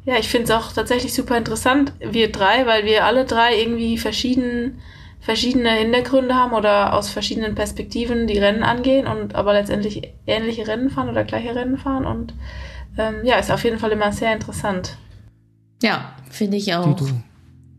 ja, 0.05 0.19
ich 0.19 0.29
finde 0.29 0.45
es 0.45 0.51
auch 0.51 0.73
tatsächlich 0.73 1.15
super 1.15 1.37
interessant, 1.37 1.93
wir 2.01 2.33
drei, 2.33 2.67
weil 2.67 2.85
wir 2.85 3.05
alle 3.05 3.25
drei 3.25 3.61
irgendwie 3.61 3.99
verschieden, 3.99 4.81
verschiedene 5.21 5.71
Hintergründe 5.71 6.35
haben 6.35 6.53
oder 6.53 6.95
aus 6.95 7.11
verschiedenen 7.11 7.55
Perspektiven 7.55 8.27
die 8.27 8.39
Rennen 8.39 8.63
angehen 8.63 9.07
und 9.07 9.35
aber 9.35 9.53
letztendlich 9.53 10.15
ähnliche 10.27 10.67
Rennen 10.67 10.91
fahren 10.91 11.09
oder 11.09 11.25
gleiche 11.25 11.55
Rennen 11.55 11.77
fahren 11.77 12.07
und 12.07 12.35
ähm, 12.97 13.25
ja, 13.25 13.37
ist 13.37 13.51
auf 13.51 13.63
jeden 13.65 13.79
Fall 13.79 13.93
immer 13.93 14.13
sehr 14.13 14.33
interessant. 14.33 14.97
Ja, 15.83 16.13
finde 16.31 16.57
ich 16.57 16.75
auch. 16.75 17.01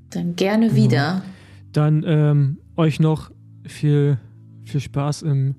Dann 0.10 0.36
gerne 0.36 0.70
genau. 0.70 0.78
wieder. 0.78 1.24
Dann 1.74 2.04
ähm, 2.08 2.58
euch 2.76 3.00
noch 3.00 3.32
viel, 3.66 4.18
viel 4.64 4.80
Spaß 4.80 5.24
im 5.24 5.56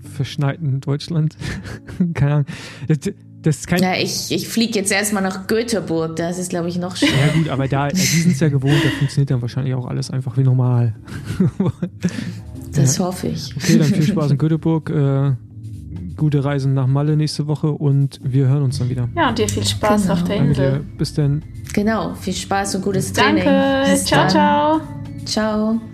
verschneiten 0.00 0.80
Deutschland. 0.80 1.36
Keine 2.14 2.32
Ahnung. 2.32 2.46
Das, 2.88 2.98
das 3.42 3.56
ist 3.56 3.66
kein 3.66 3.82
ja, 3.82 3.96
ich, 3.96 4.30
ich 4.30 4.46
fliege 4.46 4.78
jetzt 4.78 4.92
erstmal 4.92 5.22
nach 5.22 5.48
Göteborg, 5.48 6.14
das 6.14 6.38
ist, 6.38 6.50
glaube 6.50 6.68
ich, 6.68 6.78
noch 6.78 6.94
schöner. 6.94 7.12
Ja, 7.26 7.32
gut, 7.32 7.48
aber 7.48 7.66
da, 7.66 7.88
die 7.88 7.96
sind 7.96 8.32
es 8.32 8.40
ja 8.40 8.48
gewohnt, 8.48 8.84
da 8.84 8.88
funktioniert 8.90 9.32
dann 9.32 9.42
wahrscheinlich 9.42 9.74
auch 9.74 9.86
alles 9.86 10.12
einfach 10.12 10.36
wie 10.36 10.44
normal. 10.44 10.94
das 12.72 12.98
ja. 12.98 13.04
hoffe 13.04 13.26
ich. 13.26 13.52
Okay, 13.56 13.78
dann 13.78 13.88
viel 13.88 14.04
Spaß 14.04 14.30
in 14.30 14.38
Göteborg. 14.38 14.90
Äh, 14.90 15.32
gute 16.16 16.44
Reisen 16.44 16.74
nach 16.74 16.86
Malle 16.86 17.16
nächste 17.16 17.46
Woche 17.46 17.70
und 17.70 18.20
wir 18.22 18.48
hören 18.48 18.62
uns 18.62 18.78
dann 18.78 18.88
wieder. 18.88 19.08
Ja, 19.16 19.28
und 19.28 19.38
dir 19.38 19.48
viel 19.48 19.66
Spaß 19.66 20.02
genau. 20.02 20.14
auf 20.14 20.24
der 20.24 20.36
Insel. 20.36 20.84
Bis 20.98 21.14
dann. 21.14 21.42
Genau, 21.72 22.14
viel 22.14 22.34
Spaß 22.34 22.76
und 22.76 22.82
gutes 22.82 23.12
Training. 23.12 23.44
Danke, 23.44 24.04
ciao, 24.04 24.20
dann. 24.20 24.28
ciao. 24.30 24.80
Ciao. 25.24 25.91